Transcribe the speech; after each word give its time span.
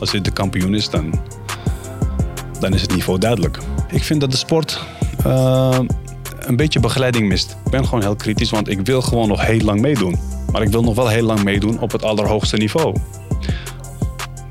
Als 0.00 0.10
dit 0.10 0.24
de 0.24 0.30
kampioen 0.30 0.74
is, 0.74 0.90
dan, 0.90 1.20
dan 2.60 2.74
is 2.74 2.82
het 2.82 2.94
niveau 2.94 3.18
duidelijk. 3.18 3.58
Ik 3.90 4.04
vind 4.04 4.20
dat 4.20 4.30
de 4.30 4.36
sport 4.36 4.80
uh, 5.26 5.78
een 6.38 6.56
beetje 6.56 6.80
begeleiding 6.80 7.28
mist. 7.28 7.56
Ik 7.64 7.70
ben 7.70 7.84
gewoon 7.84 8.00
heel 8.00 8.16
kritisch, 8.16 8.50
want 8.50 8.68
ik 8.68 8.80
wil 8.80 9.02
gewoon 9.02 9.28
nog 9.28 9.46
heel 9.46 9.60
lang 9.60 9.80
meedoen. 9.80 10.18
Maar 10.52 10.62
ik 10.62 10.68
wil 10.68 10.82
nog 10.82 10.94
wel 10.94 11.08
heel 11.08 11.22
lang 11.22 11.42
meedoen 11.42 11.80
op 11.80 11.92
het 11.92 12.02
allerhoogste 12.02 12.56
niveau. 12.56 12.96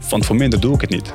Want 0.10 0.26
voor 0.26 0.36
minder 0.36 0.60
doe 0.60 0.74
ik 0.74 0.82
het 0.82 0.90
niet. 0.90 1.14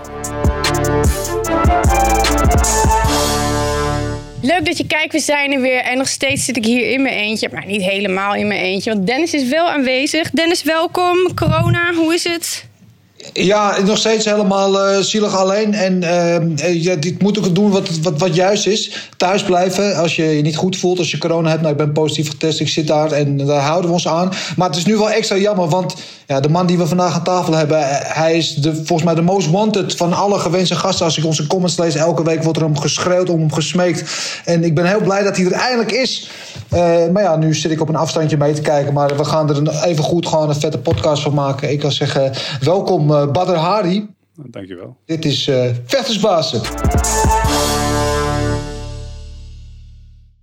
Leuk 4.40 4.66
dat 4.66 4.78
je 4.78 4.87
kijkt, 4.87 5.12
we 5.12 5.21
zijn 5.21 5.53
er 5.53 5.60
weer. 5.60 5.80
En 5.80 5.98
nog 5.98 6.08
steeds 6.08 6.44
zit 6.44 6.56
ik 6.56 6.64
hier 6.64 6.90
in 6.90 7.03
mijn 7.03 7.14
eentje. 7.14 7.48
Maar 7.53 7.66
niet 7.66 7.82
helemaal 7.82 8.35
in 8.35 8.46
mijn 8.46 8.60
eentje, 8.60 8.94
want 8.94 9.06
Dennis 9.06 9.35
is 9.35 9.48
wel 9.48 9.71
aanwezig. 9.71 10.30
Dennis, 10.30 10.62
welkom. 10.62 11.35
Corona, 11.35 11.94
hoe 11.94 12.14
is 12.14 12.24
het? 12.24 12.72
Ja, 13.37 13.76
nog 13.87 13.98
steeds 13.98 14.24
helemaal 14.24 14.74
uh, 14.74 14.98
zielig 14.98 15.37
alleen. 15.37 15.74
En 15.74 16.02
uh, 16.02 16.82
ja, 16.82 16.95
dit 16.95 17.22
moet 17.22 17.38
ook 17.38 17.54
doen 17.54 17.70
wat, 17.70 17.88
wat, 18.02 18.18
wat 18.18 18.34
juist 18.34 18.66
is. 18.66 19.10
Thuis 19.16 19.42
blijven 19.42 19.96
als 19.96 20.16
je 20.16 20.24
je 20.24 20.42
niet 20.42 20.56
goed 20.56 20.76
voelt. 20.76 20.98
Als 20.98 21.10
je 21.10 21.18
corona 21.18 21.48
hebt. 21.48 21.60
Nou, 21.60 21.73
ik 21.73 21.78
ben 21.78 21.92
positief 21.92 22.28
getest. 22.28 22.60
Ik 22.60 22.68
zit 22.68 22.86
daar 22.86 23.12
en 23.12 23.36
daar 23.36 23.60
houden 23.60 23.86
we 23.86 23.92
ons 23.92 24.09
aan. 24.09 24.32
Maar 24.56 24.68
het 24.68 24.76
is 24.76 24.84
nu 24.84 24.96
wel 24.96 25.10
extra 25.10 25.36
jammer. 25.36 25.68
Want 25.68 25.95
ja, 26.26 26.40
de 26.40 26.48
man 26.48 26.66
die 26.66 26.78
we 26.78 26.86
vandaag 26.86 27.14
aan 27.14 27.23
tafel 27.23 27.52
hebben. 27.52 27.78
Hij 28.02 28.36
is 28.36 28.54
de, 28.54 28.74
volgens 28.74 29.02
mij 29.02 29.14
de 29.14 29.23
most 29.23 29.51
wanted 29.51 29.96
van 29.96 30.12
alle 30.12 30.38
gewenste 30.38 30.74
gasten. 30.74 31.04
Als 31.04 31.18
ik 31.18 31.24
onze 31.24 31.46
comments 31.46 31.78
lees. 31.78 31.95
Elke 31.95 32.24
week 32.24 32.42
wordt 32.42 32.59
er 32.59 32.64
om 32.64 32.78
geschreeuwd, 32.78 33.30
om 33.30 33.38
hem 33.38 33.52
gesmeekt. 33.52 34.12
En 34.45 34.64
ik 34.64 34.74
ben 34.74 34.87
heel 34.87 35.02
blij 35.02 35.23
dat 35.23 35.37
hij 35.37 35.46
er 35.46 35.52
eindelijk 35.52 35.92
is. 35.92 36.30
Maar 37.12 37.23
ja, 37.23 37.37
nu 37.37 37.54
zit 37.54 37.70
ik 37.70 37.80
op 37.80 37.88
een 37.88 37.96
afstandje 37.96 38.37
mee 38.37 38.52
te 38.52 38.60
kijken. 38.60 38.92
Maar 38.92 39.16
we 39.16 39.24
gaan 39.24 39.51
er 39.51 39.84
even 39.84 40.04
goed 40.04 40.26
gewoon 40.26 40.48
een 40.48 40.60
vette 40.60 40.78
podcast 40.78 41.23
van 41.23 41.34
maken. 41.34 41.70
Ik 41.70 41.78
kan 41.78 41.92
zeggen, 41.92 42.32
welkom 42.60 43.23
uh, 43.27 43.33
Badr 43.33 43.52
Hari. 43.52 44.09
Dankjewel. 44.34 44.96
Dit 45.05 45.24
is 45.24 45.48
uh, 45.48 45.70
Vechtersbazen. 45.87 46.60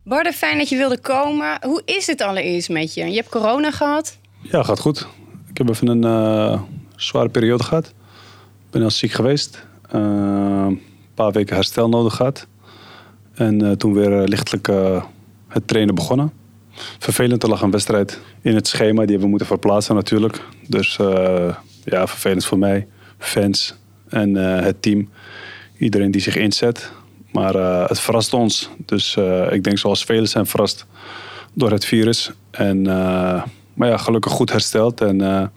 Badr, 0.03 0.31
fijn 0.31 0.57
dat 0.57 0.69
je 0.69 0.77
wilde 0.77 0.99
komen. 0.99 1.57
Hoe 1.61 1.81
is 1.85 2.07
het 2.07 2.21
allereerst 2.21 2.69
met 2.69 2.93
je? 2.93 3.05
Je 3.05 3.15
hebt 3.15 3.29
corona 3.29 3.71
gehad? 3.71 4.17
Ja, 4.41 4.63
gaat 4.63 4.79
goed. 4.79 5.07
Ik 5.49 5.57
heb 5.57 5.69
even 5.69 5.87
een 5.87 6.59
zware 6.95 7.29
periode 7.29 7.63
gehad. 7.63 7.85
Ik 7.85 8.71
ben 8.71 8.81
heel 8.81 8.89
ziek 8.89 9.11
geweest. 9.11 9.65
een 9.87 10.81
paar 11.13 11.31
weken 11.31 11.55
herstel 11.55 11.89
nodig 11.89 12.15
gehad. 12.15 12.47
En 13.33 13.77
toen 13.77 13.93
weer 13.93 14.27
lichtelijk 14.27 14.67
het 15.47 15.67
trainen 15.67 15.95
begonnen. 15.95 16.31
Vervelend, 16.99 17.43
er 17.43 17.49
lag 17.49 17.61
een 17.61 17.71
wedstrijd 17.71 18.19
in 18.41 18.55
het 18.55 18.67
schema. 18.67 18.99
Die 18.99 19.09
hebben 19.09 19.21
we 19.21 19.27
moeten 19.27 19.47
verplaatsen 19.47 19.95
natuurlijk. 19.95 20.41
Dus 20.67 20.97
uh, 21.01 21.55
ja, 21.83 22.07
vervelend 22.07 22.45
voor 22.45 22.57
mij, 22.57 22.87
fans 23.17 23.75
en 24.09 24.35
uh, 24.35 24.59
het 24.59 24.81
team. 24.81 25.09
Iedereen 25.77 26.11
die 26.11 26.21
zich 26.21 26.35
inzet. 26.35 26.91
Maar 27.31 27.55
uh, 27.55 27.87
het 27.87 27.99
verrast 27.99 28.33
ons. 28.33 28.69
Dus 28.85 29.17
ik 29.49 29.63
denk 29.63 29.77
zoals 29.77 30.03
velen 30.03 30.27
zijn 30.27 30.45
verrast 30.45 30.85
door 31.53 31.71
het 31.71 31.85
virus. 31.85 32.31
En, 32.51 32.81
maar 33.73 33.89
ja, 33.89 33.97
gelukkig 33.97 34.31
goed 34.31 34.51
hersteld. 34.51 35.01
En 35.01 35.51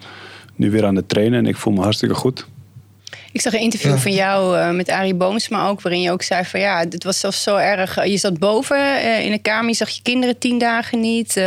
nu 0.54 0.70
weer 0.70 0.86
aan 0.86 0.96
het 0.96 1.08
trainen. 1.08 1.38
En 1.38 1.46
ik 1.46 1.56
voel 1.56 1.72
me 1.72 1.80
hartstikke 1.80 2.14
goed. 2.14 2.46
Ik 3.34 3.40
zag 3.40 3.52
een 3.52 3.60
interview 3.60 3.96
van 3.96 4.12
jou 4.12 4.56
uh, 4.56 4.70
met 4.70 4.88
Arie 4.88 5.14
Boomsma 5.14 5.68
ook, 5.68 5.80
waarin 5.80 6.00
je 6.00 6.10
ook 6.10 6.22
zei 6.22 6.44
van 6.44 6.60
ja, 6.60 6.84
dit 6.84 7.04
was 7.04 7.20
zelfs 7.20 7.42
zo 7.42 7.56
erg. 7.56 8.04
Je 8.04 8.16
zat 8.16 8.38
boven 8.38 8.76
uh, 8.76 9.24
in 9.24 9.30
de 9.30 9.38
kamer, 9.38 9.68
je 9.68 9.74
zag 9.74 9.88
je 9.88 10.02
kinderen 10.02 10.38
tien 10.38 10.58
dagen 10.58 11.00
niet. 11.00 11.36
Uh, 11.36 11.44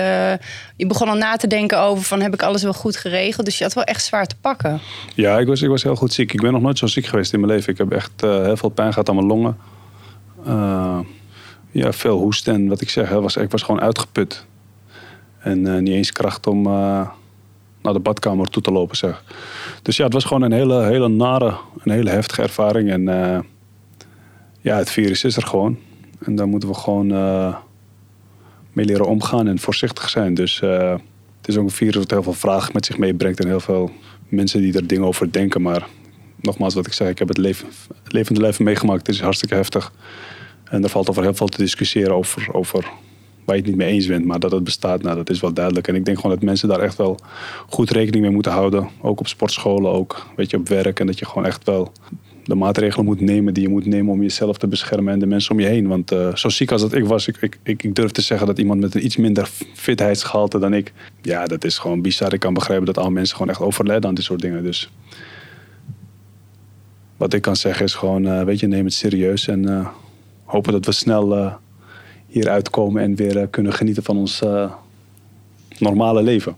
je 0.75 0.87
begon 0.87 1.07
al 1.07 1.15
na 1.15 1.35
te 1.35 1.47
denken 1.47 1.79
over 1.79 2.03
van 2.03 2.21
heb 2.21 2.33
ik 2.33 2.41
alles 2.41 2.63
wel 2.63 2.73
goed 2.73 2.97
geregeld. 2.97 3.45
Dus 3.45 3.57
je 3.57 3.63
had 3.63 3.73
wel 3.73 3.83
echt 3.83 4.03
zwaar 4.03 4.27
te 4.27 4.35
pakken. 4.41 4.79
Ja, 5.15 5.39
ik 5.39 5.47
was, 5.47 5.61
ik 5.61 5.69
was 5.69 5.83
heel 5.83 5.95
goed 5.95 6.13
ziek. 6.13 6.33
Ik 6.33 6.41
ben 6.41 6.51
nog 6.51 6.61
nooit 6.61 6.77
zo 6.77 6.87
ziek 6.87 7.05
geweest 7.05 7.33
in 7.33 7.39
mijn 7.39 7.51
leven. 7.51 7.71
Ik 7.71 7.77
heb 7.77 7.91
echt 7.91 8.11
heel 8.21 8.57
veel 8.57 8.69
pijn 8.69 8.93
gehad 8.93 9.09
aan 9.09 9.15
mijn 9.15 9.27
longen. 9.27 9.57
ja, 11.71 11.91
veel 11.93 12.17
hoesten 12.17 12.53
en 12.53 12.67
wat 12.67 12.81
ik 12.81 12.89
zeg, 12.89 13.09
was, 13.09 13.37
ik 13.37 13.51
was 13.51 13.61
gewoon 13.61 13.81
uitgeput. 13.81 14.45
En 15.39 15.83
niet 15.83 15.93
eens 15.93 16.11
kracht 16.11 16.47
om 16.47 16.67
naar 17.87 17.95
de 17.95 18.09
badkamer 18.09 18.47
toe 18.47 18.61
te 18.61 18.71
lopen. 18.71 18.97
Zeg. 18.97 19.23
Dus 19.81 19.97
ja, 19.97 20.03
het 20.03 20.13
was 20.13 20.23
gewoon 20.23 20.41
een 20.43 20.51
hele, 20.51 20.83
hele 20.83 21.07
nare, 21.07 21.57
een 21.83 21.91
hele 21.91 22.09
heftige 22.09 22.41
ervaring. 22.41 22.89
En 22.89 23.01
uh, 23.01 23.39
ja, 24.61 24.77
het 24.77 24.89
virus 24.89 25.23
is 25.23 25.35
er 25.35 25.43
gewoon. 25.43 25.77
En 26.19 26.35
daar 26.35 26.47
moeten 26.47 26.69
we 26.69 26.75
gewoon 26.75 27.11
uh, 27.11 27.55
mee 28.71 28.85
leren 28.85 29.07
omgaan 29.07 29.47
en 29.47 29.59
voorzichtig 29.59 30.09
zijn. 30.09 30.33
Dus 30.33 30.61
uh, 30.61 30.91
het 31.37 31.47
is 31.47 31.57
ook 31.57 31.63
een 31.63 31.71
virus 31.71 31.95
wat 31.95 32.11
heel 32.11 32.23
veel 32.23 32.33
vragen 32.33 32.73
met 32.73 32.85
zich 32.85 32.97
meebrengt. 32.97 33.39
En 33.39 33.47
heel 33.47 33.59
veel 33.59 33.91
mensen 34.29 34.61
die 34.61 34.73
er 34.73 34.87
dingen 34.87 35.05
over 35.05 35.31
denken. 35.31 35.61
Maar 35.61 35.87
nogmaals, 36.41 36.73
wat 36.73 36.87
ik 36.87 36.93
zeg, 36.93 37.09
ik 37.09 37.19
heb 37.19 37.27
het 37.27 37.37
leven, 37.37 37.67
levende 38.07 38.41
leven 38.41 38.63
meegemaakt. 38.63 39.07
Het 39.07 39.15
is 39.15 39.21
hartstikke 39.21 39.55
heftig. 39.55 39.93
En 40.63 40.83
er 40.83 40.89
valt 40.89 41.09
over 41.09 41.23
heel 41.23 41.33
veel 41.33 41.47
te 41.47 41.57
discussiëren 41.57 42.15
over, 42.15 42.47
over 42.51 42.85
waar 43.47 43.55
je 43.55 43.61
het 43.61 43.71
niet 43.71 43.79
mee 43.79 43.93
eens 43.93 44.07
bent, 44.07 44.25
maar 44.25 44.39
dat 44.39 44.51
het 44.51 44.63
bestaat, 44.63 45.01
nou, 45.01 45.15
dat 45.15 45.29
is 45.29 45.39
wel 45.39 45.53
duidelijk. 45.53 45.87
En 45.87 45.95
ik 45.95 46.05
denk 46.05 46.17
gewoon 46.17 46.35
dat 46.35 46.43
mensen 46.43 46.67
daar 46.67 46.79
echt 46.79 46.97
wel 46.97 47.19
goed 47.69 47.89
rekening 47.89 48.23
mee 48.23 48.33
moeten 48.33 48.51
houden. 48.51 48.89
Ook 49.01 49.19
op 49.19 49.27
sportscholen, 49.27 49.91
ook 49.91 50.27
weet 50.35 50.49
je, 50.49 50.57
op 50.57 50.67
werk. 50.67 50.99
En 50.99 51.05
dat 51.05 51.19
je 51.19 51.25
gewoon 51.25 51.45
echt 51.45 51.63
wel 51.63 51.91
de 52.43 52.55
maatregelen 52.55 53.05
moet 53.05 53.21
nemen 53.21 53.53
die 53.53 53.63
je 53.63 53.69
moet 53.69 53.85
nemen 53.85 54.13
om 54.13 54.21
jezelf 54.21 54.57
te 54.57 54.67
beschermen 54.67 55.13
en 55.13 55.19
de 55.19 55.25
mensen 55.25 55.51
om 55.51 55.59
je 55.59 55.67
heen. 55.67 55.87
Want 55.87 56.11
uh, 56.11 56.35
zo 56.35 56.49
ziek 56.49 56.71
als 56.71 56.81
dat 56.81 56.93
ik 56.93 57.05
was, 57.05 57.27
ik, 57.27 57.59
ik, 57.63 57.83
ik, 57.83 57.95
durf 57.95 58.11
te 58.11 58.21
zeggen 58.21 58.47
dat 58.47 58.57
iemand 58.57 58.79
met 58.79 58.95
een 58.95 59.05
iets 59.05 59.17
minder 59.17 59.49
fitheidsgehalte 59.73 60.59
dan 60.59 60.73
ik, 60.73 60.93
ja, 61.21 61.45
dat 61.45 61.63
is 61.63 61.77
gewoon 61.77 62.01
bizar. 62.01 62.33
Ik 62.33 62.39
kan 62.39 62.53
begrijpen 62.53 62.85
dat 62.85 62.97
al 62.97 63.11
mensen 63.11 63.35
gewoon 63.35 63.51
echt 63.51 63.61
overlijden 63.61 64.09
aan 64.09 64.15
dit 64.15 64.23
soort 64.23 64.41
dingen. 64.41 64.63
Dus 64.63 64.91
wat 67.17 67.33
ik 67.33 67.41
kan 67.41 67.55
zeggen 67.55 67.85
is 67.85 67.93
gewoon, 67.93 68.25
uh, 68.25 68.43
weet 68.43 68.59
je, 68.59 68.67
neem 68.67 68.85
het 68.85 68.93
serieus 68.93 69.47
en 69.47 69.63
uh, 69.63 69.87
hopen 70.43 70.71
dat 70.71 70.85
we 70.85 70.91
snel 70.91 71.57
hier 72.27 72.49
uitkomen 72.49 73.03
en 73.03 73.15
weer 73.15 73.37
eh, 73.37 73.47
kunnen 73.49 73.73
genieten 73.73 74.03
van 74.03 74.17
ons 74.17 74.41
eh, 74.41 74.71
normale 75.77 76.23
leven. 76.23 76.55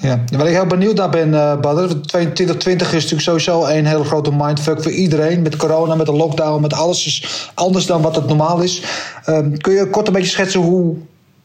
Ja, 0.00 0.24
waar 0.36 0.46
ik 0.46 0.54
heel 0.54 0.66
benieuwd 0.66 0.96
naar 0.96 1.10
ben, 1.10 1.28
uh, 1.28 1.60
Badr. 1.60 1.94
2020 1.94 2.86
is 2.86 2.92
natuurlijk 2.92 3.20
sowieso 3.20 3.64
een 3.64 3.86
hele 3.86 4.04
grote 4.04 4.32
mindfuck 4.32 4.82
voor 4.82 4.92
iedereen. 4.92 5.42
Met 5.42 5.56
corona, 5.56 5.94
met 5.94 6.06
de 6.06 6.12
lockdown, 6.12 6.62
met 6.62 6.72
alles 6.72 7.06
is 7.06 7.50
anders 7.54 7.86
dan 7.86 8.02
wat 8.02 8.16
het 8.16 8.26
normaal 8.26 8.62
is. 8.62 8.82
Ehm, 9.24 9.56
kun 9.56 9.72
je 9.72 9.90
kort 9.90 10.06
een 10.06 10.12
beetje 10.12 10.30
schetsen 10.30 10.60
hoe 10.60 10.96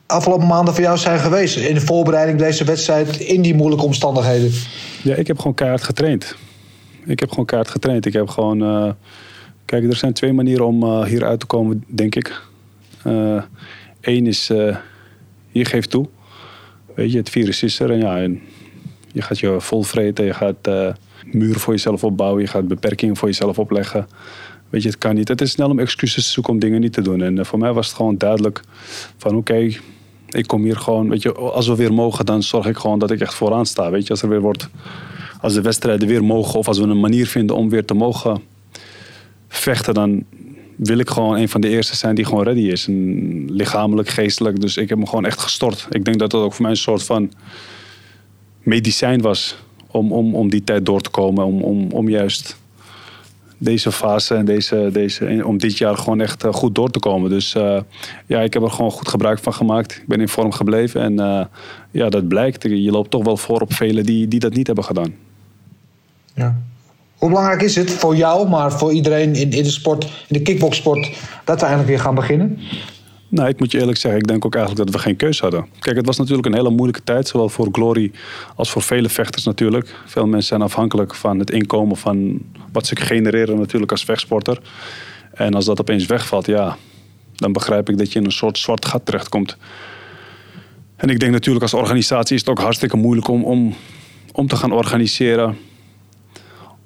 afgelopen 0.05 0.47
maanden 0.47 0.73
voor 0.73 0.83
jou 0.83 0.97
zijn 0.97 1.19
geweest 1.19 1.57
in 1.57 1.73
de 1.73 1.81
voorbereiding 1.81 2.39
deze 2.39 2.63
wedstrijd 2.63 3.17
in 3.17 3.41
die 3.41 3.55
moeilijke 3.55 3.85
omstandigheden? 3.85 4.51
Ja, 5.03 5.15
ik 5.15 5.27
heb 5.27 5.37
gewoon 5.37 5.53
keihard 5.53 5.83
getraind. 5.83 6.35
Ik 7.05 7.19
heb 7.19 7.29
gewoon 7.29 7.45
keihard 7.45 7.71
getraind. 7.71 8.05
Ik 8.05 8.13
heb 8.13 8.29
gewoon. 8.29 8.95
kijk, 9.65 9.83
er 9.83 9.95
zijn 9.95 10.13
twee 10.13 10.33
manieren 10.33 10.65
om 10.65 11.03
hier 11.03 11.25
uit 11.25 11.39
te 11.39 11.45
komen, 11.45 11.83
denk 11.87 12.15
ik. 12.15 12.41
Eén 13.03 13.43
eh, 14.01 14.25
is, 14.25 14.49
uh, 14.49 14.77
je 15.51 15.65
geeft 15.65 15.89
toe. 15.89 16.07
Weet 16.95 17.11
je, 17.11 17.17
het 17.17 17.29
virus 17.29 17.63
is 17.63 17.79
er 17.79 17.91
en 17.91 17.99
ja, 17.99 18.17
en 18.17 18.41
je 19.11 19.21
gaat 19.21 19.39
je 19.39 19.55
volvreten. 19.59 20.25
Je 20.25 20.33
gaat 20.33 20.67
uh, 20.67 20.93
muren 21.31 21.59
voor 21.59 21.73
jezelf 21.73 22.03
opbouwen. 22.03 22.41
Je 22.41 22.47
gaat 22.47 22.67
beperkingen 22.67 23.15
voor 23.15 23.27
jezelf 23.27 23.59
opleggen. 23.59 24.07
Weet 24.69 24.81
je, 24.83 24.89
het 24.89 24.97
kan 24.97 25.15
niet. 25.15 25.27
Het 25.27 25.41
is 25.41 25.51
snel 25.51 25.69
om 25.69 25.79
excuses 25.79 26.25
te 26.25 26.31
zoeken 26.31 26.53
om 26.53 26.59
dingen 26.59 26.81
niet 26.81 26.93
te 26.93 27.01
doen. 27.01 27.21
En 27.21 27.45
voor 27.45 27.59
mij 27.59 27.73
was 27.73 27.87
het 27.87 27.95
gewoon 27.95 28.17
duidelijk 28.17 28.61
van 29.17 29.35
oké, 29.35 29.69
ik 30.29 30.47
kom 30.47 30.63
hier 30.63 30.77
gewoon, 30.77 31.09
weet 31.09 31.21
je, 31.21 31.33
als 31.33 31.67
we 31.67 31.75
weer 31.75 31.93
mogen, 31.93 32.25
dan 32.25 32.43
zorg 32.43 32.65
ik 32.65 32.77
gewoon 32.77 32.99
dat 32.99 33.11
ik 33.11 33.19
echt 33.19 33.33
vooraan 33.33 33.65
sta. 33.65 33.91
Weet 33.91 34.03
je, 34.03 34.09
als 34.09 34.21
er 34.21 34.29
weer 34.29 34.41
wordt, 34.41 34.69
als 35.41 35.53
de 35.53 35.61
wedstrijden 35.61 36.07
weer 36.07 36.23
mogen 36.23 36.59
of 36.59 36.67
als 36.67 36.79
we 36.79 36.83
een 36.83 36.99
manier 36.99 37.27
vinden 37.27 37.55
om 37.55 37.69
weer 37.69 37.85
te 37.85 37.93
mogen 37.93 38.41
vechten, 39.47 39.93
dan 39.93 40.23
wil 40.75 40.97
ik 40.97 41.09
gewoon 41.09 41.37
een 41.37 41.49
van 41.49 41.61
de 41.61 41.69
eerste 41.69 41.95
zijn 41.95 42.15
die 42.15 42.25
gewoon 42.25 42.43
ready 42.43 42.59
is. 42.67 42.87
En 42.87 43.51
lichamelijk, 43.51 44.09
geestelijk. 44.09 44.61
Dus 44.61 44.77
ik 44.77 44.89
heb 44.89 44.97
me 44.97 45.05
gewoon 45.05 45.25
echt 45.25 45.39
gestort. 45.39 45.87
Ik 45.89 46.05
denk 46.05 46.19
dat 46.19 46.31
dat 46.31 46.41
ook 46.41 46.53
voor 46.53 46.61
mij 46.61 46.71
een 46.71 46.77
soort 46.77 47.03
van 47.03 47.31
medicijn 48.59 49.21
was. 49.21 49.55
Om, 49.87 50.11
om, 50.11 50.35
om 50.35 50.49
die 50.49 50.63
tijd 50.63 50.85
door 50.85 51.01
te 51.01 51.09
komen. 51.09 51.45
Om, 51.45 51.61
om, 51.61 51.91
om 51.91 52.09
juist 52.09 52.57
deze 53.57 53.91
fase 53.91 54.35
en 54.35 54.45
deze, 54.45 54.89
deze, 54.93 55.41
om 55.45 55.57
dit 55.57 55.77
jaar 55.77 55.97
gewoon 55.97 56.21
echt 56.21 56.43
eh, 56.43 56.53
goed 56.53 56.75
door 56.75 56.89
te 56.89 56.99
komen. 56.99 57.29
Dus 57.29 57.55
uh, 57.55 57.79
ja, 58.25 58.39
ik 58.41 58.53
heb 58.53 58.63
er 58.63 58.71
gewoon 58.71 58.91
goed 58.91 59.07
gebruik 59.07 59.39
van 59.39 59.53
gemaakt. 59.53 59.95
Ik 59.95 60.07
ben 60.07 60.21
in 60.21 60.27
vorm 60.27 60.51
gebleven. 60.51 61.01
En 61.01 61.13
uh, 61.13 61.45
ja, 61.91 62.09
dat 62.09 62.27
blijkt. 62.27 62.63
Je 62.63 62.91
loopt 62.91 63.09
toch 63.09 63.23
wel 63.23 63.37
voor 63.37 63.61
op 63.61 63.73
velen 63.73 64.05
die, 64.05 64.27
die 64.27 64.39
dat 64.39 64.53
niet 64.53 64.67
hebben 64.67 64.85
gedaan. 64.85 65.13
Ja. 66.33 66.61
Hoe 67.23 67.31
belangrijk 67.31 67.61
is 67.61 67.75
het 67.75 67.91
voor 67.91 68.15
jou, 68.15 68.49
maar 68.49 68.71
voor 68.71 68.93
iedereen 68.93 69.35
in, 69.35 69.49
de 69.49 69.69
sport, 69.69 70.03
in 70.03 70.09
de 70.27 70.41
kickboxsport, 70.41 71.09
dat 71.43 71.59
we 71.59 71.65
eigenlijk 71.65 71.87
weer 71.87 71.99
gaan 71.99 72.15
beginnen? 72.15 72.59
Nou, 73.27 73.49
ik 73.49 73.59
moet 73.59 73.71
je 73.71 73.79
eerlijk 73.79 73.97
zeggen, 73.97 74.21
ik 74.21 74.27
denk 74.27 74.45
ook 74.45 74.55
eigenlijk 74.55 74.85
dat 74.85 74.95
we 74.95 75.01
geen 75.01 75.15
keus 75.15 75.39
hadden. 75.39 75.67
Kijk, 75.79 75.95
het 75.95 76.05
was 76.05 76.17
natuurlijk 76.17 76.47
een 76.47 76.53
hele 76.53 76.69
moeilijke 76.69 77.03
tijd, 77.03 77.27
zowel 77.27 77.49
voor 77.49 77.67
Glory 77.71 78.11
als 78.55 78.71
voor 78.71 78.81
vele 78.81 79.09
vechters 79.09 79.43
natuurlijk. 79.43 79.95
Veel 80.05 80.25
mensen 80.25 80.47
zijn 80.47 80.61
afhankelijk 80.61 81.15
van 81.15 81.39
het 81.39 81.51
inkomen 81.51 81.97
van 81.97 82.41
wat 82.71 82.87
ze 82.87 82.95
genereren 82.95 83.57
natuurlijk 83.57 83.91
als 83.91 84.03
vechtsporter. 84.03 84.61
En 85.33 85.53
als 85.53 85.65
dat 85.65 85.79
opeens 85.79 86.05
wegvalt, 86.05 86.45
ja, 86.45 86.77
dan 87.35 87.51
begrijp 87.51 87.89
ik 87.89 87.97
dat 87.97 88.11
je 88.11 88.19
in 88.19 88.25
een 88.25 88.31
soort 88.31 88.57
zwart 88.57 88.85
gat 88.85 89.05
terechtkomt. 89.05 89.57
En 90.95 91.09
ik 91.09 91.19
denk 91.19 91.31
natuurlijk 91.31 91.63
als 91.63 91.73
organisatie 91.73 92.35
is 92.35 92.41
het 92.41 92.49
ook 92.49 92.61
hartstikke 92.61 92.97
moeilijk 92.97 93.27
om, 93.27 93.43
om, 93.43 93.75
om 94.31 94.47
te 94.47 94.55
gaan 94.55 94.71
organiseren 94.71 95.57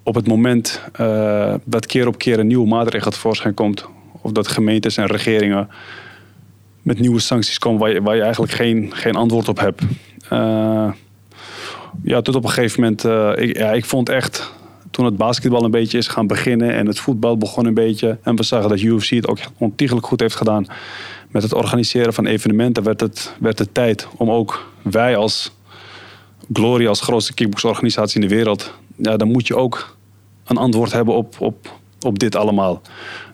op 0.07 0.15
het 0.15 0.27
moment 0.27 0.81
uh, 1.01 1.53
dat 1.63 1.85
keer 1.85 2.07
op 2.07 2.17
keer 2.17 2.39
een 2.39 2.47
nieuwe 2.47 2.67
maatregel 2.67 3.11
tevoorschijn 3.11 3.53
komt, 3.53 3.85
of 4.21 4.31
dat 4.31 4.47
gemeentes 4.47 4.97
en 4.97 5.05
regeringen 5.05 5.69
met 6.81 6.99
nieuwe 6.99 7.19
sancties 7.19 7.59
komen 7.59 7.79
waar 7.79 7.91
je, 7.91 8.01
waar 8.01 8.15
je 8.15 8.21
eigenlijk 8.21 8.51
geen, 8.51 8.91
geen 8.93 9.15
antwoord 9.15 9.47
op 9.47 9.59
hebt. 9.59 9.81
Uh, 10.33 10.91
ja, 12.03 12.21
tot 12.21 12.35
op 12.35 12.43
een 12.43 12.49
gegeven 12.49 12.81
moment, 12.81 13.03
uh, 13.03 13.31
ik, 13.35 13.57
ja, 13.57 13.71
ik 13.71 13.85
vond 13.85 14.09
echt 14.09 14.53
toen 14.91 15.05
het 15.05 15.17
basketbal 15.17 15.63
een 15.63 15.71
beetje 15.71 15.97
is 15.97 16.07
gaan 16.07 16.27
beginnen 16.27 16.73
en 16.73 16.87
het 16.87 16.99
voetbal 16.99 17.37
begon 17.37 17.65
een 17.65 17.73
beetje. 17.73 18.17
En 18.23 18.35
we 18.35 18.43
zagen 18.43 18.69
dat 18.69 18.79
UFC 18.79 19.09
het 19.09 19.27
ook 19.27 19.39
ontiegelijk 19.57 20.05
goed 20.05 20.19
heeft 20.19 20.35
gedaan 20.35 20.65
met 21.29 21.43
het 21.43 21.53
organiseren 21.53 22.13
van 22.13 22.25
evenementen. 22.25 22.83
Werd 22.83 23.01
het, 23.01 23.33
werd 23.39 23.59
het 23.59 23.73
tijd 23.73 24.07
om 24.17 24.31
ook 24.31 24.71
wij 24.81 25.17
als 25.17 25.51
Glory, 26.53 26.87
als 26.87 27.01
grootste 27.01 27.33
kickboxorganisatie 27.33 28.21
in 28.21 28.27
de 28.27 28.35
wereld, 28.35 28.73
ja, 28.95 29.17
dan 29.17 29.31
moet 29.31 29.47
je 29.47 29.55
ook 29.55 29.96
een 30.47 30.57
antwoord 30.57 30.91
hebben 30.91 31.15
op, 31.15 31.35
op, 31.39 31.73
op 32.01 32.19
dit 32.19 32.35
allemaal. 32.35 32.81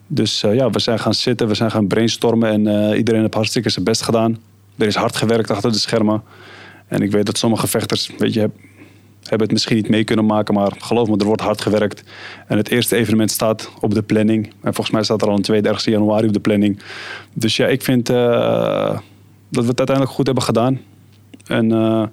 Dus 0.08 0.44
uh, 0.44 0.56
ja, 0.56 0.70
we 0.70 0.80
zijn 0.80 1.00
gaan 1.00 1.14
zitten, 1.14 1.48
we 1.48 1.56
zijn 1.56 1.72
gaan 1.72 1.88
brainstormen 1.88 2.50
en 2.50 2.92
uh, 2.92 2.98
iedereen 2.98 3.22
heeft 3.22 3.34
hartstikke 3.34 3.70
zijn 3.70 3.86
best 3.86 4.02
gedaan. 4.02 4.38
Er 4.78 4.88
is 4.88 4.96
hard 4.96 5.16
gewerkt 5.16 5.52
achter 5.52 5.72
de 5.72 5.78
schermen. 5.78 6.24
En 6.88 7.02
ik 7.02 7.12
weet 7.12 7.26
dat 7.26 7.38
sommige 7.38 7.68
vechters, 7.68 8.10
weet 8.18 8.34
je, 8.34 8.40
hebben 9.22 9.42
het 9.42 9.52
misschien 9.52 9.76
niet 9.76 9.90
mee 9.90 10.04
kunnen 10.04 10.26
maken, 10.26 10.54
maar 10.54 10.72
geloof 10.78 11.08
me, 11.08 11.18
er 11.18 11.26
wordt 11.26 11.42
hard 11.42 11.62
gewerkt. 11.62 12.04
En 12.48 12.58
het 12.58 12.70
eerste 12.70 12.96
evenement 12.96 13.32
staat 13.32 13.72
op 13.80 13.94
de 13.94 14.02
planning. 14.02 14.46
En 14.46 14.74
volgens 14.74 14.92
mij 14.92 15.04
staat 15.04 15.22
er 15.22 15.28
al 15.28 15.36
een 15.36 15.42
32 15.42 15.86
januari 15.86 16.28
op 16.28 16.34
de 16.34 16.40
planning. 16.40 16.80
Dus 17.34 17.56
ja, 17.56 17.68
ik 17.68 17.82
vind 17.82 18.10
uh, 18.10 18.16
dat 19.50 19.64
we 19.64 19.70
het 19.70 19.78
uiteindelijk 19.78 20.16
goed 20.16 20.26
hebben 20.26 20.44
gedaan. 20.44 20.80
En 21.46 22.12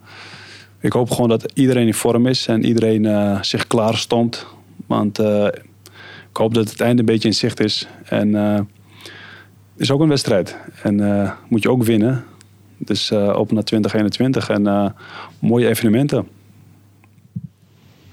ik 0.80 0.92
hoop 0.92 1.10
gewoon 1.10 1.28
dat 1.28 1.52
iedereen 1.54 1.86
in 1.86 1.94
vorm 1.94 2.26
is 2.26 2.46
en 2.46 2.64
iedereen 2.64 3.38
zich 3.44 3.66
klaar 3.66 3.96
stond. 3.96 4.46
Want 4.86 5.18
ik 6.30 6.36
hoop 6.36 6.54
dat 6.54 6.70
het 6.70 6.80
einde 6.80 7.00
een 7.00 7.06
beetje 7.06 7.28
in 7.28 7.34
zicht 7.34 7.60
is. 7.60 7.88
En 8.04 8.34
het 8.34 8.64
is 9.76 9.90
ook 9.90 10.00
een 10.00 10.08
wedstrijd. 10.08 10.56
En 10.82 10.98
uh, 10.98 11.30
moet 11.48 11.62
je 11.62 11.70
ook 11.70 11.82
winnen. 11.82 12.24
Dus 12.76 13.12
open 13.12 13.54
naar 13.54 13.64
2021 13.64 14.48
en 14.48 14.94
mooie 15.38 15.68
evenementen. 15.68 16.28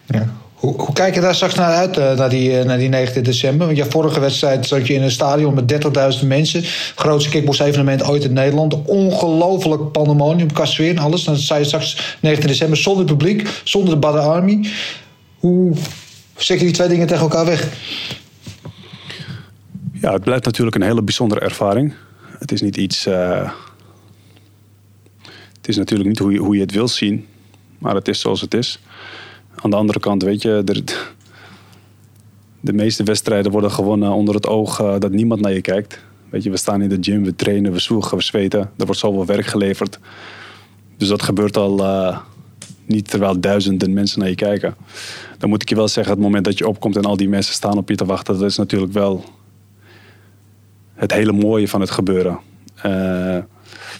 Ja. 0.05 0.27
Hoe, 0.57 0.81
hoe, 0.81 0.93
kijk 0.93 1.15
je 1.15 1.21
daar 1.21 1.35
straks 1.35 1.55
naar 1.55 1.73
uit, 1.73 1.95
naar, 2.17 2.29
die, 2.29 2.63
naar 2.63 2.77
die 2.77 2.89
19 2.89 3.23
december? 3.23 3.65
Want 3.65 3.77
je 3.77 3.85
vorige 3.85 4.19
wedstrijd 4.19 4.65
zat 4.65 4.87
je 4.87 4.93
in 4.93 5.01
een 5.01 5.11
stadion 5.11 5.53
met 5.53 5.73
30.000 6.21 6.27
mensen. 6.27 6.61
Grootste 6.95 7.29
kickbox-evenement 7.29 8.03
ooit 8.03 8.23
in 8.23 8.33
Nederland. 8.33 8.85
Ongelooflijk 8.85 9.91
pandemonium, 9.91 10.51
qua 10.51 10.65
sfeer 10.65 10.89
en 10.89 10.97
alles. 10.97 11.23
Dan 11.23 11.37
sta 11.37 11.55
je 11.55 11.63
straks 11.63 12.17
19 12.21 12.49
december 12.49 12.77
zonder 12.77 13.05
publiek, 13.05 13.61
zonder 13.63 13.93
de 13.93 13.99
Badder 13.99 14.21
Army. 14.21 14.67
Hoe 15.39 15.73
Je 16.37 16.57
die 16.57 16.71
twee 16.71 16.87
dingen 16.87 17.07
tegen 17.07 17.21
elkaar 17.21 17.45
weg? 17.45 17.67
Ja, 19.91 20.13
het 20.13 20.23
blijft 20.23 20.45
natuurlijk 20.45 20.75
een 20.75 20.81
hele 20.81 21.01
bijzondere 21.01 21.41
ervaring. 21.41 21.93
Het 22.39 22.51
is 22.51 22.61
niet 22.61 22.77
iets. 22.77 23.07
Uh... 23.07 23.51
het 25.57 25.67
is 25.67 25.77
natuurlijk 25.77 26.09
niet 26.09 26.19
hoe 26.19 26.31
je, 26.31 26.39
hoe 26.39 26.55
je 26.55 26.61
het 26.61 26.71
wil 26.71 26.87
zien, 26.87 27.27
maar 27.77 27.95
het 27.95 28.07
is 28.07 28.19
zoals 28.19 28.41
het 28.41 28.53
is. 28.53 28.79
Aan 29.55 29.69
de 29.69 29.75
andere 29.75 29.99
kant, 29.99 30.23
weet 30.23 30.41
je, 30.41 30.61
de, 30.65 30.83
de 32.59 32.73
meeste 32.73 33.03
wedstrijden 33.03 33.51
worden 33.51 33.71
gewonnen 33.71 34.11
onder 34.11 34.35
het 34.35 34.47
oog 34.47 34.79
uh, 34.79 34.95
dat 34.99 35.11
niemand 35.11 35.41
naar 35.41 35.53
je 35.53 35.61
kijkt. 35.61 35.99
Weet 36.29 36.43
je, 36.43 36.49
we 36.49 36.57
staan 36.57 36.81
in 36.81 36.89
de 36.89 36.97
gym, 37.01 37.23
we 37.23 37.35
trainen, 37.35 37.71
we 37.71 37.79
zwoegen, 37.79 38.17
we 38.17 38.23
zweten. 38.23 38.59
Er 38.59 38.85
wordt 38.85 38.99
zoveel 38.99 39.25
werk 39.25 39.45
geleverd. 39.45 39.99
Dus 40.97 41.07
dat 41.07 41.21
gebeurt 41.21 41.57
al 41.57 41.79
uh, 41.79 42.17
niet 42.87 43.09
terwijl 43.09 43.39
duizenden 43.39 43.93
mensen 43.93 44.19
naar 44.19 44.29
je 44.29 44.35
kijken 44.35 44.75
dan 45.37 45.49
moet 45.49 45.61
ik 45.61 45.69
je 45.69 45.75
wel 45.75 45.87
zeggen, 45.87 46.13
het 46.13 46.21
moment 46.21 46.45
dat 46.45 46.57
je 46.57 46.67
opkomt 46.67 46.95
en 46.95 47.05
al 47.05 47.17
die 47.17 47.29
mensen 47.29 47.53
staan 47.53 47.77
op 47.77 47.89
je 47.89 47.95
te 47.95 48.05
wachten, 48.05 48.33
dat 48.39 48.49
is 48.49 48.57
natuurlijk 48.57 48.93
wel 48.93 49.23
het 50.93 51.13
hele 51.13 51.31
mooie 51.31 51.67
van 51.67 51.81
het 51.81 51.91
gebeuren. 51.91 52.39
Uh, 52.77 52.83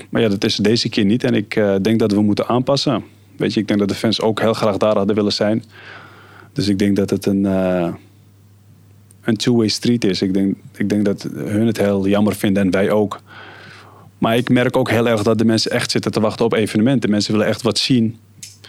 maar 0.10 0.22
ja, 0.22 0.28
dat 0.28 0.44
is 0.44 0.56
deze 0.56 0.90
keer 0.90 1.06
niet. 1.06 1.24
En 1.24 1.34
ik 1.34 1.56
uh, 1.56 1.76
denk 1.82 2.00
dat 2.00 2.12
we 2.12 2.22
moeten 2.22 2.48
aanpassen. 2.48 3.04
Weet 3.36 3.54
je, 3.54 3.60
ik 3.60 3.68
denk 3.68 3.80
dat 3.80 3.90
de 3.90 3.96
fans 3.96 4.22
ook 4.22 4.40
heel 4.40 4.54
graag 4.54 4.78
daar 4.78 4.96
hadden 4.96 5.16
willen 5.16 5.34
zijn. 5.34 5.64
Dus 6.54 6.68
ik 6.68 6.80
denk 6.80 6.96
dat 6.96 7.10
het 7.10 7.26
een, 7.26 7.44
uh, 7.44 7.94
een 9.22 9.38
two-way 9.38 9.68
street 9.68 10.04
is. 10.04 10.22
Ik 10.22 10.34
denk, 10.34 10.56
ik 10.78 10.90
denk 10.90 11.06
dat 11.06 11.28
hun 11.34 11.68
het 11.68 11.78
heel 11.78 12.08
jammer 12.08 12.36
vinden 12.36 12.64
en 12.64 12.72
wij 12.72 12.92
ook. 12.92 13.22
Maar 14.18 14.38
ik 14.38 14.50
merk 14.50 14.78
ook 14.78 14.90
heel 14.90 15.08
erg 15.08 15.24
dat 15.24 15.38
de 15.38 15.46
mensen 15.46 15.72
echt 15.72 15.92
zitten 15.92 16.12
te 16.12 16.20
wachten 16.20 16.46
op 16.46 16.54
evenementen. 16.54 17.10
Mensen 17.10 17.32
willen 17.32 17.48
echt 17.48 17.62
wat 17.62 17.78
zien. 17.78 18.18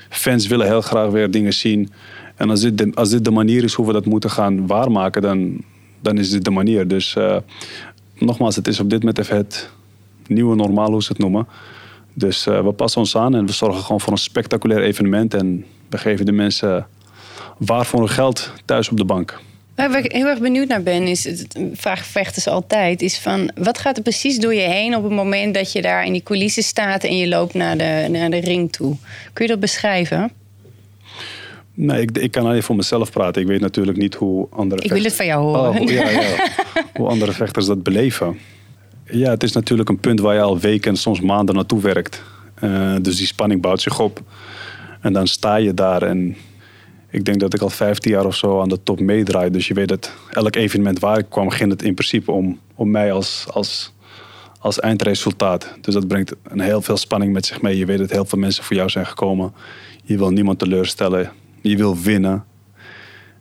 Fans 0.09 0.47
willen 0.47 0.67
heel 0.67 0.81
graag 0.81 1.11
weer 1.11 1.31
dingen 1.31 1.53
zien. 1.53 1.91
En 2.37 2.51
als 2.51 2.61
dit, 2.61 2.79
de, 2.79 2.91
als 2.95 3.11
dit 3.11 3.25
de 3.25 3.31
manier 3.31 3.65
is 3.65 3.75
hoe 3.75 3.87
we 3.87 3.93
dat 3.93 4.05
moeten 4.05 4.31
gaan 4.31 4.67
waarmaken, 4.67 5.23
dan, 5.23 5.65
dan 6.01 6.19
is 6.19 6.31
dit 6.31 6.45
de 6.45 6.51
manier. 6.51 6.89
Dus 6.89 7.15
uh, 7.19 7.37
nogmaals, 8.19 8.57
het 8.57 8.69
is 8.69 8.81
op 8.81 8.91
dit 8.91 8.99
moment 8.99 9.19
even 9.19 9.37
het 9.37 9.71
nieuwe 10.27 10.57
normaal, 10.57 10.91
hoe 10.91 11.03
ze 11.03 11.09
het 11.09 11.19
noemen. 11.19 11.47
Dus 12.15 12.47
uh, 12.47 12.63
we 12.63 12.73
passen 12.73 13.01
ons 13.01 13.17
aan 13.17 13.35
en 13.35 13.47
we 13.47 13.53
zorgen 13.53 13.83
gewoon 13.83 14.01
voor 14.01 14.13
een 14.13 14.19
spectaculair 14.19 14.83
evenement. 14.83 15.35
En 15.35 15.65
we 15.89 15.99
geven 15.99 16.27
de 16.27 16.33
mensen 16.33 16.87
waar 17.59 17.87
voor 17.87 17.99
hun 17.99 18.09
geld 18.09 18.53
thuis 18.65 18.89
op 18.91 18.97
de 18.97 19.05
bank. 19.05 19.41
Waar 19.87 20.05
ik 20.05 20.13
heel 20.13 20.27
erg 20.27 20.39
benieuwd 20.39 20.69
naar 20.69 20.83
ben, 20.83 21.07
is 21.07 21.25
het 21.25 21.59
vraag 21.73 22.07
vechters 22.07 22.47
altijd, 22.47 23.03
is 23.03 23.19
van 23.19 23.51
wat 23.55 23.79
gaat 23.79 23.97
er 23.97 24.03
precies 24.03 24.39
door 24.39 24.55
je 24.55 24.61
heen 24.61 24.97
op 24.97 25.03
het 25.03 25.13
moment 25.13 25.55
dat 25.55 25.73
je 25.73 25.83
daar 25.83 26.05
in 26.05 26.13
die 26.13 26.23
coulissen 26.23 26.63
staat 26.63 27.05
en 27.05 27.17
je 27.17 27.29
loopt 27.29 27.55
naar 27.55 27.77
de, 27.77 28.09
naar 28.11 28.31
de 28.31 28.41
ring 28.41 28.73
toe? 28.73 28.97
Kun 29.33 29.45
je 29.45 29.51
dat 29.51 29.61
beschrijven? 29.61 30.31
Nee, 31.75 32.03
ik, 32.03 32.19
ik 32.19 32.31
kan 32.31 32.47
alleen 32.47 32.63
voor 32.63 32.77
mezelf 32.77 33.11
praten. 33.11 33.43
Ik 33.43 33.49
weet 33.49 33.61
natuurlijk 33.61 33.99
niet 33.99 34.15
hoe 34.15 34.47
andere. 34.51 34.83
Ik 34.83 34.93
wil 34.93 35.03
het 35.03 35.15
van 35.15 35.27
jou 35.27 35.43
horen. 35.43 35.81
Oh, 35.81 35.91
ja, 35.91 36.09
ja. 36.09 36.37
hoe 36.97 37.09
andere 37.09 37.33
vechters 37.33 37.67
dat 37.67 37.83
beleven. 37.83 38.39
Ja, 39.05 39.31
het 39.31 39.43
is 39.43 39.53
natuurlijk 39.53 39.89
een 39.89 40.01
punt 40.01 40.21
waar 40.21 40.35
je 40.35 40.41
al 40.41 40.59
weken, 40.59 40.97
soms 40.97 41.21
maanden 41.21 41.55
naartoe 41.55 41.81
werkt. 41.81 42.23
Uh, 42.65 42.97
dus 43.03 43.17
die 43.17 43.27
spanning 43.27 43.61
bouwt 43.61 43.81
zich 43.81 44.01
op. 44.01 44.23
En 45.01 45.13
dan 45.13 45.27
sta 45.27 45.57
je 45.57 45.75
daar. 45.75 46.03
En 46.03 46.37
ik 47.11 47.25
denk 47.25 47.41
dat 47.41 47.55
ik 47.55 47.61
al 47.61 47.71
15 47.71 48.11
jaar 48.11 48.27
of 48.27 48.37
zo 48.37 48.61
aan 48.61 48.69
de 48.69 48.83
top 48.83 49.01
meedraai. 49.01 49.51
Dus 49.51 49.69
je 49.69 49.75
weet 49.75 49.89
dat 49.89 50.13
elk 50.31 50.57
evenement 50.57 50.99
waar 50.99 51.19
ik 51.19 51.27
kwam, 51.29 51.51
ging 51.51 51.71
het 51.71 51.83
in 51.83 51.95
principe 51.95 52.33
om, 52.33 52.61
om 52.75 52.91
mij 52.91 53.13
als, 53.13 53.47
als, 53.51 53.93
als 54.59 54.81
eindresultaat. 54.81 55.75
Dus 55.81 55.95
dat 55.95 56.09
brengt 56.09 56.35
een 56.43 56.61
heel 56.61 56.83
veel 56.83 56.97
spanning 56.97 57.33
met 57.33 57.47
zich 57.47 57.63
mee. 57.63 57.77
Je 57.77 57.87
weet 57.87 57.99
dat 57.99 58.11
heel 58.11 58.25
veel 58.25 58.39
mensen 58.39 58.65
voor 58.65 58.77
jou 58.77 58.89
zijn 58.89 59.07
gekomen. 59.07 59.53
Je 60.05 60.19
wil 60.19 60.31
niemand 60.31 60.59
teleurstellen. 60.59 61.33
Je 61.61 61.77
wil 61.77 61.99
winnen. 61.99 62.45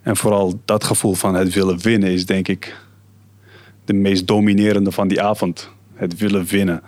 En 0.01 0.17
vooral 0.17 0.59
dat 0.65 0.83
gevoel 0.83 1.13
van 1.13 1.35
het 1.35 1.53
willen 1.53 1.79
winnen 1.79 2.11
is 2.11 2.25
denk 2.25 2.47
ik 2.47 2.75
de 3.85 3.93
meest 3.93 4.27
dominerende 4.27 4.91
van 4.91 5.07
die 5.07 5.21
avond. 5.21 5.69
Het 5.93 6.17
willen 6.17 6.45
winnen. 6.45 6.81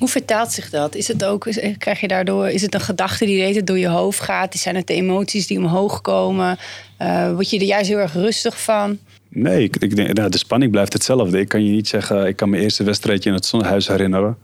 Hoe 0.00 0.08
vertaalt 0.08 0.52
zich 0.52 0.70
dat? 0.70 0.94
Is 0.94 1.08
het 1.08 1.24
ook, 1.24 1.46
krijg 1.78 2.00
je 2.00 2.08
daardoor, 2.08 2.48
is 2.48 2.62
het 2.62 2.74
een 2.74 2.80
gedachte 2.80 3.24
die 3.24 3.64
door 3.64 3.78
je 3.78 3.88
hoofd 3.88 4.20
gaat? 4.20 4.54
Zijn 4.54 4.76
het 4.76 4.86
de 4.86 4.94
emoties 4.94 5.46
die 5.46 5.58
omhoog 5.58 6.00
komen? 6.00 6.58
Uh, 6.98 7.32
word 7.32 7.50
je 7.50 7.58
er 7.58 7.64
juist 7.64 7.88
heel 7.88 7.98
erg 7.98 8.12
rustig 8.12 8.62
van? 8.62 8.98
Nee, 9.28 9.62
ik, 9.62 9.76
ik 9.76 9.96
denk, 9.96 10.12
nou, 10.12 10.30
de 10.30 10.38
spanning 10.38 10.70
blijft 10.70 10.92
hetzelfde. 10.92 11.40
Ik 11.40 11.48
kan 11.48 11.64
je 11.64 11.70
niet 11.70 11.88
zeggen, 11.88 12.26
ik 12.26 12.36
kan 12.36 12.50
mijn 12.50 12.62
eerste 12.62 12.84
wedstrijdje 12.84 13.28
in 13.28 13.34
het 13.34 13.46
Zonnehuis 13.46 13.88
herinneren. 13.88 14.36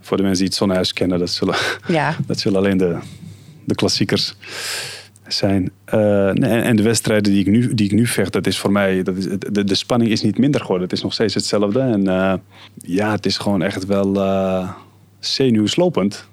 Voor 0.00 0.16
de 0.16 0.22
mensen 0.22 0.40
die 0.40 0.48
het 0.48 0.58
Zonnehuis 0.58 0.92
kennen, 0.92 1.18
dat 1.18 1.30
zullen, 1.30 1.56
ja. 1.86 2.16
dat 2.26 2.38
zullen 2.38 2.58
alleen 2.58 2.76
de, 2.76 2.98
de 3.64 3.74
klassiekers 3.74 4.34
zijn. 5.26 5.70
Uh, 5.94 6.66
en 6.66 6.76
de 6.76 6.82
wedstrijden 6.82 7.32
die 7.32 7.40
ik, 7.40 7.46
nu, 7.46 7.74
die 7.74 7.86
ik 7.86 7.92
nu 7.92 8.06
vecht, 8.06 8.32
dat 8.32 8.46
is 8.46 8.58
voor 8.58 8.72
mij, 8.72 9.02
dat 9.02 9.16
is, 9.16 9.26
de, 9.38 9.64
de 9.64 9.74
spanning 9.74 10.10
is 10.10 10.22
niet 10.22 10.38
minder 10.38 10.60
geworden. 10.60 10.84
Het 10.84 10.96
is 10.96 11.02
nog 11.02 11.12
steeds 11.12 11.34
hetzelfde. 11.34 11.80
En 11.80 12.04
uh, 12.04 12.34
ja, 12.74 13.10
het 13.10 13.26
is 13.26 13.38
gewoon 13.38 13.62
echt 13.62 13.86
wel 13.86 14.20
zenuwslopend. 15.26 16.28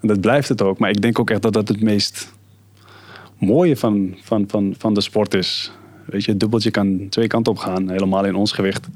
En 0.00 0.08
dat 0.08 0.20
blijft 0.20 0.48
het 0.48 0.62
ook. 0.62 0.78
Maar 0.78 0.90
ik 0.90 1.02
denk 1.02 1.18
ook 1.18 1.30
echt 1.30 1.42
dat 1.42 1.52
dat 1.52 1.68
het 1.68 1.80
meest 1.80 2.32
mooie 3.38 3.76
van, 3.76 4.16
van, 4.22 4.44
van, 4.48 4.74
van 4.78 4.94
de 4.94 5.00
sport 5.00 5.34
is. 5.34 5.72
Weet 6.04 6.24
je, 6.24 6.30
het 6.30 6.40
dubbeltje 6.40 6.70
kan 6.70 7.06
twee 7.08 7.26
kanten 7.26 7.52
op 7.52 7.58
gaan, 7.58 7.90
helemaal 7.90 8.24
in 8.24 8.34
ons 8.34 8.52
gewicht. 8.52 8.86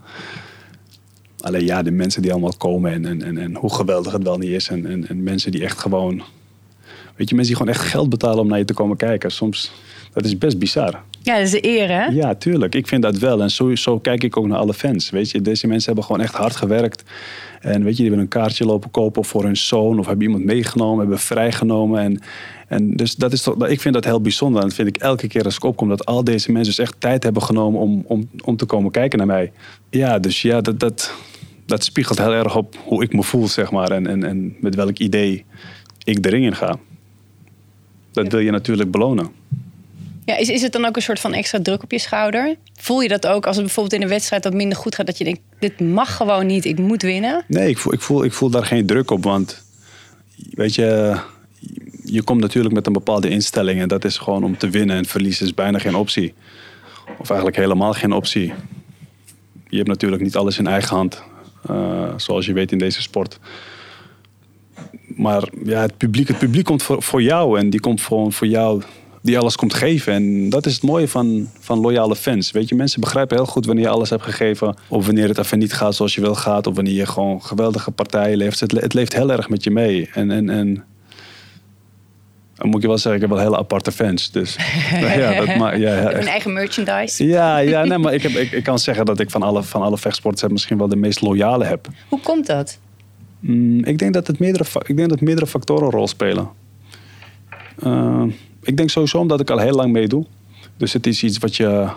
Alleen 1.40 1.64
ja, 1.64 1.82
de 1.82 1.90
mensen 1.90 2.22
die 2.22 2.32
allemaal 2.32 2.56
komen 2.58 2.92
en, 2.92 3.06
en, 3.06 3.22
en, 3.22 3.38
en 3.38 3.56
hoe 3.56 3.74
geweldig 3.74 4.12
het 4.12 4.22
wel 4.22 4.38
niet 4.38 4.50
is. 4.50 4.68
En, 4.68 4.86
en, 4.86 5.08
en 5.08 5.22
mensen 5.22 5.50
die 5.50 5.64
echt 5.64 5.78
gewoon 5.78 6.22
Weet 7.16 7.28
je, 7.28 7.36
mensen 7.36 7.54
die 7.54 7.64
gewoon 7.64 7.80
echt 7.80 7.92
geld 7.92 8.08
betalen 8.08 8.38
om 8.38 8.48
naar 8.48 8.58
je 8.58 8.64
te 8.64 8.74
komen 8.74 8.96
kijken. 8.96 9.30
Soms, 9.30 9.72
dat 10.12 10.24
is 10.24 10.38
best 10.38 10.58
bizar. 10.58 11.02
Ja, 11.22 11.36
dat 11.36 11.44
is 11.44 11.50
de 11.50 11.66
eer, 11.66 11.88
hè? 11.88 12.04
Ja, 12.04 12.34
tuurlijk. 12.34 12.74
Ik 12.74 12.86
vind 12.86 13.02
dat 13.02 13.18
wel. 13.18 13.42
En 13.42 13.50
zo, 13.50 13.74
zo 13.74 13.98
kijk 13.98 14.24
ik 14.24 14.36
ook 14.36 14.46
naar 14.46 14.58
alle 14.58 14.74
fans. 14.74 15.10
Weet 15.10 15.30
je, 15.30 15.40
deze 15.40 15.66
mensen 15.66 15.86
hebben 15.86 16.04
gewoon 16.04 16.20
echt 16.20 16.34
hard 16.34 16.56
gewerkt. 16.56 17.02
En 17.60 17.84
weet 17.84 17.96
je, 17.96 18.02
die 18.02 18.06
hebben 18.06 18.20
een 18.20 18.28
kaartje 18.28 18.64
lopen 18.64 18.90
kopen 18.90 19.24
voor 19.24 19.44
hun 19.44 19.56
zoon. 19.56 19.98
Of 19.98 20.06
hebben 20.06 20.26
iemand 20.26 20.44
meegenomen, 20.44 20.98
hebben 20.98 21.18
vrijgenomen. 21.18 22.00
En, 22.00 22.20
en 22.68 22.96
dus 22.96 23.14
dat 23.14 23.32
is 23.32 23.42
toch, 23.42 23.66
ik 23.68 23.80
vind 23.80 23.94
dat 23.94 24.04
heel 24.04 24.20
bijzonder. 24.20 24.62
En 24.62 24.68
dat 24.68 24.76
vind 24.76 24.88
ik 24.88 24.96
elke 24.96 25.26
keer 25.26 25.44
als 25.44 25.56
ik 25.56 25.64
opkom. 25.64 25.88
Dat 25.88 26.06
al 26.06 26.24
deze 26.24 26.52
mensen 26.52 26.74
dus 26.74 26.84
echt 26.84 26.94
tijd 26.98 27.22
hebben 27.22 27.42
genomen 27.42 27.80
om, 27.80 28.04
om, 28.06 28.28
om 28.44 28.56
te 28.56 28.64
komen 28.64 28.90
kijken 28.90 29.18
naar 29.18 29.26
mij. 29.26 29.52
Ja, 29.90 30.18
dus 30.18 30.42
ja, 30.42 30.60
dat, 30.60 30.80
dat, 30.80 31.14
dat 31.66 31.84
spiegelt 31.84 32.18
heel 32.18 32.32
erg 32.32 32.56
op 32.56 32.76
hoe 32.84 33.02
ik 33.02 33.12
me 33.12 33.22
voel, 33.22 33.48
zeg 33.48 33.70
maar. 33.70 33.90
En, 33.90 34.06
en, 34.06 34.24
en 34.24 34.56
met 34.60 34.74
welk 34.74 34.98
idee 34.98 35.44
ik 36.04 36.22
de 36.22 36.28
ring 36.28 36.44
in 36.44 36.56
ga 36.56 36.78
dat 38.12 38.32
wil 38.32 38.40
je 38.40 38.50
natuurlijk 38.50 38.90
belonen. 38.90 39.28
Ja, 40.24 40.36
is, 40.36 40.48
is 40.48 40.62
het 40.62 40.72
dan 40.72 40.84
ook 40.84 40.96
een 40.96 41.02
soort 41.02 41.20
van 41.20 41.34
extra 41.34 41.60
druk 41.62 41.82
op 41.82 41.90
je 41.90 41.98
schouder? 41.98 42.56
Voel 42.80 43.00
je 43.00 43.08
dat 43.08 43.26
ook 43.26 43.46
als 43.46 43.56
het 43.56 43.64
bijvoorbeeld 43.64 43.94
in 43.94 44.02
een 44.02 44.08
wedstrijd 44.08 44.44
wat 44.44 44.54
minder 44.54 44.78
goed 44.78 44.94
gaat, 44.94 45.06
dat 45.06 45.18
je 45.18 45.24
denkt, 45.24 45.40
dit 45.58 45.80
mag 45.80 46.16
gewoon 46.16 46.46
niet, 46.46 46.64
ik 46.64 46.78
moet 46.78 47.02
winnen? 47.02 47.44
Nee, 47.46 47.68
ik 47.68 47.78
voel, 47.78 47.92
ik 47.92 48.00
voel, 48.00 48.24
ik 48.24 48.32
voel 48.32 48.50
daar 48.50 48.64
geen 48.64 48.86
druk 48.86 49.10
op, 49.10 49.24
want 49.24 49.62
weet 50.50 50.74
je, 50.74 51.18
je 52.04 52.22
komt 52.22 52.40
natuurlijk 52.40 52.74
met 52.74 52.86
een 52.86 52.92
bepaalde 52.92 53.28
instelling 53.28 53.80
en 53.80 53.88
dat 53.88 54.04
is 54.04 54.18
gewoon 54.18 54.44
om 54.44 54.58
te 54.58 54.70
winnen 54.70 54.96
en 54.96 55.04
verliezen 55.04 55.46
is 55.46 55.54
bijna 55.54 55.78
geen 55.78 55.94
optie. 55.94 56.34
Of 57.18 57.28
eigenlijk 57.28 57.58
helemaal 57.58 57.92
geen 57.92 58.12
optie. 58.12 58.52
Je 59.68 59.76
hebt 59.76 59.88
natuurlijk 59.88 60.22
niet 60.22 60.36
alles 60.36 60.58
in 60.58 60.66
eigen 60.66 60.96
hand, 60.96 61.22
uh, 61.70 62.08
zoals 62.16 62.46
je 62.46 62.52
weet 62.52 62.72
in 62.72 62.78
deze 62.78 63.02
sport. 63.02 63.38
Maar 65.16 65.48
ja, 65.64 65.80
het 65.80 65.96
publiek, 65.96 66.28
het 66.28 66.38
publiek 66.38 66.64
komt 66.64 66.82
voor, 66.82 67.02
voor 67.02 67.22
jou 67.22 67.58
en 67.58 67.70
die 67.70 67.80
komt 67.80 68.00
gewoon 68.00 68.32
voor 68.32 68.46
jou 68.46 68.82
die 69.22 69.38
alles 69.38 69.56
komt 69.56 69.74
geven. 69.74 70.12
En 70.12 70.48
dat 70.48 70.66
is 70.66 70.74
het 70.74 70.82
mooie 70.82 71.08
van, 71.08 71.48
van 71.60 71.78
loyale 71.78 72.16
fans. 72.16 72.50
Weet 72.50 72.68
je, 72.68 72.74
mensen 72.74 73.00
begrijpen 73.00 73.36
heel 73.36 73.46
goed 73.46 73.66
wanneer 73.66 73.84
je 73.84 73.90
alles 73.90 74.10
hebt 74.10 74.22
gegeven. 74.22 74.76
Of 74.88 75.06
wanneer 75.06 75.28
het 75.28 75.38
even 75.38 75.58
niet 75.58 75.72
gaat 75.72 75.94
zoals 75.94 76.14
je 76.14 76.20
wil 76.20 76.34
gaat. 76.34 76.66
Of 76.66 76.74
wanneer 76.74 76.94
je 76.94 77.06
gewoon 77.06 77.42
geweldige 77.42 77.90
partijen 77.90 78.36
leeft. 78.36 78.60
Het, 78.60 78.72
het 78.72 78.94
leeft 78.94 79.12
heel 79.12 79.32
erg 79.32 79.48
met 79.48 79.64
je 79.64 79.70
mee. 79.70 80.10
En, 80.12 80.30
en, 80.30 80.50
en 80.50 80.84
dan 82.54 82.70
moet 82.70 82.82
je 82.82 82.88
wel 82.88 82.98
zeggen, 82.98 83.22
ik 83.22 83.28
heb 83.28 83.36
wel 83.36 83.46
hele 83.46 83.58
aparte 83.58 83.92
fans. 83.92 84.30
Dus 84.30 84.56
ja, 84.90 85.34
dat 85.34 85.46
ja, 85.46 85.72
ja, 85.74 86.14
Een 86.14 86.26
eigen 86.26 86.52
merchandise. 86.52 87.26
Ja, 87.26 87.58
ja 87.58 87.84
nee, 87.84 87.98
maar 88.04 88.14
ik, 88.14 88.22
heb, 88.22 88.32
ik, 88.32 88.52
ik 88.52 88.64
kan 88.64 88.78
zeggen 88.78 89.04
dat 89.04 89.20
ik 89.20 89.30
van 89.30 89.42
alle, 89.42 89.62
van 89.62 89.82
alle 89.82 89.98
vechtsporters 89.98 90.52
misschien 90.52 90.78
wel 90.78 90.88
de 90.88 90.96
meest 90.96 91.20
loyale 91.20 91.64
heb. 91.64 91.88
Hoe 92.08 92.20
komt 92.20 92.46
dat? 92.46 92.78
Mm, 93.40 93.84
ik, 93.84 93.98
denk 93.98 94.14
dat 94.14 94.26
het 94.26 94.38
meerdere, 94.38 94.64
ik 94.86 94.96
denk 94.96 95.08
dat 95.08 95.20
meerdere 95.20 95.46
factoren 95.46 95.84
een 95.84 95.90
rol 95.90 96.08
spelen. 96.08 96.48
Uh, 97.86 98.24
ik 98.62 98.76
denk 98.76 98.90
sowieso 98.90 99.18
omdat 99.18 99.40
ik 99.40 99.50
al 99.50 99.58
heel 99.58 99.74
lang 99.74 99.92
meedoe. 99.92 100.24
Dus 100.76 100.92
het 100.92 101.06
is 101.06 101.22
iets 101.22 101.38
wat 101.38 101.56
je 101.56 101.88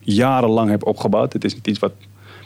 jarenlang 0.00 0.70
hebt 0.70 0.84
opgebouwd. 0.84 1.32
Het 1.32 1.44
is 1.44 1.54
niet 1.54 1.66
iets 1.66 1.78
wat 1.78 1.92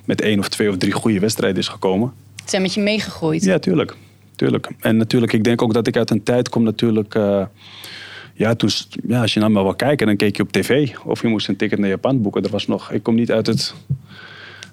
met 0.05 0.21
één 0.21 0.38
of 0.38 0.49
twee 0.49 0.69
of 0.69 0.76
drie 0.76 0.93
goede 0.93 1.21
wedstrijden 1.21 1.59
is 1.59 1.69
gekomen. 1.69 2.12
Het 2.40 2.50
zijn 2.50 2.62
met 2.62 2.75
je 2.75 2.81
meegegroeid. 2.81 3.45
Ja, 3.45 3.59
tuurlijk. 3.59 3.97
tuurlijk. 4.37 4.71
En 4.81 4.97
natuurlijk, 4.97 5.33
ik 5.33 5.45
denk 5.45 5.62
ook 5.62 5.75
dat 5.75 5.87
ik 5.87 5.97
uit 5.97 6.11
een 6.11 6.23
tijd 6.23 6.49
kom 6.49 6.62
natuurlijk... 6.62 7.14
Uh, 7.14 7.43
ja, 8.35 8.55
toen, 8.55 8.71
ja, 9.07 9.21
als 9.21 9.35
je 9.35 9.40
naar 9.40 9.50
me 9.50 9.62
wil 9.62 9.75
kijken, 9.75 10.07
dan 10.07 10.17
keek 10.17 10.37
je 10.37 10.43
op 10.43 10.52
tv. 10.52 10.88
Of 11.05 11.23
je 11.23 11.28
moest 11.28 11.49
een 11.49 11.57
ticket 11.57 11.78
naar 11.78 11.88
Japan 11.88 12.23
boeken. 12.23 12.43
Er 12.43 12.50
was 12.50 12.67
nog, 12.67 12.93
ik 12.93 13.02
kom 13.02 13.14
niet 13.14 13.31
uit 13.31 13.47
het, 13.47 13.75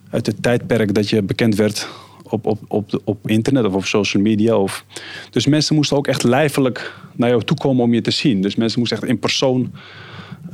uit 0.09 0.25
het 0.25 0.43
tijdperk 0.43 0.93
dat 0.93 1.09
je 1.09 1.21
bekend 1.21 1.55
werd 1.55 1.87
op, 2.23 2.45
op, 2.45 2.59
op, 2.67 3.01
op 3.03 3.29
internet 3.29 3.65
of 3.65 3.73
op 3.73 3.85
social 3.85 4.23
media. 4.23 4.55
Of, 4.55 4.85
dus 5.29 5.45
mensen 5.45 5.75
moesten 5.75 5.97
ook 5.97 6.07
echt 6.07 6.23
lijfelijk 6.23 6.93
naar 7.15 7.29
jou 7.29 7.43
toe 7.43 7.57
komen 7.57 7.83
om 7.83 7.93
je 7.93 8.01
te 8.01 8.11
zien. 8.11 8.41
Dus 8.41 8.55
mensen 8.55 8.79
moesten 8.79 8.97
echt 8.97 9.07
in 9.07 9.19
persoon 9.19 9.71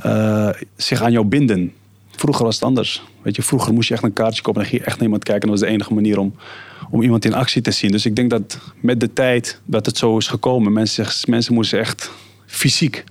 uh, 0.06 0.50
zich 0.76 1.02
aan 1.02 1.12
jou 1.12 1.26
binden. 1.26 1.72
Vroeger 2.10 2.44
was 2.44 2.54
het 2.54 2.64
anders. 2.64 3.02
Weet 3.22 3.36
je, 3.36 3.42
vroeger 3.42 3.72
moest 3.72 3.88
je 3.88 3.94
echt 3.94 4.02
een 4.02 4.12
kaartje 4.12 4.42
kopen 4.42 4.62
en 4.62 4.66
ging 4.66 4.80
je 4.80 4.86
echt 4.86 4.96
naar 4.96 5.04
iemand 5.04 5.24
kijken. 5.24 5.48
dat 5.48 5.58
was 5.58 5.68
de 5.68 5.74
enige 5.74 5.94
manier 5.94 6.18
om, 6.18 6.34
om 6.90 7.02
iemand 7.02 7.24
in 7.24 7.34
actie 7.34 7.62
te 7.62 7.70
zien. 7.70 7.90
Dus 7.90 8.06
ik 8.06 8.16
denk 8.16 8.30
dat 8.30 8.58
met 8.80 9.00
de 9.00 9.12
tijd 9.12 9.60
dat 9.64 9.86
het 9.86 9.96
zo 9.96 10.16
is 10.16 10.26
gekomen. 10.26 10.72
Mensen, 10.72 11.06
mensen 11.28 11.54
moesten 11.54 11.78
echt 11.78 12.10
fysiek 12.46 13.04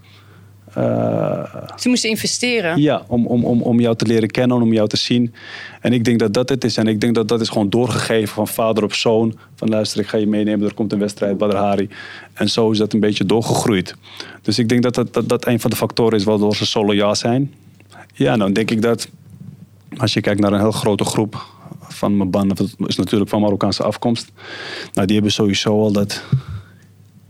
Ze 0.73 1.89
moesten 1.89 2.09
investeren. 2.09 2.81
Ja, 2.81 3.03
om, 3.07 3.27
om, 3.27 3.45
om, 3.45 3.61
om 3.61 3.79
jou 3.79 3.95
te 3.95 4.05
leren 4.05 4.29
kennen, 4.29 4.61
om 4.61 4.73
jou 4.73 4.87
te 4.87 4.97
zien. 4.97 5.33
En 5.81 5.93
ik 5.93 6.03
denk 6.03 6.19
dat 6.19 6.33
dat 6.33 6.49
het 6.49 6.63
is. 6.63 6.77
En 6.77 6.87
ik 6.87 7.01
denk 7.01 7.15
dat 7.15 7.27
dat 7.27 7.41
is 7.41 7.49
gewoon 7.49 7.69
doorgegeven 7.69 8.33
van 8.33 8.47
vader 8.47 8.83
op 8.83 8.93
zoon. 8.93 9.37
Van 9.55 9.69
luister, 9.69 9.99
ik 9.99 10.07
ga 10.07 10.17
je 10.17 10.27
meenemen, 10.27 10.67
er 10.67 10.73
komt 10.73 10.93
een 10.93 10.99
wedstrijd, 10.99 11.37
Badr 11.37 11.55
Hari. 11.55 11.89
En 12.33 12.49
zo 12.49 12.71
is 12.71 12.77
dat 12.77 12.93
een 12.93 12.99
beetje 12.99 13.25
doorgegroeid. 13.25 13.95
Dus 14.41 14.59
ik 14.59 14.69
denk 14.69 14.83
dat 14.83 14.95
dat, 14.95 15.13
dat, 15.13 15.29
dat 15.29 15.47
een 15.47 15.59
van 15.59 15.69
de 15.69 15.75
factoren 15.75 16.17
is 16.17 16.23
waardoor 16.23 16.55
ze 16.55 16.65
solo 16.65 16.93
ja 16.93 17.13
zijn. 17.13 17.53
Ja, 18.13 18.37
dan 18.37 18.53
denk 18.53 18.71
ik 18.71 18.81
dat 18.81 19.07
als 19.97 20.13
je 20.13 20.21
kijkt 20.21 20.39
naar 20.39 20.53
een 20.53 20.59
heel 20.59 20.71
grote 20.71 21.03
groep 21.03 21.45
van 21.79 22.17
mijn 22.17 22.29
banden, 22.29 22.55
dat 22.55 22.75
is 22.87 22.95
natuurlijk 22.95 23.29
van 23.29 23.41
Marokkaanse 23.41 23.83
afkomst. 23.83 24.31
Nou, 24.93 25.07
die 25.07 25.15
hebben 25.15 25.33
sowieso 25.33 25.81
al 25.81 25.91
dat 25.91 26.23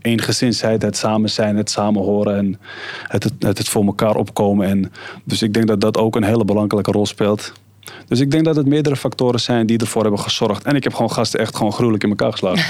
eengezinsheid, 0.02 0.82
het 0.82 0.96
samen 0.96 1.30
zijn, 1.30 1.56
het 1.56 1.70
samenhoren 1.70 2.36
en 2.36 2.60
het, 3.06 3.24
het, 3.38 3.58
het 3.58 3.68
voor 3.68 3.84
elkaar 3.84 4.16
opkomen. 4.16 4.68
En 4.68 4.92
dus 5.24 5.42
ik 5.42 5.54
denk 5.54 5.66
dat 5.66 5.80
dat 5.80 5.96
ook 5.96 6.16
een 6.16 6.24
hele 6.24 6.44
belangrijke 6.44 6.90
rol 6.90 7.06
speelt. 7.06 7.52
Dus 8.06 8.20
ik 8.20 8.30
denk 8.30 8.44
dat 8.44 8.56
het 8.56 8.66
meerdere 8.66 8.96
factoren 8.96 9.40
zijn 9.40 9.66
die 9.66 9.78
ervoor 9.78 10.02
hebben 10.02 10.20
gezorgd. 10.20 10.64
En 10.64 10.76
ik 10.76 10.84
heb 10.84 10.94
gewoon 10.94 11.12
gasten 11.12 11.40
echt 11.40 11.56
gewoon 11.56 11.72
gruwelijk 11.72 12.02
in 12.02 12.08
elkaar 12.10 12.32
geslagen. 12.32 12.64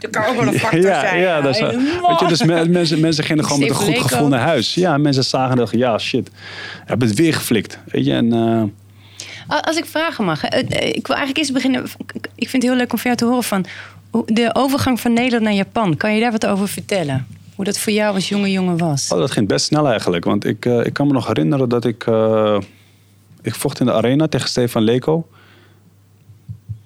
Dat 0.00 0.10
kan 0.10 0.24
ook 0.24 0.36
wel 0.36 0.46
een 0.46 0.58
factor 0.58 0.80
ja, 0.80 1.00
zijn. 1.00 1.20
Ja, 1.20 1.40
dat 1.40 1.54
is, 1.54 1.60
weet 1.60 2.18
je, 2.18 2.26
dus 2.28 2.44
mensen, 2.44 3.00
mensen 3.00 3.24
gingen 3.24 3.44
gewoon 3.44 3.60
met 3.60 3.68
een 3.68 3.74
goed 3.74 3.98
gevoel 3.98 4.28
naar 4.28 4.40
huis. 4.40 4.74
Ja, 4.74 4.98
mensen 4.98 5.24
zagen 5.24 5.56
dat, 5.56 5.70
ja 5.70 5.98
shit, 5.98 6.30
hebben 6.84 7.08
het 7.08 7.16
weer 7.16 7.34
geflikt. 7.34 7.78
Weet 7.84 8.04
je, 8.04 8.12
en... 8.12 8.34
Uh, 8.34 8.62
als 9.60 9.76
ik 9.76 9.84
vragen 9.84 10.24
mag, 10.24 10.44
eh, 10.44 10.58
eh, 10.58 10.88
ik 10.88 11.06
wil 11.06 11.16
eigenlijk 11.16 11.38
eerst 11.38 11.52
beginnen. 11.52 11.84
Ik 12.34 12.48
vind 12.48 12.62
het 12.62 12.62
heel 12.62 12.76
leuk 12.76 12.92
om 12.92 12.98
van 12.98 13.10
jou 13.10 13.16
te 13.16 13.24
horen 13.24 13.42
van 13.42 13.64
de 14.26 14.50
overgang 14.52 15.00
van 15.00 15.12
Nederland 15.12 15.42
naar 15.42 15.52
Japan, 15.52 15.96
kan 15.96 16.14
je 16.14 16.20
daar 16.20 16.32
wat 16.32 16.46
over 16.46 16.68
vertellen? 16.68 17.26
Hoe 17.54 17.64
dat 17.64 17.78
voor 17.78 17.92
jou 17.92 18.14
als 18.14 18.28
jonge 18.28 18.50
jongen 18.50 18.78
was? 18.78 19.08
Oh, 19.12 19.18
dat 19.18 19.30
ging 19.30 19.48
best 19.48 19.64
snel 19.64 19.88
eigenlijk. 19.88 20.24
Want 20.24 20.44
ik, 20.44 20.64
uh, 20.64 20.86
ik 20.86 20.92
kan 20.92 21.06
me 21.06 21.12
nog 21.12 21.26
herinneren 21.26 21.68
dat 21.68 21.84
ik... 21.84 22.06
Uh, 22.06 22.58
ik 23.42 23.54
vocht 23.54 23.80
in 23.80 23.86
de 23.86 23.92
arena 23.92 24.28
tegen 24.28 24.48
Stefan 24.48 24.82
Leko. 24.82 25.26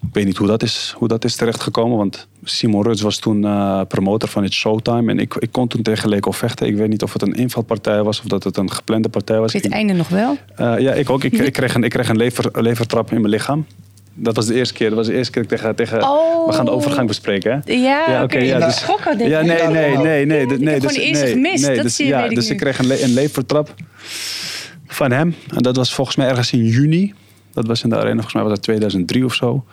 Ik 0.09 0.15
weet 0.15 0.25
niet 0.25 0.37
hoe 0.37 0.47
dat 0.47 0.63
is, 0.63 0.95
hoe 0.97 1.09
dat 1.09 1.25
is 1.25 1.37
terechtgekomen. 1.37 1.97
Want 1.97 2.27
Simon 2.45 2.83
Ruts 2.83 3.01
was 3.01 3.19
toen 3.19 3.43
uh, 3.43 3.81
promotor 3.89 4.29
van 4.29 4.43
het 4.43 4.53
Showtime. 4.53 5.11
En 5.11 5.19
ik, 5.19 5.35
ik 5.35 5.53
kon 5.53 5.69
toen 5.69 5.83
tegen 5.83 6.09
Leko 6.09 6.31
vechten. 6.31 6.67
Ik 6.67 6.77
weet 6.77 6.89
niet 6.89 7.03
of 7.03 7.13
het 7.13 7.23
een 7.23 7.35
invalpartij 7.35 8.03
was 8.03 8.21
of 8.21 8.27
dat 8.27 8.45
het 8.45 8.57
een 8.57 8.73
geplande 8.73 9.09
partij 9.09 9.39
was. 9.39 9.53
Weet 9.53 9.65
het 9.65 9.73
einde 9.73 9.93
nog 9.93 10.09
wel? 10.09 10.37
ja, 10.57 10.93
ik 10.93 11.11
ook. 11.11 11.25
Ik, 11.25 11.33
ik, 11.49 11.53
kreeg 11.53 11.75
een, 11.75 11.85
ik 11.85 11.91
kreeg 11.91 12.09
een 12.09 12.17
lever, 12.17 12.63
levertrap 12.63 13.13
in 13.13 13.21
mijn 13.21 13.33
lichaam. 13.33 13.67
Dat 14.19 14.37
was 14.37 14.47
de 14.47 14.55
eerste 14.55 14.75
keer. 14.75 14.89
Dat 14.89 14.99
was 14.99 15.07
de 15.07 15.15
eerste 15.15 15.33
keer 15.33 15.43
dat 15.43 15.53
ik 15.53 15.59
tegen... 15.59 15.77
tegen 15.77 16.03
oh. 16.03 16.47
We 16.47 16.53
gaan 16.53 16.65
de 16.65 16.71
overgang 16.71 17.07
bespreken, 17.07 17.53
hè? 17.53 17.73
Ja, 17.73 18.05
ja 18.09 18.23
oké. 18.23 18.35
Okay. 18.35 18.47
Ja, 18.47 18.67
dus, 18.67 18.79
schokken, 18.79 19.29
ja, 19.29 19.41
nee, 19.41 19.63
nee, 19.63 19.97
nee. 19.97 20.27
nee, 20.27 20.47
nee, 20.47 20.59
nee 20.59 20.81
dus, 20.81 20.91
gewoon 20.91 21.07
eerst 21.09 21.23
nee, 21.23 21.33
gemist. 21.33 21.67
Nee, 21.67 21.75
dat 21.75 21.85
dus, 21.85 21.97
zie 21.97 22.07
ja, 22.07 22.29
dus 22.29 22.51
ik 22.51 22.57
kreeg 22.57 22.79
een, 22.79 22.87
le 22.87 23.03
een 23.03 23.15
levertrap 23.15 23.75
van 24.87 25.11
hem. 25.13 25.35
En 25.55 25.63
dat 25.63 25.77
was 25.77 25.95
volgens 25.95 26.17
mij 26.17 26.29
ergens 26.29 26.53
in 26.53 26.65
juni. 26.65 27.15
Dat 27.53 27.67
was 27.67 27.83
in 27.83 27.89
de 27.89 27.97
arena. 27.97 28.13
Volgens 28.13 28.35
mij 28.35 28.43
was 28.43 28.53
dat 28.53 28.63
2003 28.63 29.25
of 29.25 29.35
zo. 29.35 29.65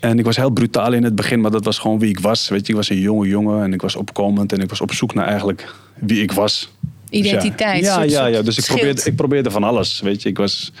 En 0.00 0.18
ik 0.18 0.24
was 0.24 0.36
heel 0.36 0.50
brutaal 0.50 0.92
in 0.92 1.04
het 1.04 1.14
begin, 1.14 1.40
maar 1.40 1.50
dat 1.50 1.64
was 1.64 1.78
gewoon 1.78 1.98
wie 1.98 2.08
ik 2.08 2.20
was. 2.20 2.48
Weet 2.48 2.66
je, 2.66 2.72
ik 2.72 2.78
was 2.78 2.90
een 2.90 2.98
jonge 2.98 3.28
jongen 3.28 3.62
en 3.62 3.72
ik 3.72 3.82
was 3.82 3.96
opkomend 3.96 4.52
en 4.52 4.60
ik 4.60 4.68
was 4.68 4.80
op 4.80 4.92
zoek 4.92 5.14
naar 5.14 5.26
eigenlijk 5.26 5.74
wie 5.94 6.22
ik 6.22 6.32
was. 6.32 6.72
Identiteit. 7.10 7.80
Dus 7.80 7.94
ja, 7.94 8.02
ja, 8.02 8.26
ja, 8.26 8.42
Dus 8.42 8.58
ik 8.58 8.64
probeerde, 8.64 9.02
ik 9.04 9.16
probeerde 9.16 9.50
van 9.50 9.64
alles. 9.64 10.00
Weet 10.00 10.22
je, 10.22 10.28
ik 10.28 10.36
was 10.36 10.72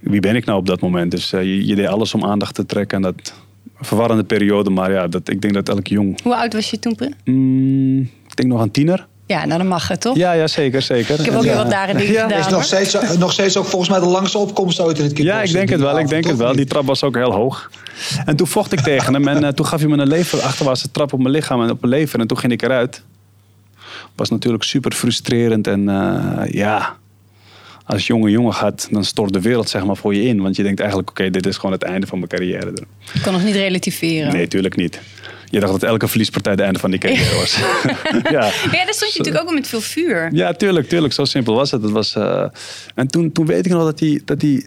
wie 0.00 0.20
ben 0.20 0.36
ik 0.36 0.44
nou 0.44 0.58
op 0.58 0.66
dat 0.66 0.80
moment? 0.80 1.10
Dus 1.10 1.32
uh, 1.32 1.42
je, 1.42 1.66
je, 1.66 1.74
deed 1.74 1.86
alles 1.86 2.14
om 2.14 2.24
aandacht 2.24 2.54
te 2.54 2.66
trekken. 2.66 2.96
En 2.96 3.02
dat 3.02 3.32
verwarrende 3.80 4.24
periode, 4.24 4.70
maar 4.70 4.92
ja, 4.92 5.08
dat, 5.08 5.28
ik 5.28 5.40
denk 5.40 5.54
dat 5.54 5.68
elk 5.68 5.86
jong... 5.86 6.22
Hoe 6.22 6.36
oud 6.36 6.52
was 6.52 6.70
je 6.70 6.78
toen, 6.78 6.98
mm, 7.24 8.00
ik 8.00 8.36
denk 8.36 8.48
nog 8.48 8.60
een 8.60 8.70
tiener. 8.70 9.06
Ja, 9.26 9.44
nou 9.44 9.58
dan 9.58 9.68
mag 9.68 9.88
het 9.88 10.00
toch? 10.00 10.16
Ja, 10.16 10.32
ja 10.32 10.46
zeker, 10.46 10.82
zeker. 10.82 11.18
Ik 11.18 11.24
heb 11.24 11.34
ook 11.34 11.44
ja. 11.44 11.48
heel 11.48 11.62
wat 11.62 11.70
dagen 11.70 11.96
dingen 11.96 12.12
ja. 12.12 12.22
gedaan. 12.22 12.38
is 12.38 12.48
nog 12.48 12.64
steeds, 12.64 13.16
nog 13.18 13.32
steeds 13.32 13.56
ook 13.56 13.64
volgens 13.64 13.90
mij 13.90 14.00
de 14.00 14.06
langste 14.06 14.38
opkomst 14.38 14.80
ooit 14.80 14.98
in 14.98 15.04
het 15.04 15.12
kickboxen. 15.12 15.42
Ja, 15.42 15.48
ik 15.48 15.52
denk 15.52 15.68
het 15.68 15.80
wel. 15.80 15.98
Ik 15.98 16.08
denk 16.08 16.24
het 16.26 16.36
wel. 16.36 16.56
Die 16.56 16.64
trap 16.64 16.86
was 16.86 17.02
ook 17.02 17.14
heel 17.14 17.32
hoog. 17.32 17.70
En 18.24 18.36
toen 18.36 18.46
vocht 18.46 18.72
ik 18.72 18.80
tegen 18.80 19.14
hem 19.14 19.28
en 19.28 19.42
uh, 19.42 19.48
toen 19.48 19.66
gaf 19.66 19.80
hij 19.80 19.88
me 19.88 19.96
een 19.96 20.08
lever, 20.08 20.40
achterwaartse 20.40 20.90
trap 20.90 21.12
op 21.12 21.18
mijn 21.18 21.30
lichaam 21.30 21.62
en 21.62 21.70
op 21.70 21.80
mijn 21.80 21.92
lever. 21.92 22.20
En 22.20 22.26
toen 22.26 22.38
ging 22.38 22.52
ik 22.52 22.62
eruit. 22.62 23.02
Was 24.14 24.30
natuurlijk 24.30 24.64
super 24.64 24.92
frustrerend 24.92 25.66
en 25.66 25.80
uh, 25.80 26.42
ja, 26.50 26.96
als 27.86 28.06
jonge 28.06 28.30
jongen 28.30 28.54
gaat, 28.54 28.88
dan 28.90 29.04
stort 29.04 29.32
de 29.32 29.40
wereld 29.40 29.68
zeg 29.68 29.84
maar 29.84 29.96
voor 29.96 30.14
je 30.14 30.22
in. 30.22 30.42
Want 30.42 30.56
je 30.56 30.62
denkt 30.62 30.80
eigenlijk, 30.80 31.10
oké, 31.10 31.30
dit 31.30 31.46
is 31.46 31.56
gewoon 31.56 31.72
het 31.72 31.82
einde 31.82 32.06
van 32.06 32.18
mijn 32.18 32.30
carrière. 32.30 32.72
Je 33.12 33.20
kan 33.20 33.32
nog 33.32 33.44
niet 33.44 33.54
relativeren. 33.54 34.32
Nee, 34.32 34.48
tuurlijk 34.48 34.76
niet. 34.76 35.00
Je 35.50 35.60
dacht 35.60 35.72
dat 35.72 35.82
elke 35.82 36.08
verliespartij 36.08 36.52
het 36.52 36.60
einde 36.60 36.78
van 36.78 36.90
die 36.90 37.00
carrière 37.00 37.34
was. 37.34 37.58
ja. 38.36 38.50
ja, 38.72 38.84
daar 38.84 38.94
stond 38.94 39.12
je 39.12 39.18
natuurlijk 39.18 39.38
ook 39.38 39.44
wel 39.44 39.54
met 39.54 39.68
veel 39.68 39.80
vuur. 39.80 40.28
Ja, 40.32 40.52
tuurlijk, 40.52 40.88
tuurlijk. 40.88 41.12
Zo 41.12 41.24
simpel 41.24 41.54
was 41.54 41.70
het. 41.70 41.90
was, 41.90 42.14
uh... 42.14 42.44
En 42.94 43.06
toen, 43.06 43.32
toen 43.32 43.46
weet 43.46 43.66
ik 43.66 43.72
nog 43.72 43.84
dat 43.84 44.00
hij, 44.00 44.20
dat, 44.24 44.42
hij, 44.42 44.66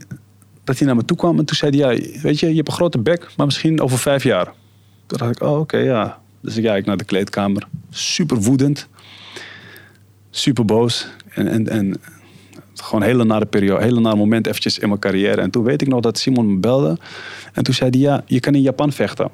dat 0.63 0.77
hij 0.77 0.87
naar 0.87 0.95
me 0.95 1.05
toe 1.05 1.17
kwam. 1.17 1.39
En 1.39 1.45
toen 1.45 1.55
zei 1.55 1.79
hij, 1.79 1.95
ja, 1.95 2.01
weet 2.21 2.39
je, 2.39 2.49
je 2.49 2.55
hebt 2.55 2.67
een 2.67 2.73
grote 2.73 2.99
bek, 2.99 3.27
maar 3.37 3.45
misschien 3.45 3.81
over 3.81 3.97
vijf 3.97 4.23
jaar. 4.23 4.53
Toen 5.05 5.17
dacht 5.17 5.31
ik, 5.31 5.41
oh, 5.41 5.59
oké, 5.59 5.77
ja. 5.77 6.19
Dus 6.41 6.57
ik, 6.57 6.63
ja, 6.63 6.75
ik 6.75 6.85
naar 6.85 6.97
de 6.97 7.03
kleedkamer. 7.03 7.67
Super 7.89 8.37
woedend. 8.37 8.87
Super 10.29 10.65
boos. 10.65 11.07
En, 11.29 11.47
en, 11.47 11.67
en 11.69 12.01
gewoon 12.81 13.01
een 13.01 13.07
hele 13.07 13.23
nare 13.23 13.45
periode, 13.45 13.83
hele 13.83 13.99
nare 13.99 14.15
moment 14.15 14.47
eventjes 14.47 14.79
in 14.79 14.87
mijn 14.87 14.99
carrière. 14.99 15.41
En 15.41 15.49
toen 15.49 15.63
weet 15.63 15.81
ik 15.81 15.87
nog 15.87 15.99
dat 15.99 16.17
Simon 16.17 16.53
me 16.53 16.59
belde. 16.59 16.97
En 17.53 17.63
toen 17.63 17.73
zei 17.73 17.89
hij, 17.89 17.99
ja, 17.99 18.23
je 18.25 18.39
kan 18.39 18.55
in 18.55 18.61
Japan 18.61 18.91
vechten. 18.91 19.29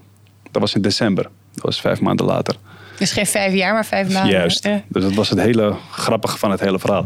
Dat 0.52 0.62
was 0.62 0.76
in 0.76 0.82
december. 0.82 1.24
Dat 1.54 1.64
was 1.64 1.82
vijf 1.82 2.02
maanden 2.02 2.26
later. 2.26 2.56
Dus 2.98 3.12
geen 3.12 3.26
vijf 3.26 3.54
jaar, 3.54 3.74
maar 3.74 3.86
vijf 3.86 4.14
maanden. 4.14 4.32
Juist. 4.32 4.64
Dus 4.88 5.04
dat 5.04 5.14
was 5.14 5.30
het 5.30 5.40
hele 5.40 5.76
grappige 5.92 6.38
van 6.38 6.52
het 6.52 6.60
hele 6.60 6.80
verhaal. 6.80 7.06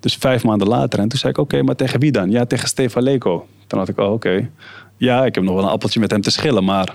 Dus 0.00 0.14
vijf 0.14 0.44
maanden 0.44 0.68
later. 0.68 0.98
En 0.98 1.08
toen 1.08 1.18
zei 1.18 1.32
ik, 1.32 1.38
oké, 1.38 1.62
maar 1.62 1.76
tegen 1.76 2.00
wie 2.00 2.12
dan? 2.12 2.30
Ja, 2.30 2.44
tegen 2.46 2.68
Stefan 2.68 3.02
Leko. 3.02 3.46
Toen 3.66 3.78
had 3.78 3.88
ik, 3.88 3.98
oh, 3.98 4.12
oké. 4.12 4.50
Ja, 4.96 5.24
ik 5.24 5.34
heb 5.34 5.44
nog 5.44 5.54
wel 5.54 5.64
een 5.64 5.70
appeltje 5.70 6.00
met 6.00 6.10
hem 6.10 6.20
te 6.20 6.30
schillen, 6.30 6.64
maar 6.64 6.94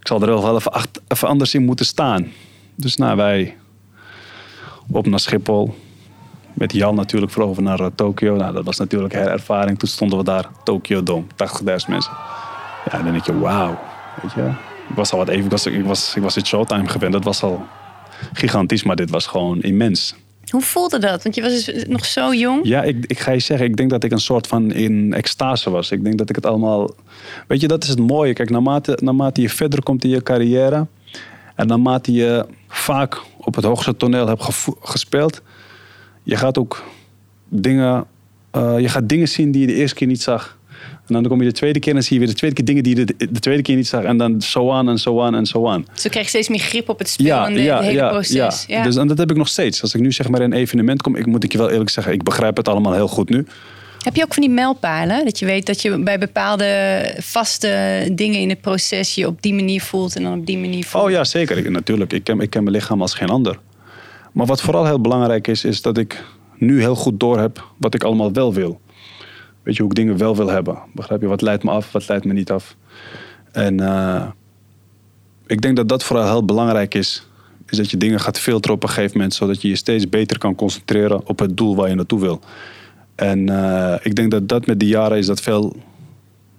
ik 0.00 0.06
zal 0.06 0.22
er 0.22 0.26
wel 0.26 0.56
even, 0.56 0.72
even 1.08 1.28
anders 1.28 1.54
in 1.54 1.64
moeten 1.64 1.86
staan. 1.86 2.32
Dus 2.74 2.96
nou, 2.96 3.16
wij 3.16 3.56
op 4.90 5.06
naar 5.06 5.20
Schiphol 5.20 5.74
Met 6.56 6.72
Jan 6.72 6.94
natuurlijk 6.94 7.32
vlogen 7.32 7.56
we 7.56 7.62
naar 7.62 7.80
uh, 7.80 7.86
Tokio. 7.94 8.36
Nou, 8.36 8.52
dat 8.52 8.64
was 8.64 8.78
natuurlijk 8.78 9.14
een 9.14 9.28
ervaring. 9.28 9.78
Toen 9.78 9.88
stonden 9.88 10.18
we 10.18 10.24
daar, 10.24 10.46
Tokyo 10.64 11.02
Dome, 11.02 11.24
80.000 11.24 11.64
mensen. 11.64 12.12
Ja, 12.90 13.02
dan 13.02 13.12
denk 13.12 13.26
je, 13.26 13.38
wauw. 13.38 13.78
Weet 14.22 14.32
je, 14.32 14.50
ik 14.88 14.94
was 14.94 15.12
al 15.12 15.18
wat 15.18 15.28
even, 15.28 15.44
ik 15.44 15.50
was, 15.50 15.66
ik 15.66 15.84
was, 15.84 16.16
ik 16.16 16.22
was 16.22 16.34
het 16.34 16.46
Showtime 16.46 16.88
gewend. 16.88 17.12
Dat 17.12 17.24
was 17.24 17.42
al 17.42 17.66
gigantisch, 18.32 18.82
maar 18.82 18.96
dit 18.96 19.10
was 19.10 19.26
gewoon 19.26 19.60
immens. 19.60 20.14
Hoe 20.50 20.62
voelde 20.62 20.98
dat? 20.98 21.22
Want 21.22 21.34
je 21.34 21.42
was 21.42 21.64
dus 21.64 21.84
nog 21.88 22.04
zo 22.04 22.34
jong. 22.34 22.60
Ja, 22.62 22.82
ik, 22.82 23.04
ik 23.06 23.18
ga 23.18 23.30
je 23.30 23.38
zeggen, 23.38 23.66
ik 23.66 23.76
denk 23.76 23.90
dat 23.90 24.04
ik 24.04 24.12
een 24.12 24.20
soort 24.20 24.46
van 24.46 24.72
in 24.72 25.12
extase 25.12 25.70
was. 25.70 25.90
Ik 25.90 26.04
denk 26.04 26.18
dat 26.18 26.28
ik 26.28 26.36
het 26.36 26.46
allemaal. 26.46 26.90
Weet 27.46 27.60
je, 27.60 27.68
dat 27.68 27.82
is 27.82 27.88
het 27.88 27.98
mooie. 27.98 28.32
Kijk, 28.32 28.50
naarmate, 28.50 28.98
naarmate 29.02 29.40
je 29.40 29.50
verder 29.50 29.82
komt 29.82 30.04
in 30.04 30.10
je 30.10 30.22
carrière. 30.22 30.86
En 31.54 31.66
naarmate 31.66 32.12
je 32.12 32.46
vaak 32.68 33.20
op 33.36 33.54
het 33.54 33.64
hoogste 33.64 33.96
toneel 33.96 34.26
hebt 34.26 34.42
gespeeld. 34.80 35.42
Je 36.26 36.36
gaat 36.36 36.58
ook 36.58 36.84
dingen. 37.48 38.04
Uh, 38.56 38.78
je 38.78 38.88
gaat 38.88 39.08
dingen 39.08 39.28
zien 39.28 39.50
die 39.50 39.60
je 39.60 39.66
de 39.66 39.74
eerste 39.74 39.96
keer 39.96 40.06
niet 40.06 40.22
zag. 40.22 40.58
En 41.06 41.14
dan 41.14 41.28
kom 41.28 41.40
je 41.40 41.46
de 41.46 41.52
tweede 41.52 41.78
keer 41.78 41.94
en 41.94 42.02
zie 42.02 42.12
je 42.12 42.18
weer 42.18 42.28
de 42.28 42.38
tweede 42.38 42.56
keer 42.56 42.64
dingen 42.64 42.82
die 42.82 42.96
je 42.96 43.04
de, 43.04 43.32
de 43.32 43.40
tweede 43.40 43.62
keer 43.62 43.76
niet 43.76 43.86
zag. 43.86 44.02
En 44.02 44.16
dan 44.16 44.40
zo 44.40 44.72
aan 44.72 44.88
en 44.88 44.98
zo 44.98 45.22
aan 45.22 45.34
en 45.34 45.46
zo 45.46 45.68
aan. 45.68 45.86
Dus 45.92 46.02
krijg 46.02 46.24
je 46.24 46.28
steeds 46.28 46.48
meer 46.48 46.58
grip 46.58 46.88
op 46.88 46.98
het 46.98 47.08
spel 47.08 47.26
ja, 47.26 47.46
en 47.46 47.54
de, 47.54 47.62
ja, 47.62 47.80
hele 47.80 47.92
ja, 47.92 48.08
proces. 48.08 48.64
Ja. 48.66 48.82
Dus, 48.82 48.96
en 48.96 49.06
dat 49.06 49.18
heb 49.18 49.30
ik 49.30 49.36
nog 49.36 49.48
steeds. 49.48 49.82
Als 49.82 49.94
ik 49.94 50.00
nu 50.00 50.12
zeg 50.12 50.28
maar 50.28 50.40
in 50.40 50.52
een 50.52 50.58
evenement 50.58 51.02
kom, 51.02 51.16
ik, 51.16 51.26
moet 51.26 51.44
ik 51.44 51.52
je 51.52 51.58
wel 51.58 51.70
eerlijk 51.70 51.90
zeggen, 51.90 52.12
ik 52.12 52.22
begrijp 52.22 52.56
het 52.56 52.68
allemaal 52.68 52.92
heel 52.92 53.08
goed 53.08 53.28
nu. 53.28 53.46
Heb 54.02 54.16
je 54.16 54.22
ook 54.22 54.34
van 54.34 54.42
die 54.42 54.52
mijlpalen? 54.52 55.24
Dat 55.24 55.38
je 55.38 55.46
weet 55.46 55.66
dat 55.66 55.82
je 55.82 56.02
bij 56.02 56.18
bepaalde 56.18 57.14
vaste 57.18 58.08
dingen 58.12 58.40
in 58.40 58.48
het 58.48 58.60
proces 58.60 59.14
je 59.14 59.26
op 59.26 59.42
die 59.42 59.54
manier 59.54 59.80
voelt 59.80 60.16
en 60.16 60.22
dan 60.22 60.38
op 60.38 60.46
die 60.46 60.58
manier 60.58 60.84
voelt? 60.84 61.04
Oh 61.04 61.10
ja, 61.10 61.24
zeker. 61.24 61.58
Ik, 61.58 61.70
natuurlijk. 61.70 62.12
Ik 62.12 62.24
ken, 62.24 62.40
ik 62.40 62.50
ken 62.50 62.62
mijn 62.62 62.76
lichaam 62.76 63.00
als 63.00 63.14
geen 63.14 63.28
ander. 63.28 63.58
Maar 64.36 64.46
wat 64.46 64.60
vooral 64.60 64.84
heel 64.84 65.00
belangrijk 65.00 65.46
is, 65.46 65.64
is 65.64 65.82
dat 65.82 65.98
ik 65.98 66.24
nu 66.56 66.80
heel 66.80 66.94
goed 66.94 67.20
door 67.20 67.38
heb 67.38 67.66
wat 67.76 67.94
ik 67.94 68.04
allemaal 68.04 68.32
wel 68.32 68.54
wil. 68.54 68.80
Weet 69.62 69.76
je, 69.76 69.82
hoe 69.82 69.90
ik 69.90 69.96
dingen 69.96 70.16
wel 70.16 70.36
wil 70.36 70.48
hebben. 70.48 70.78
Begrijp 70.92 71.20
je? 71.20 71.26
Wat 71.26 71.40
leidt 71.40 71.62
me 71.62 71.70
af, 71.70 71.92
wat 71.92 72.08
leidt 72.08 72.24
me 72.24 72.32
niet 72.32 72.50
af. 72.50 72.76
En 73.52 73.80
uh, 73.80 74.26
ik 75.46 75.60
denk 75.60 75.76
dat 75.76 75.88
dat 75.88 76.04
vooral 76.04 76.26
heel 76.26 76.44
belangrijk 76.44 76.94
is. 76.94 77.26
Is 77.66 77.76
dat 77.76 77.90
je 77.90 77.96
dingen 77.96 78.20
gaat 78.20 78.38
filteren 78.38 78.76
op 78.76 78.82
een 78.82 78.88
gegeven 78.88 79.16
moment. 79.16 79.34
Zodat 79.34 79.62
je 79.62 79.68
je 79.68 79.76
steeds 79.76 80.08
beter 80.08 80.38
kan 80.38 80.54
concentreren 80.54 81.28
op 81.28 81.38
het 81.38 81.56
doel 81.56 81.76
waar 81.76 81.88
je 81.88 81.94
naartoe 81.94 82.20
wil. 82.20 82.40
En 83.14 83.50
uh, 83.50 83.94
ik 84.02 84.14
denk 84.14 84.30
dat 84.30 84.48
dat 84.48 84.66
met 84.66 84.80
de 84.80 84.86
jaren 84.86 85.18
is 85.18 85.26
dat 85.26 85.40
veel... 85.40 85.76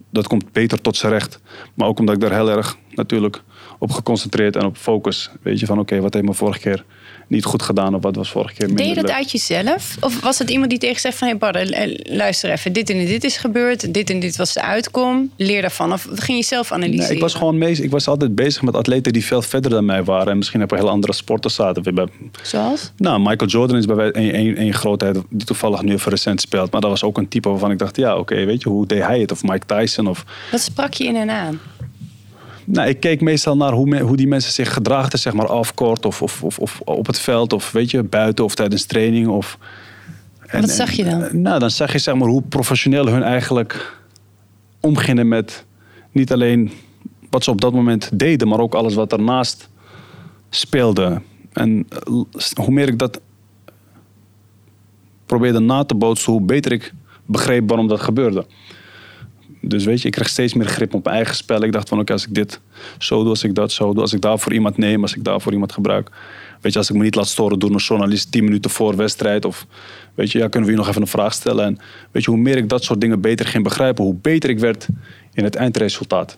Dat 0.10 0.28
komt 0.28 0.52
beter 0.52 0.82
tot 0.82 0.98
zijn 0.98 1.12
recht. 1.12 1.40
Maar 1.74 1.88
ook 1.88 2.00
omdat 2.00 2.16
ik 2.16 2.22
daar 2.22 2.34
heel 2.34 2.50
erg 2.50 2.78
natuurlijk 2.90 3.44
op 3.80 3.92
geconcentreerd 3.92 4.56
en 4.56 4.66
op 4.66 4.78
focus. 4.78 5.32
Weet 5.42 5.60
je, 5.60 5.66
van 5.66 5.80
oké, 5.80 6.02
wat 6.02 6.14
heeft 6.14 6.26
me 6.26 6.34
vorige 6.34 6.60
keer 6.60 6.86
niet 7.28 7.46
goed 7.46 7.62
gedaan 7.62 7.96
of 7.96 8.02
wat 8.02 8.16
was 8.16 8.32
vorige 8.32 8.54
keer 8.54 8.68
minder 8.68 8.86
Deed 8.86 8.96
je 8.96 9.02
dat 9.02 9.12
uit 9.12 9.32
jezelf? 9.32 9.96
Of 10.00 10.22
was 10.22 10.40
het 10.40 10.50
iemand 10.50 10.70
die 10.70 10.80
tegen 10.80 11.00
zegt 11.00 11.18
van... 11.18 11.28
Hey 11.28 12.00
luister 12.04 12.52
even, 12.52 12.74
dit 12.74 12.90
en 12.90 13.06
dit 13.06 13.24
is 13.24 13.38
gebeurd. 13.38 13.94
Dit 13.94 14.10
en 14.10 14.20
dit 14.20 14.36
was 14.36 14.54
de 14.54 14.62
uitkom. 14.62 15.32
Leer 15.36 15.62
daarvan. 15.62 15.94
Of 15.94 16.08
ging 16.14 16.38
je 16.38 16.44
zelf 16.44 16.72
analyseren? 16.72 17.08
Nee, 17.08 17.16
ik 17.16 17.22
was 17.22 17.34
gewoon 17.34 17.58
mee, 17.58 17.82
ik 17.82 17.92
was 17.92 18.08
altijd 18.08 18.36
bezig 18.36 18.62
met 18.62 18.76
atleten 18.76 19.14
die 19.14 19.26
veel 19.26 19.42
verder 19.42 19.72
dan 19.72 19.86
mij 19.86 20.04
waren. 20.04 20.32
En 20.32 20.38
misschien 20.38 20.60
hebben 20.60 20.78
we 20.78 20.84
heel 20.84 20.94
andere 20.94 21.14
sporten 21.14 21.52
zaten. 21.52 22.10
Zoals? 22.42 22.92
Nou, 22.98 23.20
Michael 23.20 23.50
Jordan 23.50 23.78
is 23.78 23.86
bij 23.86 23.96
mij 23.96 24.16
een, 24.16 24.36
een, 24.36 24.62
een 24.62 24.74
grootheid 24.74 25.18
die 25.30 25.46
toevallig 25.46 25.82
nu 25.82 25.94
even 25.94 26.12
recent 26.12 26.42
speelt. 26.42 26.72
Maar 26.72 26.82
dat 26.82 26.90
was 26.90 27.04
ook 27.04 27.18
een 27.18 27.28
type 27.28 27.50
waarvan 27.50 27.72
ik 27.72 27.80
dacht, 27.80 27.96
ja 27.96 28.18
oké, 28.18 28.46
weet 28.46 28.62
je, 28.62 28.70
hoe 28.70 28.86
deed 28.86 29.04
hij 29.04 29.20
het? 29.20 29.32
Of 29.32 29.44
Mike 29.44 29.66
Tyson 29.66 30.08
of... 30.08 30.26
Wat 30.52 30.62
sprak 30.62 30.94
je 30.94 31.04
in 31.04 31.16
en 31.16 31.30
aan? 31.30 31.60
Nou, 32.70 32.90
ik 32.90 33.00
keek 33.00 33.22
meestal 33.22 33.58
naar 33.58 33.72
hoe, 33.72 34.00
hoe 34.00 34.18
die 34.18 34.28
mensen 34.28 34.52
zich 34.52 34.74
gedraagden, 34.74 35.20
zeg 35.20 35.34
maar, 35.34 35.48
afkort 35.48 36.06
of, 36.06 36.22
of, 36.22 36.44
of, 36.44 36.60
of, 36.60 36.82
op 36.82 37.08
het 37.08 37.20
veld 37.20 37.54
of 37.54 37.72
weet 37.72 37.92
je, 37.92 38.04
buiten 38.04 38.46
of 38.46 38.56
tijdens 38.56 38.86
training. 38.86 39.28
Of, 39.28 39.58
en, 40.48 40.62
Wat 40.62 40.70
zag 40.70 40.92
je 40.92 41.04
dan? 41.04 41.42
nou, 41.42 41.60
dan 41.60 41.72
zag 41.72 41.92
je 41.92 41.98
zeg 41.98 42.16
maar 42.16 42.28
hoe 42.28 42.42
professioneel 42.42 43.08
hun 43.08 43.24
eigenlijk 43.24 43.98
omgingen 44.80 45.28
met 45.28 45.66
niet 46.12 46.32
alleen 46.32 46.72
wat 47.30 47.44
ze 47.44 47.52
op 47.52 47.62
dat 47.62 47.74
moment 47.74 48.10
deden, 48.14 48.48
maar 48.48 48.60
ook 48.60 48.76
alles 48.76 48.94
wat 48.94 49.12
ernaast 49.12 49.70
speelde. 50.50 51.22
En 51.54 51.86
eh, 51.90 52.24
hoe 52.56 52.74
meer 52.74 52.88
ik 52.88 53.00
dat 53.00 53.22
probeerde 55.26 55.60
na 55.60 55.84
te 55.84 55.96
bootsen, 55.96 56.32
hoe 56.32 56.42
beter 56.42 56.72
ik 56.72 56.94
begreep 57.26 57.70
waarom 57.70 57.88
dat 57.88 58.02
gebeurde. 58.02 58.46
Dus 59.68 59.86
weet 59.86 60.02
je, 60.02 60.08
ik 60.08 60.14
kreeg 60.14 60.30
steeds 60.30 60.54
meer 60.54 60.68
grip 60.68 60.94
op 60.94 61.04
mijn 61.04 61.16
eigen 61.16 61.36
spel. 61.36 61.64
Ik 61.64 61.72
dacht 61.72 61.90
van 61.90 62.00
oké, 62.00 62.14
als 62.14 62.28
ik 62.28 62.34
dit 62.34 62.60
zo 62.98 63.20
doe, 63.20 63.30
als 63.30 63.44
ik 63.44 63.56
dat 63.56 63.72
zo 63.72 63.94
doe, 63.94 64.02
als 64.02 64.14
ik 64.14 64.22
daar 64.22 64.40
voor 64.40 64.54
iemand 64.54 64.78
neem, 64.78 65.02
als 65.02 65.16
ik 65.16 65.24
daar 65.24 65.42
voor 65.42 65.52
iemand 65.52 65.72
gebruik. 65.72 66.10
Weet 66.62 66.74
je, 66.74 66.80
als 66.80 66.90
ik 66.90 66.96
me 66.96 67.04
niet 67.04 67.16
laat 67.16 67.28
storen 67.28 67.60
door 67.60 67.72
een 67.72 67.78
journalist 67.78 68.32
tien 68.32 68.44
minuten 68.44 68.72
voor 68.72 68.96
wedstrijd. 68.96 69.46
Of 69.46 69.66
weet 70.16 70.32
je, 70.32 70.38
ja, 70.38 70.48
kunnen 70.48 70.70
we 70.70 70.76
hier 70.76 70.84
nog 70.84 70.90
even 70.90 71.02
een 71.02 71.08
vraag 71.08 71.34
stellen. 71.34 71.66
En 71.66 71.78
weet 72.12 72.24
je, 72.24 72.32
hoe 72.32 72.40
meer 72.40 72.58
ik 72.58 72.70
dat 72.70 72.84
soort 72.84 73.02
dingen 73.02 73.22
beter 73.22 73.46
ging 73.46 73.64
begrijpen, 73.64 74.04
hoe 74.04 74.16
beter 74.22 74.50
ik 74.50 74.60
werd 74.60 74.88
in 75.34 75.44
het 75.44 75.56
eindresultaat. 75.56 76.38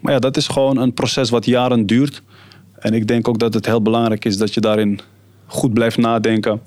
Maar 0.00 0.12
ja, 0.12 0.18
dat 0.18 0.36
is 0.36 0.48
gewoon 0.48 0.76
een 0.76 0.94
proces 0.94 1.30
wat 1.30 1.44
jaren 1.44 1.86
duurt. 1.86 2.22
En 2.78 2.94
ik 2.94 3.06
denk 3.06 3.28
ook 3.28 3.38
dat 3.38 3.54
het 3.54 3.66
heel 3.66 3.82
belangrijk 3.82 4.24
is 4.24 4.36
dat 4.36 4.54
je 4.54 4.60
daarin 4.60 5.00
goed 5.46 5.74
blijft 5.74 5.96
nadenken. 5.96 6.60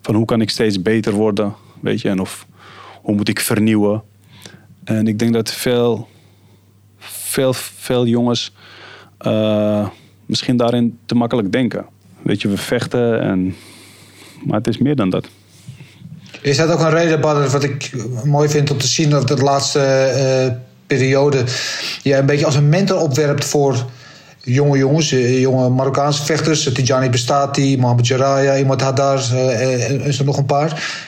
Van 0.00 0.14
hoe 0.14 0.24
kan 0.24 0.40
ik 0.40 0.50
steeds 0.50 0.82
beter 0.82 1.12
worden, 1.12 1.54
weet 1.80 2.00
je, 2.00 2.08
en 2.08 2.20
of 2.20 2.46
hoe 3.02 3.14
moet 3.14 3.28
ik 3.28 3.40
vernieuwen. 3.40 4.02
En 4.86 5.06
ik 5.06 5.18
denk 5.18 5.32
dat 5.32 5.50
veel, 5.50 6.08
veel, 6.98 7.52
veel 7.52 8.06
jongens 8.06 8.52
uh, 9.26 9.88
misschien 10.26 10.56
daarin 10.56 10.98
te 11.06 11.14
makkelijk 11.14 11.52
denken. 11.52 11.86
Weet 12.22 12.42
je, 12.42 12.48
we 12.48 12.56
vechten, 12.56 13.20
en, 13.20 13.54
maar 14.44 14.56
het 14.58 14.66
is 14.66 14.78
meer 14.78 14.96
dan 14.96 15.10
dat. 15.10 15.28
Is 16.42 16.56
dat 16.56 16.70
ook 16.70 16.80
een 16.80 16.90
reden, 16.90 17.20
Badr, 17.20 17.50
wat 17.50 17.62
ik 17.62 17.92
mooi 18.24 18.48
vind 18.48 18.70
om 18.70 18.78
te 18.78 18.86
zien 18.86 19.10
dat 19.10 19.28
de 19.28 19.36
laatste 19.36 19.80
uh, 20.48 20.52
periode 20.86 21.44
je 22.02 22.16
een 22.16 22.26
beetje 22.26 22.46
als 22.46 22.54
een 22.54 22.68
mentor 22.68 23.00
opwerpt 23.00 23.44
voor 23.44 23.86
jonge 24.40 24.78
jongens, 24.78 25.12
eh, 25.12 25.40
jonge 25.40 25.68
Marokkaanse 25.68 26.24
vechters, 26.24 26.72
Tijani 26.72 27.10
Bestati, 27.10 27.78
Mohamed 27.78 28.06
Jaraya, 28.06 28.56
Imad 28.56 28.80
Haddar 28.80 29.34
en 29.34 30.04
er 30.04 30.24
nog 30.24 30.36
een 30.36 30.46
paar, 30.46 31.02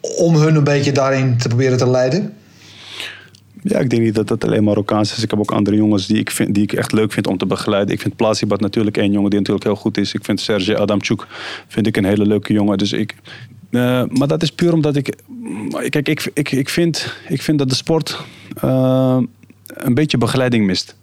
om 0.00 0.36
hun 0.36 0.54
een 0.54 0.64
beetje 0.64 0.92
daarin 0.92 1.38
te 1.38 1.48
proberen 1.48 1.78
te 1.78 1.90
leiden? 1.90 2.34
Ja, 3.62 3.78
ik 3.78 3.90
denk 3.90 4.02
niet 4.02 4.14
dat 4.14 4.28
dat 4.28 4.44
alleen 4.44 4.64
Marokkaans 4.64 5.16
is. 5.16 5.22
Ik 5.22 5.30
heb 5.30 5.38
ook 5.38 5.52
andere 5.52 5.76
jongens 5.76 6.06
die 6.06 6.18
ik, 6.18 6.30
vind, 6.30 6.54
die 6.54 6.62
ik 6.62 6.72
echt 6.72 6.92
leuk 6.92 7.12
vind 7.12 7.26
om 7.26 7.38
te 7.38 7.46
begeleiden. 7.46 7.94
Ik 7.94 8.00
vind 8.00 8.16
Plasibat 8.16 8.60
natuurlijk 8.60 8.96
één 8.96 9.12
jongen 9.12 9.30
die 9.30 9.38
natuurlijk 9.38 9.66
heel 9.66 9.76
goed 9.76 9.96
is. 9.98 10.14
Ik 10.14 10.24
vind 10.24 10.40
Serge 10.40 10.78
Adamchuk 10.78 11.26
vind 11.68 11.86
ik 11.86 11.96
een 11.96 12.04
hele 12.04 12.26
leuke 12.26 12.52
jongen. 12.52 12.78
Dus 12.78 12.92
ik, 12.92 13.14
uh, 13.70 14.02
maar 14.08 14.28
dat 14.28 14.42
is 14.42 14.50
puur 14.50 14.72
omdat 14.72 14.96
ik... 14.96 15.16
Kijk, 15.88 16.08
ik, 16.08 16.30
ik, 16.34 16.50
ik, 16.50 16.68
vind, 16.68 17.14
ik 17.28 17.42
vind 17.42 17.58
dat 17.58 17.68
de 17.68 17.74
sport 17.74 18.18
uh, 18.64 19.18
een 19.66 19.94
beetje 19.94 20.18
begeleiding 20.18 20.66
mist. 20.66 20.96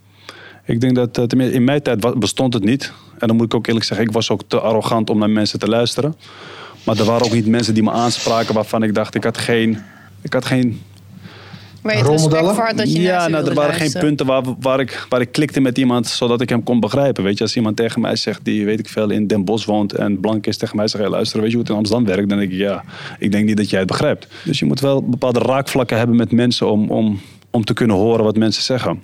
Ik 0.66 0.82
denk 0.82 0.96
dat, 0.96 1.14
tenminste 1.14 1.56
in 1.56 1.64
mijn 1.64 1.82
tijd 1.82 2.20
bestond 2.20 2.54
het 2.54 2.64
niet. 2.64 2.94
En 3.20 3.28
dan 3.28 3.38
moet 3.38 3.46
ik 3.46 3.54
ook 3.54 3.68
eerlijk 3.68 3.86
zeggen, 3.86 4.08
ik 4.08 4.14
was 4.14 4.30
ook 4.30 4.42
te 4.48 4.60
arrogant 4.60 5.10
om 5.10 5.20
naar 5.20 5.30
mensen 5.30 5.60
te 5.60 5.68
luisteren. 5.68 6.16
Maar 6.86 6.98
er 6.98 7.06
waren 7.06 7.26
ook 7.26 7.34
niet 7.34 7.48
mensen 7.48 7.74
die 7.74 7.84
me 7.84 7.92
aanspraken 7.92 8.54
waarvan 8.54 8.84
ik 8.84 8.94
dacht, 8.94 9.16
ik 9.16 9.24
had 9.24 9.38
geen... 9.38 9.78
Ik 10.22 10.34
had 10.34 10.46
geen 10.46 10.82
rolmodellen? 11.96 12.76
Dat 12.76 12.92
je 12.92 13.02
ja, 13.02 13.28
nou, 13.28 13.48
er 13.48 13.54
waren 13.54 13.74
geen 13.74 13.92
punten 14.00 14.26
waar, 14.26 14.44
waar, 14.60 14.80
ik, 14.80 15.06
waar 15.10 15.22
ik 15.22 15.32
klikte 15.32 15.60
met 15.60 15.78
iemand 15.78 16.08
zodat 16.08 16.42
ik 16.42 16.50
hem 16.50 16.64
kon 16.64 16.80
begrijpen. 16.80 17.24
Weet 17.24 17.38
je, 17.38 17.44
als 17.44 17.56
iemand 17.56 17.76
tegen 17.76 18.02
mij 18.02 18.16
zegt 18.16 18.46
die, 18.46 18.66
weet 18.66 18.80
ik 18.80 18.90
veel, 18.90 19.10
in 19.10 19.28
Den 19.28 19.46
Bosch 19.46 19.66
woont 19.66 19.94
en 19.94 20.20
blank 20.20 20.48
is 20.48 20.58
tegen 20.58 20.76
mij 20.76 20.88
zegt, 20.88 21.04
hey, 21.04 21.12
luister, 21.12 21.42
weet 21.42 21.50
je 21.50 21.56
hoe 21.56 21.64
het 21.64 21.72
in 21.72 21.78
Amsterdam 21.78 22.06
werkt? 22.06 22.30
Dan 22.30 22.38
denk 22.38 22.52
ik, 22.52 22.58
ja, 22.58 22.84
ik 23.20 23.32
denk 23.32 23.46
niet 23.46 23.58
dat 23.58 23.70
jij 23.70 23.80
het 23.80 23.88
begrijpt. 23.88 24.28
Dus 24.44 24.60
je 24.60 24.66
moet 24.66 24.80
wel 24.80 25.04
bepaalde 25.04 25.40
raakvlakken 25.40 25.98
hebben 25.98 26.16
met 26.16 26.32
mensen 26.32 26.72
om, 26.72 26.90
om, 26.90 27.20
om 27.52 27.64
te 27.64 27.74
kunnen 27.74 27.96
horen 27.96 28.24
wat 28.24 28.38
mensen 28.38 28.64
zeggen. 28.64 29.04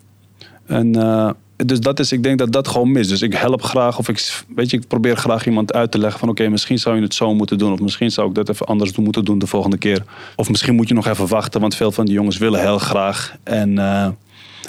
En 0.66 0.98
uh, 0.98 1.30
dus 1.56 1.80
dat 1.80 2.00
is, 2.00 2.12
ik 2.12 2.24
denk 2.24 2.38
dat 2.38 2.52
dat 2.52 2.68
gewoon 2.68 2.92
mis. 2.92 3.08
Dus 3.08 3.22
ik 3.22 3.34
help 3.34 3.62
graag 3.62 3.98
of 3.98 4.10
ik, 4.10 4.44
weet 4.56 4.70
je, 4.70 4.78
ik 4.78 4.88
probeer 4.88 5.18
graag 5.18 5.46
iemand 5.46 5.74
uit 5.74 5.92
te 5.92 5.98
leggen 5.98 6.20
van 6.20 6.30
oké, 6.30 6.50
misschien 6.50 6.80
zou 6.80 6.96
je 6.96 7.02
het 7.02 7.14
zo 7.14 7.34
moeten 7.34 7.58
doen. 7.58 7.72
Of 7.72 7.80
misschien 7.80 8.12
zou 8.12 8.30
ik 8.30 8.36
dat 8.36 8.50
even 8.50 8.66
anders 8.66 8.96
moeten 8.96 9.26
doen 9.26 9.40
de 9.40 9.48
volgende 9.48 9.78
keer. 9.78 10.04
Of 10.36 10.50
misschien 10.50 10.76
moet 10.76 10.88
je 10.88 10.94
nog 10.94 11.08
even 11.08 11.28
wachten, 11.28 11.62
want 11.62 11.76
veel 11.76 11.92
van 11.92 12.06
die 12.06 12.14
jongens 12.14 12.38
willen 12.38 12.62
heel 12.62 12.80
graag. 12.80 13.36
En, 13.44 13.70
uh, 13.70 14.04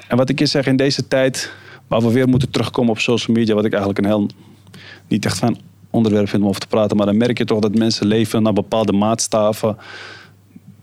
en 0.09 0.16
wat 0.16 0.29
ik 0.29 0.38
je 0.38 0.47
zeg, 0.47 0.66
in 0.66 0.77
deze 0.77 1.09
tijd 1.09 1.53
waar 1.88 2.01
we 2.01 2.12
weer 2.12 2.29
moeten 2.29 2.51
terugkomen 2.51 2.90
op 2.90 2.99
social 2.99 3.37
media, 3.37 3.55
wat 3.55 3.64
ik 3.64 3.73
eigenlijk 3.73 4.01
een 4.01 4.11
heel 4.11 4.29
niet 5.09 5.25
echt 5.25 5.38
van 5.38 5.59
onderwerp 5.90 6.29
vind 6.29 6.42
om 6.42 6.49
over 6.49 6.61
te 6.61 6.66
praten. 6.66 6.97
Maar 6.97 7.07
dan 7.07 7.16
merk 7.16 7.38
je 7.38 7.44
toch 7.44 7.61
dat 7.61 7.75
mensen 7.75 8.07
leven 8.07 8.42
naar 8.42 8.53
bepaalde 8.53 8.92
maatstaven 8.92 9.77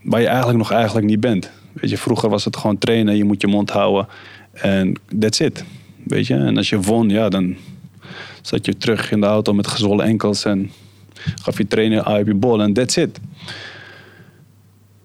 waar 0.02 0.22
je 0.22 0.28
eigenlijk 0.28 0.58
nog 0.58 0.72
eigenlijk 0.72 1.08
niet 1.08 1.20
bent. 1.20 1.52
Weet 1.74 1.90
je, 1.90 1.98
vroeger 1.98 2.30
was 2.30 2.46
het 2.46 2.58
gewoon 2.58 2.78
trainen, 2.78 3.18
je 3.18 3.24
moet 3.24 3.42
je 3.42 3.48
mond 3.48 3.70
houden 3.70 4.08
en 4.52 5.00
that's 5.20 5.40
it. 5.40 5.64
Weet 6.12 6.28
je? 6.28 6.36
En 6.36 6.58
als 6.58 6.70
je 6.70 6.80
won, 6.80 7.10
ja, 7.10 7.30
dan 7.30 7.56
zat 8.42 8.66
je 8.66 8.78
terug 8.78 9.12
in 9.12 9.20
de 9.20 9.26
auto 9.26 9.54
met 9.54 9.68
gezwollen 9.68 10.06
enkels 10.06 10.46
en 10.46 10.72
gaf 11.42 11.58
je 11.58 11.68
trainer 11.68 12.04
eye 12.04 12.22
op 12.22 12.28
je 12.28 12.34
bol 12.34 12.62
en 12.62 12.74
that's 12.74 12.96
it. 12.96 13.20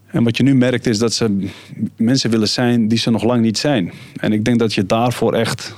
En 0.06 0.24
wat 0.24 0.36
je 0.36 0.42
nu 0.42 0.54
merkt 0.54 0.86
is 0.86 0.98
dat 0.98 1.12
ze 1.12 1.48
mensen 1.96 2.30
willen 2.30 2.48
zijn 2.48 2.88
die 2.88 2.98
ze 2.98 3.10
nog 3.10 3.22
lang 3.22 3.42
niet 3.42 3.58
zijn. 3.58 3.92
En 4.16 4.32
ik 4.32 4.44
denk 4.44 4.58
dat 4.58 4.74
je 4.74 4.86
daarvoor 4.86 5.34
echt 5.34 5.74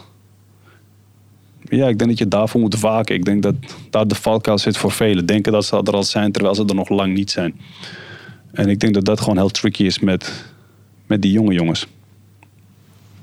Ja, 1.62 1.88
ik 1.88 1.99
denk 1.99 2.11
dat 2.11 2.19
je 2.19 2.29
daarvoor 2.29 2.61
moet 2.61 2.81
waken. 2.81 3.14
Ik 3.14 3.25
denk 3.25 3.43
dat 3.43 3.55
daar 3.91 4.09
de 4.09 4.14
valkuil 4.14 4.59
zit 4.59 4.77
voor 4.77 4.93
velen. 4.93 5.27
Denken 5.27 5.53
dat 5.53 5.64
ze 5.64 5.77
er 5.77 5.93
al 5.93 6.03
zijn, 6.03 6.33
terwijl 6.33 6.55
ze 6.55 6.64
er 6.64 6.75
nog 6.75 6.88
lang 6.88 7.14
niet 7.14 7.31
zijn. 7.31 7.61
En 8.53 8.69
ik 8.69 8.81
denk 8.81 8.95
dat 8.95 9.05
dat 9.05 9.21
gewoon 9.21 9.37
heel 9.37 9.51
tricky 9.51 9.83
is 9.83 9.99
met, 9.99 10.45
met 11.07 11.23
die 11.23 11.33
jonge 11.33 11.53
jongens. 11.55 11.87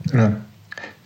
Ja. 0.02 0.45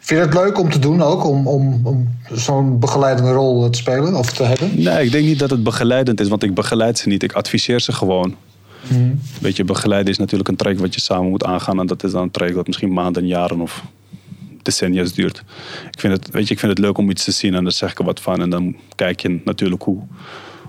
Vind 0.09 0.21
je 0.21 0.27
het 0.27 0.45
leuk 0.45 0.59
om 0.59 0.69
te 0.69 0.79
doen 0.79 1.01
ook? 1.01 1.25
Om, 1.25 1.47
om, 1.47 1.81
om 1.83 2.17
zo'n 2.31 2.79
begeleidende 2.79 3.31
rol 3.31 3.69
te 3.69 3.77
spelen 3.77 4.15
of 4.15 4.31
te 4.31 4.43
hebben? 4.43 4.81
Nee, 4.83 5.05
ik 5.05 5.11
denk 5.11 5.25
niet 5.25 5.39
dat 5.39 5.49
het 5.49 5.63
begeleidend 5.63 6.19
is, 6.19 6.27
want 6.27 6.43
ik 6.43 6.53
begeleid 6.53 6.97
ze 6.97 7.07
niet. 7.07 7.23
Ik 7.23 7.33
adviseer 7.33 7.79
ze 7.79 7.91
gewoon. 7.91 8.35
Mm. 8.87 9.19
Weet 9.41 9.55
je, 9.55 9.63
begeleiden 9.63 10.11
is 10.11 10.17
natuurlijk 10.17 10.49
een 10.49 10.55
traject 10.55 10.81
wat 10.81 10.93
je 10.93 11.01
samen 11.01 11.29
moet 11.29 11.43
aangaan. 11.43 11.79
En 11.79 11.87
dat 11.87 12.03
is 12.03 12.11
dan 12.11 12.21
een 12.21 12.31
traject 12.31 12.55
dat 12.55 12.67
misschien 12.67 12.93
maanden, 12.93 13.27
jaren 13.27 13.61
of 13.61 13.83
decennia's 14.61 15.13
duurt. 15.13 15.43
Ik 15.91 15.99
vind, 15.99 16.13
het, 16.13 16.29
weet 16.31 16.47
je, 16.47 16.53
ik 16.53 16.59
vind 16.59 16.71
het 16.71 16.81
leuk 16.81 16.97
om 16.97 17.09
iets 17.09 17.23
te 17.23 17.31
zien 17.31 17.53
en 17.53 17.63
daar 17.63 17.71
zeg 17.71 17.91
ik 17.91 17.99
er 17.99 18.05
wat 18.05 18.21
van. 18.21 18.41
En 18.41 18.49
dan 18.49 18.75
kijk 18.95 19.19
je 19.19 19.41
natuurlijk 19.45 19.83
hoe, 19.83 20.01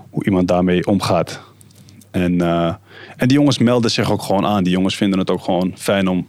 hoe 0.09 0.25
iemand 0.25 0.47
daarmee 0.47 0.87
omgaat. 0.87 1.41
En, 2.11 2.33
uh, 2.33 2.73
en 3.17 3.27
die 3.27 3.37
jongens 3.37 3.57
melden 3.57 3.91
zich 3.91 4.11
ook 4.11 4.21
gewoon 4.21 4.45
aan. 4.45 4.63
Die 4.63 4.73
jongens 4.73 4.95
vinden 4.95 5.19
het 5.19 5.29
ook 5.29 5.43
gewoon 5.43 5.73
fijn 5.77 6.07
om 6.07 6.25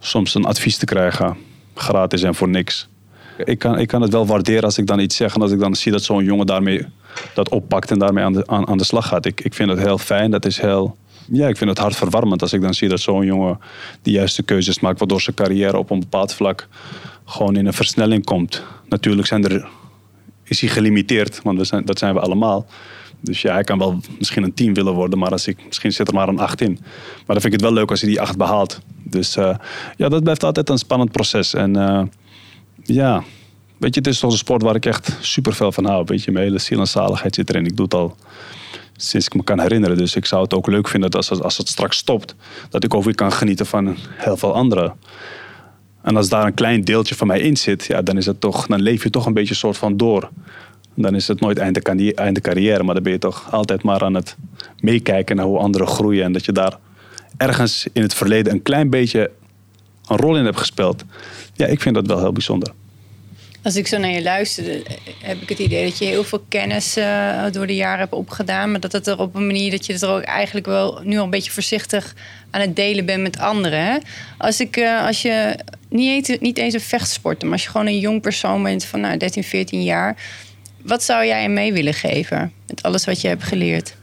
soms 0.00 0.34
een 0.34 0.44
advies 0.44 0.76
te 0.76 0.84
krijgen. 0.84 1.46
Gratis 1.78 2.22
en 2.22 2.34
voor 2.34 2.48
niks. 2.48 2.88
Ik 3.44 3.58
kan, 3.58 3.78
ik 3.78 3.88
kan 3.88 4.02
het 4.02 4.12
wel 4.12 4.26
waarderen 4.26 4.62
als 4.62 4.78
ik 4.78 4.86
dan 4.86 5.00
iets 5.00 5.16
zeg 5.16 5.34
en 5.34 5.40
als 5.40 5.52
ik 5.52 5.58
dan 5.58 5.74
zie 5.74 5.92
dat 5.92 6.02
zo'n 6.02 6.24
jongen 6.24 6.46
daarmee 6.46 6.86
dat 7.34 7.48
oppakt 7.48 7.90
en 7.90 7.98
daarmee 7.98 8.24
aan 8.24 8.32
de, 8.32 8.46
aan, 8.46 8.68
aan 8.68 8.78
de 8.78 8.84
slag 8.84 9.06
gaat. 9.08 9.26
Ik, 9.26 9.40
ik 9.40 9.54
vind 9.54 9.70
het 9.70 9.78
heel 9.78 9.98
fijn. 9.98 10.30
Dat 10.30 10.44
is 10.44 10.60
heel, 10.60 10.96
ja, 11.32 11.48
ik 11.48 11.56
vind 11.56 11.70
het 11.70 11.78
hartverwarmend 11.78 12.42
als 12.42 12.52
ik 12.52 12.60
dan 12.60 12.74
zie 12.74 12.88
dat 12.88 13.00
zo'n 13.00 13.24
jongen 13.24 13.58
de 14.02 14.10
juiste 14.10 14.42
keuzes 14.42 14.80
maakt, 14.80 14.98
waardoor 14.98 15.20
zijn 15.20 15.36
carrière 15.36 15.78
op 15.78 15.90
een 15.90 16.00
bepaald 16.00 16.32
vlak 16.32 16.68
gewoon 17.24 17.56
in 17.56 17.66
een 17.66 17.72
versnelling 17.72 18.24
komt. 18.24 18.62
Natuurlijk 18.88 19.26
zijn 19.26 19.44
er, 19.44 19.68
is 20.44 20.60
hij 20.60 20.70
gelimiteerd, 20.70 21.40
want 21.42 21.58
we 21.58 21.64
zijn, 21.64 21.84
dat 21.84 21.98
zijn 21.98 22.14
we 22.14 22.20
allemaal. 22.20 22.66
Dus 23.20 23.42
ja, 23.42 23.52
hij 23.52 23.64
kan 23.64 23.78
wel 23.78 24.00
misschien 24.18 24.42
een 24.42 24.54
10 24.54 24.74
willen 24.74 24.94
worden, 24.94 25.18
maar 25.18 25.30
als 25.30 25.46
ik, 25.46 25.58
misschien 25.66 25.92
zit 25.92 26.08
er 26.08 26.14
maar 26.14 26.28
een 26.28 26.38
8 26.38 26.60
in. 26.60 26.78
Maar 26.80 27.24
dan 27.26 27.40
vind 27.40 27.44
ik 27.44 27.52
het 27.52 27.60
wel 27.60 27.72
leuk 27.72 27.90
als 27.90 28.00
hij 28.00 28.10
die 28.10 28.20
8 28.20 28.36
behaalt. 28.36 28.80
Dus 29.02 29.36
uh, 29.36 29.56
ja, 29.96 30.08
dat 30.08 30.22
blijft 30.22 30.44
altijd 30.44 30.68
een 30.68 30.78
spannend 30.78 31.12
proces. 31.12 31.54
En 31.54 31.76
uh, 31.76 32.02
ja, 32.82 33.22
weet 33.76 33.94
je, 33.94 34.00
het 34.00 34.08
is 34.08 34.18
toch 34.18 34.30
een 34.30 34.38
sport 34.38 34.62
waar 34.62 34.74
ik 34.74 34.86
echt 34.86 35.16
super 35.20 35.54
veel 35.54 35.72
van 35.72 35.84
hou. 35.84 36.02
Weet 36.06 36.24
je, 36.24 36.32
mijn 36.32 36.44
hele 36.44 36.58
ziel 36.58 36.80
en 36.80 36.86
zaligheid 36.86 37.34
zit 37.34 37.50
erin. 37.50 37.66
Ik 37.66 37.76
doe 37.76 37.84
het 37.84 37.94
al 37.94 38.16
sinds 38.96 39.26
ik 39.26 39.34
me 39.34 39.42
kan 39.42 39.60
herinneren. 39.60 39.96
Dus 39.96 40.16
ik 40.16 40.26
zou 40.26 40.42
het 40.42 40.54
ook 40.54 40.66
leuk 40.66 40.88
vinden 40.88 41.10
dat 41.10 41.30
als, 41.30 41.40
als 41.40 41.56
het 41.56 41.68
straks 41.68 41.96
stopt, 41.96 42.34
dat 42.70 42.84
ik 42.84 42.94
ook 42.94 43.04
weer 43.04 43.14
kan 43.14 43.32
genieten 43.32 43.66
van 43.66 43.96
heel 44.16 44.36
veel 44.36 44.54
anderen. 44.54 44.94
En 46.02 46.16
als 46.16 46.28
daar 46.28 46.46
een 46.46 46.54
klein 46.54 46.84
deeltje 46.84 47.14
van 47.14 47.26
mij 47.26 47.40
in 47.40 47.56
zit, 47.56 47.84
ja, 47.84 48.02
dan, 48.02 48.16
is 48.16 48.26
het 48.26 48.40
toch, 48.40 48.66
dan 48.66 48.80
leef 48.80 49.02
je 49.02 49.10
toch 49.10 49.26
een 49.26 49.34
beetje 49.34 49.54
soort 49.54 49.76
van 49.76 49.96
door. 49.96 50.30
Dan 51.02 51.14
is 51.14 51.28
het 51.28 51.40
nooit 51.40 51.58
einde, 51.58 52.14
einde 52.14 52.40
carrière, 52.40 52.82
maar 52.82 52.94
dan 52.94 53.02
ben 53.02 53.12
je 53.12 53.18
toch 53.18 53.52
altijd 53.52 53.82
maar 53.82 54.02
aan 54.02 54.14
het 54.14 54.36
meekijken 54.80 55.36
naar 55.36 55.44
hoe 55.44 55.58
anderen 55.58 55.86
groeien. 55.86 56.24
En 56.24 56.32
dat 56.32 56.44
je 56.44 56.52
daar 56.52 56.76
ergens 57.36 57.86
in 57.92 58.02
het 58.02 58.14
verleden 58.14 58.52
een 58.52 58.62
klein 58.62 58.90
beetje 58.90 59.30
een 60.06 60.16
rol 60.16 60.36
in 60.36 60.44
hebt 60.44 60.58
gespeeld. 60.58 61.04
Ja, 61.54 61.66
ik 61.66 61.80
vind 61.80 61.94
dat 61.94 62.06
wel 62.06 62.18
heel 62.18 62.32
bijzonder. 62.32 62.72
Als 63.62 63.76
ik 63.76 63.86
zo 63.86 63.98
naar 63.98 64.10
je 64.10 64.22
luisterde, 64.22 64.82
heb 65.22 65.40
ik 65.40 65.48
het 65.48 65.58
idee 65.58 65.84
dat 65.88 65.98
je 65.98 66.04
heel 66.04 66.24
veel 66.24 66.44
kennis 66.48 66.96
uh, 66.96 67.44
door 67.52 67.66
de 67.66 67.74
jaren 67.74 67.98
hebt 67.98 68.12
opgedaan. 68.12 68.70
Maar 68.70 68.80
dat 68.80 68.92
het 68.92 69.06
er 69.06 69.18
op 69.18 69.34
een 69.34 69.46
manier 69.46 69.70
dat 69.70 69.86
je 69.86 69.92
het 69.92 70.02
er 70.02 70.08
ook 70.08 70.22
eigenlijk 70.22 70.66
wel 70.66 71.00
nu 71.04 71.18
al 71.18 71.24
een 71.24 71.30
beetje 71.30 71.50
voorzichtig 71.50 72.14
aan 72.50 72.60
het 72.60 72.76
delen 72.76 73.04
bent 73.04 73.22
met 73.22 73.38
anderen. 73.38 74.02
Als, 74.38 74.60
ik, 74.60 74.76
uh, 74.76 75.06
als 75.06 75.22
je 75.22 75.56
niet, 75.88 76.36
niet 76.40 76.58
eens 76.58 76.74
een 76.74 76.80
vechtsporter, 76.80 77.44
maar 77.44 77.52
als 77.52 77.64
je 77.64 77.70
gewoon 77.70 77.86
een 77.86 77.98
jong 77.98 78.20
persoon 78.20 78.62
bent 78.62 78.84
van 78.84 79.00
nou, 79.00 79.16
13, 79.16 79.44
14 79.44 79.82
jaar. 79.82 80.16
Wat 80.82 81.02
zou 81.02 81.26
jij 81.26 81.42
hem 81.42 81.52
mee 81.52 81.72
willen 81.72 81.94
geven 81.94 82.52
met 82.66 82.82
alles 82.82 83.04
wat 83.04 83.20
je 83.20 83.28
hebt 83.28 83.42
geleerd? 83.42 83.96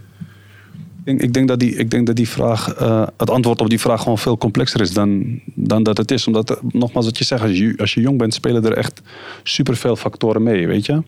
denk, 1.05 1.21
ik, 1.21 1.33
denk 1.33 1.47
dat 1.47 1.59
die, 1.59 1.75
ik 1.75 1.91
denk 1.91 2.07
dat 2.07 2.15
die 2.15 2.29
vraag, 2.29 2.81
uh, 2.81 3.07
het 3.17 3.29
antwoord 3.29 3.61
op 3.61 3.69
die 3.69 3.79
vraag 3.79 4.01
gewoon 4.01 4.17
veel 4.17 4.38
complexer 4.38 4.81
is 4.81 4.91
dan, 4.91 5.39
dan 5.45 5.83
dat 5.83 5.97
het 5.97 6.11
is. 6.11 6.27
Omdat, 6.27 6.59
nogmaals, 6.71 7.05
wat 7.05 7.17
je 7.17 7.23
zegt, 7.23 7.41
als 7.41 7.57
je, 7.57 7.73
als 7.77 7.93
je 7.93 8.01
jong 8.01 8.17
bent, 8.17 8.33
spelen 8.33 8.65
er 8.65 8.77
echt 8.77 9.01
superveel 9.43 9.95
factoren 9.95 10.43
mee, 10.43 10.67
weet 10.67 10.85
je. 10.85 11.03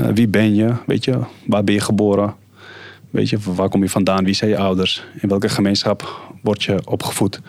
Uh, 0.00 0.08
wie 0.14 0.28
ben 0.28 0.54
je, 0.54 0.74
weet 0.86 1.04
je, 1.04 1.18
waar 1.46 1.64
ben 1.64 1.74
je 1.74 1.80
geboren, 1.80 2.34
weet 3.10 3.28
je, 3.28 3.38
waar 3.54 3.68
kom 3.68 3.82
je 3.82 3.88
vandaan, 3.88 4.24
wie 4.24 4.34
zijn 4.34 4.50
je 4.50 4.58
ouders, 4.58 5.04
in 5.20 5.28
welke 5.28 5.48
gemeenschap 5.48 6.30
word 6.42 6.62
je 6.62 6.80
opgevoed. 6.84 7.40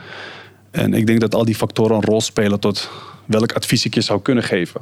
En 0.72 0.94
ik 0.94 1.08
denk 1.08 1.20
dat 1.20 1.36
al 1.36 1.46
die 1.46 1.56
factoren 1.56 1.96
een 1.96 2.04
rol 2.04 2.22
spelen 2.22 2.60
tot 2.60 2.90
welk 3.26 3.52
advies 3.52 3.86
ik 3.86 3.94
je 3.94 4.02
zou 4.02 4.22
kunnen 4.22 4.44
geven. 4.44 4.82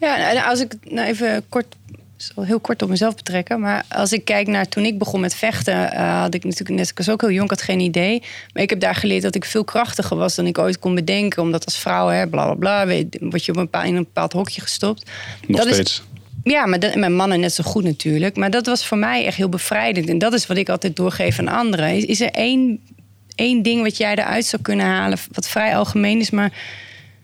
Ja, 0.00 0.30
en 0.30 0.44
als 0.44 0.60
ik 0.60 0.74
nou 0.84 1.08
even 1.08 1.44
kort 1.48 1.76
zal 2.22 2.44
heel 2.44 2.60
kort 2.60 2.82
op 2.82 2.88
mezelf 2.88 3.14
betrekken. 3.14 3.60
Maar 3.60 3.84
als 3.88 4.12
ik 4.12 4.24
kijk 4.24 4.46
naar 4.46 4.68
toen 4.68 4.84
ik 4.84 4.98
begon 4.98 5.20
met 5.20 5.34
vechten, 5.34 5.74
uh, 5.74 6.20
had 6.20 6.34
ik 6.34 6.44
natuurlijk 6.44 6.78
net, 6.78 6.88
ik 6.88 6.96
was 6.96 7.08
ook 7.08 7.20
heel 7.20 7.30
jong, 7.30 7.48
had 7.48 7.62
geen 7.62 7.80
idee. 7.80 8.22
Maar 8.52 8.62
ik 8.62 8.70
heb 8.70 8.80
daar 8.80 8.94
geleerd 8.94 9.22
dat 9.22 9.34
ik 9.34 9.44
veel 9.44 9.64
krachtiger 9.64 10.16
was 10.16 10.34
dan 10.34 10.46
ik 10.46 10.58
ooit 10.58 10.78
kon 10.78 10.94
bedenken. 10.94 11.42
Omdat 11.42 11.64
als 11.64 11.78
vrouw, 11.78 12.08
hè, 12.08 12.28
bla 12.28 12.54
bla 12.54 12.54
bla, 12.54 12.86
word 13.20 13.44
je 13.44 13.52
op 13.52 13.56
een 13.56 13.64
bepaald, 13.64 13.86
in 13.86 13.96
een 13.96 14.02
bepaald 14.02 14.32
hokje 14.32 14.60
gestopt. 14.60 15.10
Nog 15.46 15.64
dat 15.64 15.74
steeds. 15.74 15.90
Is, 15.90 16.02
ja, 16.42 16.66
maar 16.66 16.78
dat, 16.78 16.94
mijn 16.94 17.14
mannen 17.14 17.40
net 17.40 17.52
zo 17.52 17.64
goed 17.64 17.84
natuurlijk. 17.84 18.36
Maar 18.36 18.50
dat 18.50 18.66
was 18.66 18.86
voor 18.86 18.98
mij 18.98 19.24
echt 19.24 19.36
heel 19.36 19.48
bevrijdend. 19.48 20.08
En 20.08 20.18
dat 20.18 20.32
is 20.32 20.46
wat 20.46 20.56
ik 20.56 20.68
altijd 20.68 20.96
doorgeef 20.96 21.38
aan 21.38 21.48
anderen. 21.48 21.96
Is, 21.96 22.04
is 22.04 22.20
er 22.20 22.30
één, 22.30 22.80
één 23.34 23.62
ding 23.62 23.82
wat 23.82 23.96
jij 23.96 24.12
eruit 24.12 24.44
zou 24.44 24.62
kunnen 24.62 24.86
halen, 24.86 25.18
wat 25.32 25.48
vrij 25.48 25.76
algemeen 25.76 26.20
is, 26.20 26.30
maar 26.30 26.52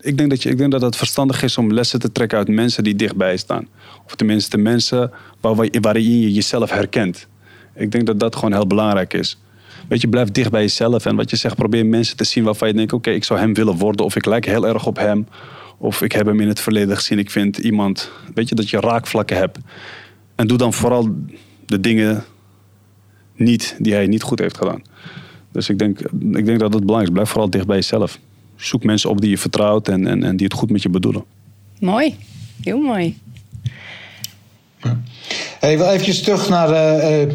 ik 0.05 0.17
denk, 0.17 0.29
dat 0.29 0.43
je, 0.43 0.49
ik 0.49 0.57
denk 0.57 0.71
dat 0.71 0.81
het 0.81 0.95
verstandig 0.95 1.43
is 1.43 1.57
om 1.57 1.73
lessen 1.73 1.99
te 1.99 2.11
trekken 2.11 2.37
uit 2.37 2.47
mensen 2.47 2.83
die 2.83 2.95
dichtbij 2.95 3.37
staan. 3.37 3.67
Of 4.05 4.15
tenminste 4.15 4.57
mensen 4.57 5.11
waar, 5.41 5.55
waarin 5.81 6.19
je 6.19 6.33
jezelf 6.33 6.69
herkent. 6.69 7.27
Ik 7.75 7.91
denk 7.91 8.05
dat 8.05 8.19
dat 8.19 8.35
gewoon 8.35 8.53
heel 8.53 8.67
belangrijk 8.67 9.13
is. 9.13 9.37
Weet 9.87 10.01
je, 10.01 10.07
blijf 10.07 10.31
dicht 10.31 10.51
bij 10.51 10.61
jezelf. 10.61 11.05
En 11.05 11.15
wat 11.15 11.29
je 11.29 11.35
zegt, 11.35 11.55
probeer 11.55 11.85
mensen 11.85 12.17
te 12.17 12.23
zien 12.23 12.43
waarvan 12.43 12.67
je 12.67 12.73
denkt... 12.73 12.93
oké, 12.93 13.09
ik 13.09 13.23
zou 13.23 13.39
hem 13.39 13.53
willen 13.53 13.75
worden. 13.75 14.05
Of 14.05 14.15
ik 14.15 14.25
lijk 14.25 14.45
heel 14.45 14.67
erg 14.67 14.85
op 14.85 14.97
hem. 14.97 15.27
Of 15.77 16.01
ik 16.01 16.11
heb 16.11 16.25
hem 16.25 16.39
in 16.39 16.47
het 16.47 16.59
verleden 16.59 16.95
gezien. 16.95 17.19
Ik 17.19 17.31
vind 17.31 17.57
iemand... 17.57 18.11
Weet 18.33 18.49
je, 18.49 18.55
dat 18.55 18.69
je 18.69 18.79
raakvlakken 18.79 19.37
hebt. 19.37 19.57
En 20.35 20.47
doe 20.47 20.57
dan 20.57 20.73
vooral 20.73 21.15
de 21.65 21.79
dingen 21.79 22.23
niet 23.35 23.75
die 23.79 23.93
hij 23.93 24.07
niet 24.07 24.21
goed 24.21 24.39
heeft 24.39 24.57
gedaan. 24.57 24.81
Dus 25.51 25.69
ik 25.69 25.79
denk, 25.79 25.99
ik 26.31 26.45
denk 26.45 26.59
dat 26.59 26.73
het 26.73 26.85
belangrijk 26.85 27.07
is. 27.07 27.13
Blijf 27.13 27.29
vooral 27.29 27.49
dicht 27.49 27.67
bij 27.67 27.75
jezelf 27.75 28.19
zoek 28.55 28.83
mensen 28.83 29.09
op 29.09 29.21
die 29.21 29.29
je 29.29 29.37
vertrouwt 29.37 29.87
en, 29.87 30.07
en, 30.07 30.23
en 30.23 30.37
die 30.37 30.45
het 30.45 30.55
goed 30.55 30.69
met 30.69 30.81
je 30.81 30.89
bedoelen. 30.89 31.23
Mooi, 31.79 32.15
heel 32.63 32.79
mooi. 32.79 33.17
Hey, 35.59 35.77
wel 35.77 35.89
eventjes 35.89 36.21
terug 36.21 36.49
naar 36.49 36.69
uh, 36.69 37.27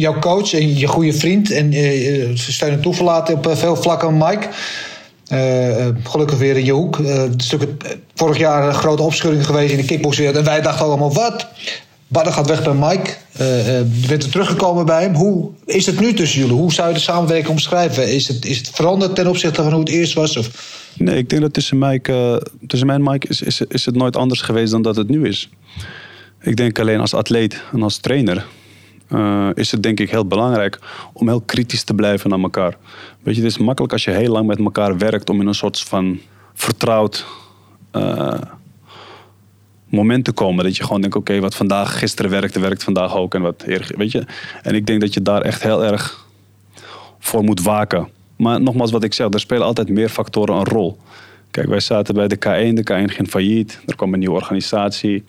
jouw 0.00 0.18
coach 0.18 0.52
en 0.52 0.76
je 0.76 0.86
goede 0.86 1.12
vriend. 1.12 1.50
En 1.50 1.72
uh, 1.72 2.30
steun 2.34 2.72
en 2.72 2.80
toeverlaten 2.80 3.34
op 3.34 3.56
veel 3.56 3.76
vlakken, 3.76 4.16
Mike. 4.16 4.48
gelukkig 6.02 6.38
weer 6.38 6.56
in 6.56 6.64
je 6.64 6.72
hoek. 6.72 7.00
stuk 7.36 7.66
vorig 8.14 8.38
jaar 8.38 8.68
een 8.68 8.74
grote 8.74 9.02
opschudding 9.02 9.46
geweest 9.46 9.72
in 9.72 9.78
de 9.78 9.84
kickboxwereld. 9.84 10.36
En 10.36 10.44
wij 10.44 10.60
dachten 10.60 10.86
allemaal, 10.86 11.12
wat? 11.12 11.46
Badden 12.08 12.32
gaat 12.32 12.46
weg 12.46 12.62
bij 12.64 12.74
Mike. 12.74 13.10
Uh, 13.40 13.78
je 14.00 14.06
bent 14.08 14.22
er 14.22 14.30
teruggekomen 14.30 14.86
bij 14.86 15.02
hem. 15.02 15.14
Hoe 15.14 15.50
is 15.64 15.86
het 15.86 16.00
nu 16.00 16.12
tussen 16.12 16.40
jullie? 16.40 16.56
Hoe 16.56 16.72
zou 16.72 16.88
je 16.88 16.94
de 16.94 17.00
samenwerking 17.00 17.48
omschrijven? 17.48 18.12
Is 18.12 18.28
het, 18.28 18.44
is 18.44 18.58
het 18.58 18.70
veranderd 18.70 19.14
ten 19.14 19.26
opzichte 19.26 19.62
van 19.62 19.72
hoe 19.72 19.80
het 19.80 19.88
eerst 19.88 20.14
was? 20.14 20.36
Of? 20.36 20.76
Nee, 20.98 21.16
ik 21.16 21.30
denk 21.30 21.42
dat 21.42 21.52
tussen, 21.52 21.78
Mike, 21.78 22.12
uh, 22.12 22.66
tussen 22.66 22.86
mij 22.86 22.96
en 22.96 23.02
Mike 23.02 23.28
is, 23.28 23.42
is, 23.42 23.60
is 23.60 23.84
het 23.84 23.96
nooit 23.96 24.16
anders 24.16 24.40
geweest 24.40 24.72
dan 24.72 24.82
dat 24.82 24.96
het 24.96 25.08
nu 25.08 25.26
is. 25.26 25.50
Ik 26.40 26.56
denk 26.56 26.78
alleen 26.78 27.00
als 27.00 27.14
atleet 27.14 27.62
en 27.72 27.82
als 27.82 27.96
trainer 27.96 28.46
is 29.54 29.70
het 29.70 29.82
denk 29.82 30.00
ik 30.00 30.10
heel 30.10 30.26
belangrijk 30.26 30.78
om 31.12 31.28
heel 31.28 31.40
kritisch 31.40 31.82
te 31.82 31.94
blijven 31.94 32.30
naar 32.30 32.38
elkaar. 32.38 32.76
Weet 33.22 33.36
je, 33.36 33.42
het 33.42 33.50
is 33.50 33.58
makkelijk 33.58 33.92
als 33.92 34.04
je 34.04 34.10
heel 34.10 34.32
lang 34.32 34.46
met 34.46 34.58
elkaar 34.58 34.98
werkt 34.98 35.30
om 35.30 35.40
in 35.40 35.46
een 35.46 35.54
soort 35.54 35.80
van 35.80 36.20
vertrouwd 36.54 37.26
momenten 39.88 40.34
komen. 40.34 40.64
Dat 40.64 40.76
je 40.76 40.84
gewoon 40.84 41.00
denkt, 41.00 41.16
oké, 41.16 41.40
wat 41.40 41.54
vandaag 41.54 41.98
gisteren 41.98 42.30
werkte, 42.30 42.60
werkt 42.60 42.84
vandaag 42.84 43.16
ook. 43.16 43.34
En, 43.34 43.42
wat, 43.42 43.64
weet 43.96 44.12
je? 44.12 44.24
en 44.62 44.74
ik 44.74 44.86
denk 44.86 45.00
dat 45.00 45.14
je 45.14 45.22
daar 45.22 45.42
echt 45.42 45.62
heel 45.62 45.84
erg 45.84 46.26
voor 47.18 47.44
moet 47.44 47.62
waken. 47.62 48.08
Maar 48.36 48.60
nogmaals 48.60 48.90
wat 48.90 49.04
ik 49.04 49.14
zeg, 49.14 49.26
er 49.30 49.40
spelen 49.40 49.66
altijd 49.66 49.88
meer 49.88 50.08
factoren 50.08 50.54
een 50.54 50.64
rol. 50.64 50.98
Kijk, 51.50 51.68
wij 51.68 51.80
zaten 51.80 52.14
bij 52.14 52.28
de 52.28 52.36
K1, 52.36 52.74
de 52.74 52.86
K1 52.92 53.14
ging 53.14 53.28
failliet. 53.28 53.80
Er 53.86 53.96
kwam 53.96 54.12
een 54.12 54.18
nieuwe 54.18 54.34
organisatie. 54.34 55.24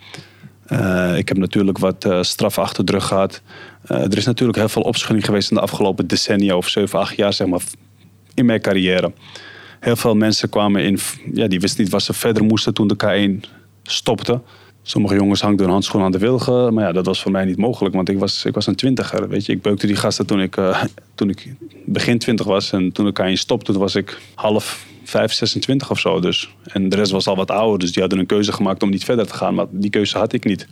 Uh, 0.71 1.17
ik 1.17 1.27
heb 1.27 1.37
natuurlijk 1.37 1.77
wat 1.77 2.05
uh, 2.05 2.21
straf 2.21 2.57
achter 2.57 2.85
de 2.85 2.91
rug 2.91 3.07
gehad. 3.07 3.41
Uh, 3.91 4.03
er 4.03 4.17
is 4.17 4.25
natuurlijk 4.25 4.57
heel 4.57 4.69
veel 4.69 4.81
opschudding 4.81 5.25
geweest 5.25 5.49
in 5.49 5.55
de 5.55 5.61
afgelopen 5.61 6.07
decennia 6.07 6.55
of 6.55 6.67
7, 6.67 6.99
8 6.99 7.15
jaar, 7.15 7.33
zeg 7.33 7.47
maar, 7.47 7.61
in 8.33 8.45
mijn 8.45 8.61
carrière. 8.61 9.11
Heel 9.79 9.95
veel 9.95 10.15
mensen 10.15 10.49
kwamen 10.49 10.83
in, 10.83 10.99
ja, 11.33 11.47
die 11.47 11.59
wisten 11.59 11.83
niet 11.83 11.91
wat 11.91 12.03
ze 12.03 12.13
verder 12.13 12.43
moesten 12.43 12.73
toen 12.73 12.87
de 12.87 12.97
K1 13.03 13.49
stopte. 13.91 14.41
Sommige 14.81 15.15
jongens 15.15 15.41
hangden 15.41 15.63
hun 15.63 15.73
handschoen 15.73 16.01
aan 16.01 16.11
de 16.11 16.17
wilgen. 16.17 16.73
Maar 16.73 16.83
ja, 16.83 16.91
dat 16.91 17.05
was 17.05 17.21
voor 17.21 17.31
mij 17.31 17.45
niet 17.45 17.57
mogelijk, 17.57 17.95
want 17.95 18.09
ik 18.09 18.19
was, 18.19 18.45
ik 18.45 18.53
was 18.53 18.67
een 18.67 18.75
twintiger. 18.75 19.29
Weet 19.29 19.45
je, 19.45 19.51
ik 19.51 19.61
beukte 19.61 19.87
die 19.87 19.95
gasten 19.95 20.25
toen 20.25 20.41
ik, 20.41 20.57
uh, 20.57 20.83
toen 21.15 21.29
ik 21.29 21.53
begin 21.85 22.17
twintig 22.17 22.45
was. 22.45 22.71
En 22.71 22.91
toen 22.91 23.07
ik 23.07 23.19
aan 23.19 23.29
je 23.29 23.35
stopte, 23.35 23.77
was 23.77 23.95
ik 23.95 24.21
half 24.35 24.85
5, 25.03 25.33
26 25.33 25.91
of 25.91 25.99
zo. 25.99 26.19
Dus. 26.19 26.55
En 26.63 26.89
de 26.89 26.95
rest 26.95 27.11
was 27.11 27.27
al 27.27 27.35
wat 27.35 27.51
ouder. 27.51 27.79
Dus 27.79 27.91
die 27.91 28.01
hadden 28.01 28.19
een 28.19 28.25
keuze 28.25 28.51
gemaakt 28.51 28.83
om 28.83 28.89
niet 28.89 29.03
verder 29.03 29.27
te 29.27 29.33
gaan. 29.33 29.53
Maar 29.53 29.65
die 29.69 29.89
keuze 29.89 30.17
had 30.17 30.33
ik 30.33 30.45
niet. 30.45 30.67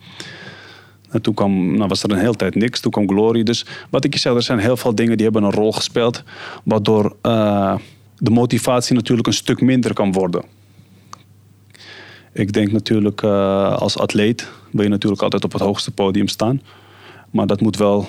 En 1.10 1.21
toen 1.21 1.34
kwam, 1.34 1.75
nou 1.75 1.88
was 1.88 2.03
er 2.03 2.12
een 2.12 2.17
hele 2.17 2.36
tijd 2.36 2.56
niks. 2.56 2.80
Toen 2.80 2.91
kwam 2.91 3.08
Glory. 3.08 3.43
Dus 3.43 3.65
wat 3.89 4.03
ik 4.03 4.15
je 4.15 4.30
er 4.30 4.43
zijn 4.43 4.60
heel 4.60 4.77
veel 4.77 4.95
dingen 4.95 5.15
die 5.15 5.25
hebben 5.25 5.43
een 5.43 5.51
rol 5.51 5.71
gespeeld. 5.71 6.23
Waardoor 6.63 7.15
uh, 7.23 7.75
de 8.17 8.32
motivatie 8.32 8.95
natuurlijk 8.95 9.27
een 9.27 9.34
stuk 9.34 9.62
minder 9.62 9.93
kan 9.93 10.12
worden. 10.12 10.43
Ik 12.38 12.54
denk 12.54 12.71
natuurlijk 12.71 13.21
uh, 13.21 13.78
als 13.78 13.97
atleet 13.97 14.52
wil 14.71 14.84
je 14.84 14.89
natuurlijk 14.89 15.21
altijd 15.21 15.43
op 15.43 15.54
het 15.54 15.62
hoogste 15.62 15.91
podium 15.91 16.28
staan. 16.28 16.62
Maar 17.30 17.47
dat 17.47 17.62
moet 17.62 17.78
wel, 17.78 18.08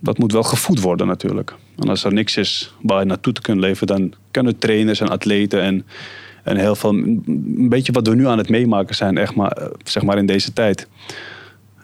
dat 0.00 0.18
moet 0.18 0.32
wel 0.32 0.42
gevoed 0.42 0.80
worden 0.80 1.06
natuurlijk. 1.06 1.54
En 1.78 1.88
als 1.88 2.04
er 2.04 2.12
niks 2.12 2.36
is 2.36 2.74
waar 2.82 2.98
je 2.98 3.06
naartoe 3.06 3.32
te 3.32 3.40
kunnen 3.40 3.64
leven, 3.64 3.86
dan 3.86 4.14
kunnen 4.30 4.58
trainers 4.58 5.00
en 5.00 5.08
atleten 5.08 5.62
en, 5.62 5.86
en 6.42 6.56
heel 6.56 6.74
veel, 6.74 6.90
een 6.90 7.68
beetje 7.68 7.92
wat 7.92 8.08
we 8.08 8.14
nu 8.14 8.26
aan 8.26 8.38
het 8.38 8.48
meemaken 8.48 8.94
zijn, 8.94 9.18
echt 9.18 9.34
maar, 9.34 9.52
eh, 9.52 9.66
zeg 9.84 10.02
maar 10.02 10.18
in 10.18 10.26
deze 10.26 10.52
tijd. 10.52 10.88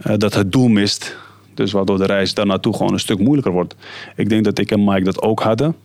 Uh, 0.06 0.16
dat 0.16 0.34
het 0.34 0.52
doel 0.52 0.68
mist. 0.68 1.16
Dus 1.54 1.72
waardoor 1.72 1.98
de 1.98 2.06
reis 2.06 2.34
daar 2.34 2.46
naartoe 2.46 2.76
gewoon 2.76 2.92
een 2.92 3.00
stuk 3.00 3.18
moeilijker 3.18 3.52
wordt. 3.52 3.74
Ik 4.16 4.28
denk 4.28 4.44
dat 4.44 4.58
ik 4.58 4.70
en 4.70 4.84
Mike 4.84 5.04
dat 5.04 5.22
ook 5.22 5.40
hadden. 5.40 5.76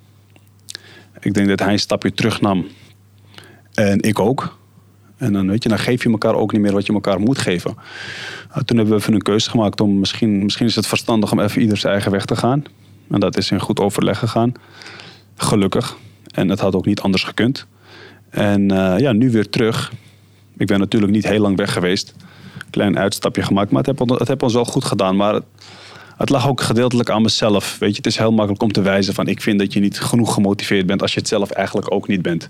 Ik 1.20 1.34
denk 1.34 1.48
dat 1.48 1.60
hij 1.60 1.72
een 1.72 1.80
stapje 1.80 2.14
terug 2.14 2.42
nam. 2.42 2.68
En 3.74 4.02
ik 4.02 4.20
ook. 4.20 4.58
En 5.18 5.34
dan, 5.34 5.50
weet 5.50 5.64
je, 5.64 5.70
dan 5.70 5.80
geef 5.80 6.04
je 6.04 6.10
elkaar 6.10 6.36
ook 6.36 6.52
niet 6.52 6.62
meer 6.62 6.74
wat 6.74 6.86
je 6.86 6.94
elkaar 6.94 7.20
moet 7.20 7.38
geven. 7.38 7.76
Nou, 8.50 8.66
toen 8.66 8.78
hebben 8.78 8.96
we 8.96 9.02
even 9.02 9.14
een 9.14 9.22
keuze 9.22 9.50
gemaakt 9.50 9.82
om 9.82 10.00
misschien, 10.00 10.44
misschien 10.44 10.66
is 10.66 10.76
het 10.76 10.88
verstandig 10.88 11.32
om 11.32 11.40
even 11.40 11.62
ieder 11.62 11.78
zijn 11.78 11.94
eigen 11.94 12.12
weg 12.12 12.26
te 12.26 12.36
gaan. 12.36 12.64
En 13.10 13.20
dat 13.20 13.38
is 13.38 13.52
in 13.52 13.60
goed 13.60 13.80
overleg 13.80 14.20
gegaan. 14.20 14.54
Gelukkig. 15.36 15.98
En 16.34 16.50
het 16.50 16.60
had 16.60 16.76
ook 16.76 16.86
niet 16.86 17.02
anders 17.02 17.24
gekund. 17.24 17.66
En 18.30 18.72
uh, 18.72 18.96
ja, 18.98 19.12
nu 19.12 19.32
weer 19.32 19.50
terug. 19.50 19.92
Ik 20.58 20.68
ben 20.68 20.80
natuurlijk 20.80 21.12
niet 21.12 21.28
heel 21.28 21.40
lang 21.40 21.58
weg 21.58 21.74
geweest. 21.74 22.14
Klein 22.70 22.98
uitstapje 22.98 23.42
gemaakt, 23.42 23.72
maar 23.72 23.84
het 23.84 24.00
heeft, 24.00 24.20
het 24.20 24.28
heeft 24.28 24.44
ons 24.44 24.54
wel 24.54 24.66
goed 24.66 24.86
gedaan. 24.86 25.16
Maar 25.16 25.40
het 26.24 26.32
lag 26.32 26.48
ook 26.48 26.62
gedeeltelijk 26.62 27.10
aan 27.10 27.22
mezelf. 27.22 27.78
Weet 27.80 27.90
je, 27.90 27.98
het 27.98 28.06
is 28.06 28.18
heel 28.18 28.32
makkelijk 28.32 28.64
om 28.64 28.72
te 28.72 28.82
wijzen 28.82 29.14
van 29.14 29.28
ik 29.28 29.42
vind 29.42 29.60
dat 29.60 29.74
je 29.74 29.80
niet 29.80 30.00
genoeg 30.00 30.34
gemotiveerd 30.34 30.86
bent 30.86 31.02
als 31.02 31.14
je 31.14 31.20
het 31.20 31.28
zelf 31.28 31.50
eigenlijk 31.50 31.94
ook 31.94 32.08
niet 32.08 32.22
bent. 32.22 32.50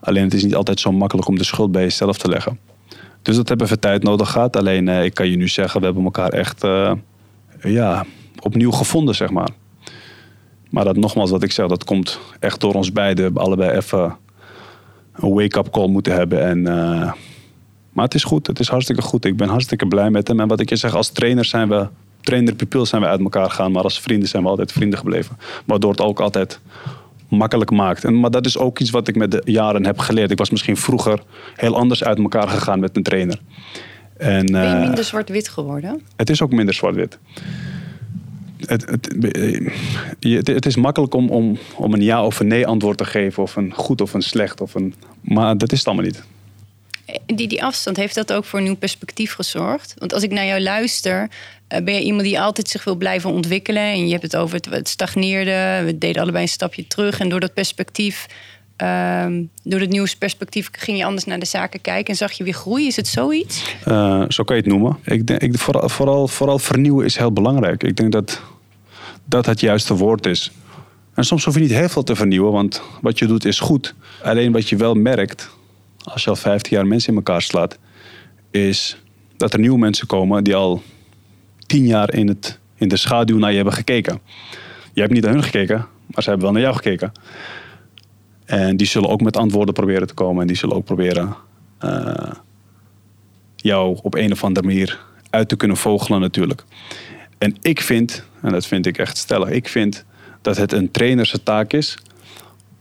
Alleen 0.00 0.24
het 0.24 0.34
is 0.34 0.44
niet 0.44 0.54
altijd 0.54 0.80
zo 0.80 0.92
makkelijk 0.92 1.28
om 1.28 1.38
de 1.38 1.44
schuld 1.44 1.72
bij 1.72 1.82
jezelf 1.82 2.18
te 2.18 2.28
leggen. 2.28 2.58
Dus 3.22 3.36
dat 3.36 3.48
hebben 3.48 3.66
we 3.66 3.78
tijd 3.78 4.02
nodig 4.02 4.30
gehad. 4.30 4.56
Alleen 4.56 4.86
uh, 4.86 5.04
ik 5.04 5.14
kan 5.14 5.30
je 5.30 5.36
nu 5.36 5.48
zeggen, 5.48 5.80
we 5.80 5.86
hebben 5.86 6.04
elkaar 6.04 6.28
echt 6.28 6.64
uh, 6.64 6.92
ja, 7.62 8.04
opnieuw 8.40 8.70
gevonden, 8.70 9.14
zeg 9.14 9.30
maar. 9.30 9.48
Maar 10.70 10.84
dat 10.84 10.96
nogmaals, 10.96 11.30
wat 11.30 11.42
ik 11.42 11.52
zeg, 11.52 11.66
dat 11.66 11.84
komt 11.84 12.20
echt 12.40 12.60
door 12.60 12.74
ons 12.74 12.92
beiden. 12.92 13.36
Allebei 13.36 13.76
even 13.76 14.16
een 15.12 15.34
wake-up 15.34 15.70
call 15.70 15.88
moeten 15.88 16.12
hebben. 16.12 16.44
En, 16.44 16.58
uh, 16.58 17.12
maar 17.92 18.04
het 18.04 18.14
is 18.14 18.24
goed, 18.24 18.46
het 18.46 18.60
is 18.60 18.68
hartstikke 18.68 19.02
goed. 19.02 19.24
Ik 19.24 19.36
ben 19.36 19.48
hartstikke 19.48 19.86
blij 19.86 20.10
met 20.10 20.28
hem. 20.28 20.40
En 20.40 20.48
wat 20.48 20.60
ik 20.60 20.68
je 20.68 20.76
zeg, 20.76 20.94
als 20.94 21.10
trainer 21.10 21.44
zijn 21.44 21.68
we, 21.68 21.88
trainer-pupil 22.28 22.86
zijn 22.86 23.02
we 23.02 23.08
uit 23.08 23.20
elkaar 23.20 23.50
gegaan. 23.50 23.72
Maar 23.72 23.82
als 23.82 24.00
vrienden 24.00 24.28
zijn 24.28 24.42
we 24.42 24.48
altijd 24.48 24.72
vrienden 24.72 24.98
gebleven. 24.98 25.38
Waardoor 25.64 25.90
het 25.90 26.00
ook 26.00 26.20
altijd 26.20 26.60
makkelijk 27.28 27.70
maakt. 27.70 28.04
En, 28.04 28.20
maar 28.20 28.30
dat 28.30 28.46
is 28.46 28.58
ook 28.58 28.78
iets 28.78 28.90
wat 28.90 29.08
ik 29.08 29.16
met 29.16 29.30
de 29.30 29.42
jaren 29.44 29.86
heb 29.86 29.98
geleerd. 29.98 30.30
Ik 30.30 30.38
was 30.38 30.50
misschien 30.50 30.76
vroeger 30.76 31.22
heel 31.56 31.76
anders 31.76 32.04
uit 32.04 32.18
elkaar 32.18 32.48
gegaan 32.48 32.80
met 32.80 32.96
een 32.96 33.02
trainer. 33.02 33.40
En, 34.16 34.46
ben 34.46 34.68
je 34.68 34.74
minder 34.74 35.04
zwart-wit 35.04 35.48
geworden? 35.48 36.02
Het 36.16 36.30
is 36.30 36.42
ook 36.42 36.52
minder 36.52 36.74
zwart-wit. 36.74 37.18
Het, 38.58 38.90
het, 38.90 40.46
het, 40.46 40.66
is 40.66 40.76
makkelijk 40.76 41.14
om, 41.14 41.28
om, 41.30 41.58
om 41.76 41.94
een 41.94 42.02
ja 42.02 42.24
of 42.24 42.40
een 42.40 42.46
nee 42.46 42.66
antwoord 42.66 42.98
te 42.98 43.04
geven. 43.04 43.42
Of 43.42 43.56
een 43.56 43.72
goed 43.74 44.00
of 44.00 44.14
een 44.14 44.22
slecht. 44.22 44.60
Of 44.60 44.74
een, 44.74 44.94
maar 45.20 45.58
dat 45.58 45.72
is 45.72 45.78
het 45.78 45.86
allemaal 45.86 46.04
niet. 46.04 46.22
Die, 47.26 47.48
die 47.48 47.62
afstand, 47.64 47.96
heeft 47.96 48.14
dat 48.14 48.32
ook 48.32 48.44
voor 48.44 48.58
een 48.58 48.64
nieuw 48.64 48.76
perspectief 48.76 49.32
gezorgd? 49.32 49.94
Want 49.98 50.12
als 50.12 50.22
ik 50.22 50.30
naar 50.30 50.46
jou 50.46 50.60
luister, 50.60 51.28
ben 51.68 51.94
je 51.94 52.02
iemand 52.02 52.22
die 52.22 52.40
altijd 52.40 52.68
zich 52.68 52.84
wil 52.84 52.96
blijven 52.96 53.30
ontwikkelen. 53.30 53.82
En 53.82 54.04
je 54.04 54.10
hebt 54.10 54.22
het 54.22 54.36
over 54.36 54.60
het, 54.70 54.88
stagneerde. 54.88 55.82
We 55.84 55.98
deden 55.98 56.22
allebei 56.22 56.42
een 56.42 56.48
stapje 56.48 56.86
terug. 56.86 57.20
En 57.20 57.28
door 57.28 57.40
dat 57.40 57.54
perspectief, 57.54 58.26
um, 58.76 59.50
door 59.62 59.80
het 59.80 59.90
nieuwe 59.90 60.08
perspectief, 60.18 60.68
ging 60.72 60.98
je 60.98 61.04
anders 61.04 61.24
naar 61.24 61.38
de 61.38 61.46
zaken 61.46 61.80
kijken. 61.80 62.10
En 62.10 62.16
zag 62.16 62.32
je 62.32 62.44
weer 62.44 62.52
groei. 62.52 62.86
Is 62.86 62.96
het 62.96 63.06
zoiets? 63.06 63.76
Uh, 63.88 64.24
zo 64.28 64.44
kan 64.44 64.56
je 64.56 64.62
het 64.62 64.70
noemen. 64.70 64.98
Ik 65.04 65.26
denk, 65.26 65.40
ik, 65.40 65.58
vooral, 65.58 65.88
vooral, 65.88 66.28
vooral 66.28 66.58
vernieuwen 66.58 67.04
is 67.04 67.16
heel 67.16 67.32
belangrijk. 67.32 67.82
Ik 67.82 67.96
denk 67.96 68.12
dat 68.12 68.40
dat 69.24 69.46
het 69.46 69.60
juiste 69.60 69.94
woord 69.94 70.26
is. 70.26 70.50
En 71.14 71.24
soms 71.24 71.44
hoef 71.44 71.54
je 71.54 71.60
niet 71.60 71.70
heel 71.70 71.88
veel 71.88 72.02
te 72.02 72.16
vernieuwen, 72.16 72.52
want 72.52 72.82
wat 73.00 73.18
je 73.18 73.26
doet 73.26 73.44
is 73.44 73.60
goed. 73.60 73.94
Alleen 74.22 74.52
wat 74.52 74.68
je 74.68 74.76
wel 74.76 74.94
merkt, 74.94 75.50
als 76.02 76.24
je 76.24 76.30
al 76.30 76.36
15 76.36 76.76
jaar 76.76 76.86
mensen 76.86 77.10
in 77.10 77.16
elkaar 77.16 77.42
slaat, 77.42 77.78
is 78.50 78.96
dat 79.36 79.52
er 79.52 79.58
nieuwe 79.58 79.78
mensen 79.78 80.06
komen 80.06 80.44
die 80.44 80.54
al 80.54 80.82
tien 81.68 81.86
jaar 81.86 82.14
in, 82.14 82.28
het, 82.28 82.58
in 82.74 82.88
de 82.88 82.96
schaduw 82.96 83.38
naar 83.38 83.50
je 83.50 83.56
hebben 83.56 83.74
gekeken. 83.74 84.20
Je 84.92 85.00
hebt 85.00 85.12
niet 85.12 85.22
naar 85.22 85.32
hun 85.32 85.42
gekeken, 85.42 85.86
maar 86.06 86.22
ze 86.22 86.28
hebben 86.28 86.46
wel 86.46 86.52
naar 86.52 86.62
jou 86.62 86.74
gekeken. 86.74 87.12
En 88.44 88.76
die 88.76 88.86
zullen 88.86 89.08
ook 89.08 89.20
met 89.20 89.36
antwoorden 89.36 89.74
proberen 89.74 90.06
te 90.06 90.14
komen. 90.14 90.40
En 90.40 90.46
die 90.46 90.56
zullen 90.56 90.76
ook 90.76 90.84
proberen 90.84 91.34
uh, 91.84 92.32
jou 93.56 93.98
op 94.02 94.14
een 94.14 94.32
of 94.32 94.44
andere 94.44 94.66
manier 94.66 94.98
uit 95.30 95.48
te 95.48 95.56
kunnen 95.56 95.76
vogelen 95.76 96.20
natuurlijk. 96.20 96.64
En 97.38 97.56
ik 97.60 97.80
vind, 97.80 98.24
en 98.42 98.52
dat 98.52 98.66
vind 98.66 98.86
ik 98.86 98.98
echt 98.98 99.16
stellig, 99.16 99.48
ik 99.48 99.68
vind 99.68 100.04
dat 100.42 100.56
het 100.56 100.72
een 100.72 100.90
trainer 100.90 101.32
taak 101.42 101.72
is 101.72 101.98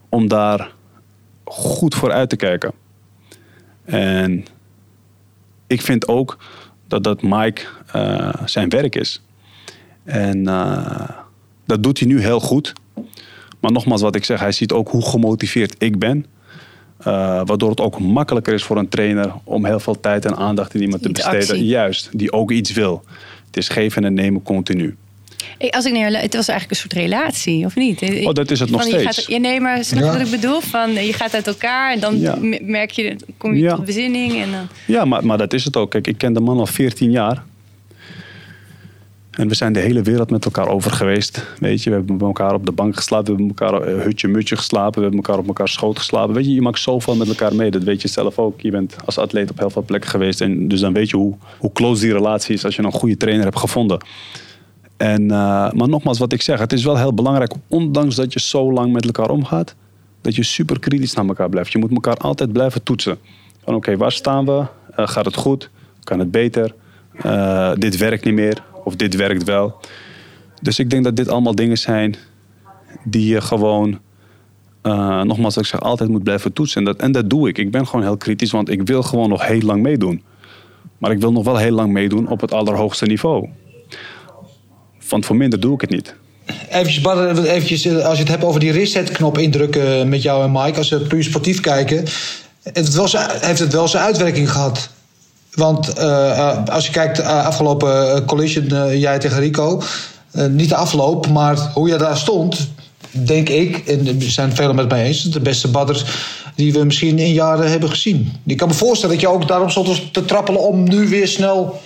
om 0.10 0.28
daar 0.28 0.71
goed 1.43 1.95
voor 1.95 2.12
uit 2.12 2.30
te 2.30 2.36
kijken. 2.36 2.71
En 3.86 4.45
ik 5.67 5.82
vind 5.82 6.08
ook 6.08 6.38
dat 6.88 7.04
dat 7.04 7.21
Mike 7.21 7.65
uh, 7.97 8.29
zijn 8.45 8.69
werk 8.69 8.95
is. 8.95 9.21
En 10.03 10.38
uh, 10.38 11.10
dat 11.65 11.83
doet 11.83 11.99
hij 11.99 12.07
nu 12.07 12.21
heel 12.21 12.39
goed. 12.39 12.73
Maar 13.60 13.71
nogmaals, 13.71 14.01
wat 14.01 14.15
ik 14.15 14.23
zeg, 14.23 14.39
hij 14.39 14.51
ziet 14.51 14.71
ook 14.71 14.89
hoe 14.89 15.05
gemotiveerd 15.05 15.75
ik 15.77 15.99
ben. 15.99 16.25
Uh, 16.99 17.05
waardoor 17.45 17.69
het 17.69 17.79
ook 17.81 17.99
makkelijker 17.99 18.53
is 18.53 18.63
voor 18.63 18.77
een 18.77 18.89
trainer 18.89 19.31
om 19.43 19.65
heel 19.65 19.79
veel 19.79 19.99
tijd 19.99 20.25
en 20.25 20.36
aandacht 20.36 20.73
in 20.73 20.81
iemand 20.81 21.01
te 21.01 21.12
besteden. 21.12 21.65
Juist, 21.65 22.10
die 22.12 22.31
ook 22.31 22.51
iets 22.51 22.71
wil. 22.71 23.03
Het 23.45 23.57
is 23.57 23.69
geven 23.69 24.03
en 24.03 24.13
nemen 24.13 24.43
continu. 24.43 24.95
Als 25.69 25.86
ik 25.86 25.93
naar 25.93 26.12
het 26.12 26.36
was 26.36 26.47
eigenlijk 26.47 26.69
een 26.69 26.89
soort 26.89 26.93
relatie, 26.93 27.65
of 27.65 27.75
niet? 27.75 28.01
Oh, 28.01 28.33
dat 28.33 28.51
is 28.51 28.60
het 28.60 28.69
nog 28.69 28.81
steeds. 28.81 29.03
Gaat, 29.03 29.25
ja, 29.25 29.38
nee, 29.38 29.60
maar 29.60 29.83
snap 29.83 30.03
je 30.03 30.10
wat 30.10 30.19
ik 30.19 30.31
bedoel? 30.31 30.62
Van, 30.62 30.93
je 30.93 31.13
gaat 31.13 31.33
uit 31.33 31.47
elkaar 31.47 31.93
en 31.93 31.99
dan 31.99 32.39
merk 32.62 32.91
je, 32.91 33.15
kom 33.38 33.55
je 33.55 33.69
tot 33.69 33.86
bezinning. 33.86 34.41
En 34.41 34.51
dan... 34.51 34.67
Ja, 34.86 35.05
maar, 35.05 35.25
maar 35.25 35.38
dat 35.38 35.53
is 35.53 35.63
het 35.63 35.75
ook. 35.75 35.91
Kijk, 35.91 36.07
ik 36.07 36.17
ken 36.17 36.33
de 36.33 36.39
man 36.39 36.60
al 36.60 36.65
14 36.65 37.12
jaar. 37.12 37.43
En 39.38 39.47
we 39.47 39.56
zijn 39.56 39.73
de 39.73 39.80
hele 39.80 40.02
wereld 40.02 40.30
met 40.30 40.45
elkaar 40.45 40.67
over 40.67 40.91
geweest. 40.91 41.45
Weet 41.60 41.84
je, 41.84 41.89
we 41.89 41.95
hebben 41.95 42.15
met 42.15 42.26
elkaar 42.26 42.54
op 42.54 42.65
de 42.65 42.71
bank 42.71 42.95
geslapen. 42.95 43.36
We 43.36 43.43
hebben 43.43 43.56
elkaar 43.58 43.95
uh, 43.95 44.04
hutje 44.04 44.28
mutje 44.28 44.56
geslapen. 44.56 44.93
We 44.93 45.02
hebben 45.02 45.19
elkaar 45.19 45.38
op 45.38 45.47
elkaar 45.47 45.67
schoot 45.67 45.97
geslapen. 45.97 46.34
Weet 46.34 46.45
je, 46.45 46.54
je 46.54 46.62
maakt 46.62 46.80
zoveel 46.80 47.15
met 47.15 47.28
elkaar 47.28 47.56
mee. 47.56 47.71
Dat 47.71 47.84
weet 47.84 48.02
je 48.02 48.08
zelf 48.08 48.39
ook. 48.39 48.62
Je 48.62 48.71
bent 48.71 48.95
als 49.06 49.17
atleet 49.17 49.52
op 49.52 49.58
heel 49.58 49.69
veel 49.69 49.84
plekken 49.84 50.10
geweest. 50.10 50.41
En 50.41 50.67
dus 50.67 50.80
dan 50.80 50.93
weet 50.93 51.10
je 51.10 51.17
hoe, 51.17 51.36
hoe 51.58 51.71
close 51.71 52.02
die 52.02 52.13
relatie 52.13 52.54
is 52.54 52.65
als 52.65 52.76
je 52.76 52.84
een 52.84 52.91
goede 52.91 53.17
trainer 53.17 53.43
hebt 53.43 53.60
gevonden. 53.60 54.06
En, 54.97 55.21
uh, 55.21 55.30
maar 55.71 55.89
nogmaals, 55.89 56.19
wat 56.19 56.34
ik 56.34 56.41
zeg, 56.41 56.60
het 56.60 56.73
is 56.73 56.84
wel 56.84 56.97
heel 56.97 57.13
belangrijk, 57.13 57.54
ondanks 57.67 58.15
dat 58.15 58.34
je 58.34 58.39
zo 58.39 58.73
lang 58.73 58.93
met 58.93 59.06
elkaar 59.06 59.30
omgaat, 59.30 59.76
dat 60.21 60.36
je 60.36 60.43
super 60.43 60.80
kritisch 60.80 61.13
naar 61.13 61.26
elkaar 61.26 61.50
blijft. 61.50 61.71
Je 61.71 61.78
moet 61.78 61.91
elkaar 61.91 62.17
altijd 62.17 62.52
blijven 62.52 62.84
toetsen. 62.84 63.17
Van 63.63 63.76
oké, 63.76 63.97
waar 63.97 64.12
staan 64.12 64.45
we? 64.45 64.52
Uh, 64.52 64.67
gaat 65.08 65.26
het 65.26 65.36
goed? 65.36 65.69
Kan 66.04 66.19
het 66.19 66.32
beter? 66.32 66.73
Dit 67.78 67.97
werkt 67.97 68.26
niet 68.26 68.34
meer 68.34 68.63
of 68.88 68.95
dit 68.95 69.15
werkt 69.15 69.43
wel. 69.43 69.76
Dus 70.62 70.80
ik 70.80 70.89
denk 70.89 71.04
dat 71.04 71.15
dit 71.15 71.28
allemaal 71.28 71.56
dingen 71.56 71.78
zijn 71.78 72.15
die 73.04 73.28
je 73.28 73.41
gewoon, 73.41 74.00
nogmaals, 75.23 75.56
wat 75.56 75.63
ik 75.63 75.69
zeg, 75.69 75.82
altijd 75.82 76.10
moet 76.10 76.23
blijven 76.23 76.54
toetsen. 76.54 76.80
En 76.80 76.86
dat, 76.86 77.00
en 77.00 77.12
dat 77.12 77.30
doe 77.30 77.47
ik. 77.47 77.58
Ik 77.58 77.71
ben 77.71 77.88
gewoon 77.88 78.06
heel 78.06 78.17
kritisch, 78.17 78.52
want 78.52 78.69
ik 78.69 78.82
wil 78.88 79.04
gewoon 79.04 79.30
nog 79.30 79.45
heel 79.45 79.62
lang 79.62 79.82
meedoen. 79.82 80.23
Maar 80.97 81.12
ik 81.12 81.19
wil 81.19 81.32
nog 81.32 81.43
wel 81.43 81.58
heel 81.58 81.71
lang 81.71 81.91
meedoen 81.91 82.30
op 82.30 82.41
het 82.41 82.54
allerhoogste 82.54 83.06
niveau. 83.06 83.50
Want 85.10 85.26
voor 85.26 85.36
minder 85.36 85.60
doe 85.60 85.73
ik 85.73 85.82
het 85.82 85.89
niet. 85.89 86.15
Even, 86.69 87.43
eventjes, 87.43 87.86
eh, 87.86 88.06
als 88.06 88.17
je 88.17 88.23
het 88.23 88.32
hebt 88.32 88.43
over 88.43 88.60
die 88.60 88.71
reset-knop 88.71 89.38
indrukken 89.38 90.10
met 90.10 90.21
jou 90.21 90.43
en 90.43 90.52
Mike, 90.52 90.78
als 90.78 90.89
we 90.89 91.00
puur 91.00 91.23
sportief 91.23 91.60
kijken, 91.60 91.97
het 92.63 92.76
heeft 93.41 93.60
het 93.60 93.73
wel 93.73 93.88
zijn 93.88 94.04
uitwerking 94.04 94.52
gehad. 94.52 94.89
Want 95.58 96.00
uh, 96.00 96.65
als 96.65 96.86
je 96.86 96.91
kijkt, 96.91 97.20
uh, 97.20 97.46
afgelopen 97.46 98.26
collision, 98.26 98.98
jij 98.98 99.20
tegen 99.20 99.39
Rico, 99.39 99.82
niet 100.50 100.70
de 100.70 100.76
afloop, 100.76 101.28
maar 101.28 101.72
hoe 101.74 101.88
je 101.88 101.98
daar 101.98 102.17
stond, 102.17 102.70
denk 103.12 103.50
ik, 103.50 103.78
en 103.78 104.08
er 104.08 104.22
zijn 104.22 104.56
velen 104.56 104.76
met 104.76 104.89
mij 104.89 105.06
eens, 105.06 105.24
de 105.24 105.39
beste 105.39 105.67
badders 105.67 106.06
die 106.56 106.74
we 106.74 106.84
misschien 106.84 107.20
in 107.20 107.34
jaren 107.34 107.70
hebben 107.70 107.89
gezien. 107.89 108.32
Ik 108.46 108.58
kan 108.58 108.67
me 108.67 108.74
voorstellen 108.74 109.15
dat 109.15 109.24
je 109.24 109.32
ook 109.32 109.48
daarom 109.48 109.70
stond 109.70 110.13
te 110.13 110.26
trappelen 110.26 110.62
om 110.62 110.89
nu 110.89 111.08
weer 111.08 111.28
snel 111.28 111.80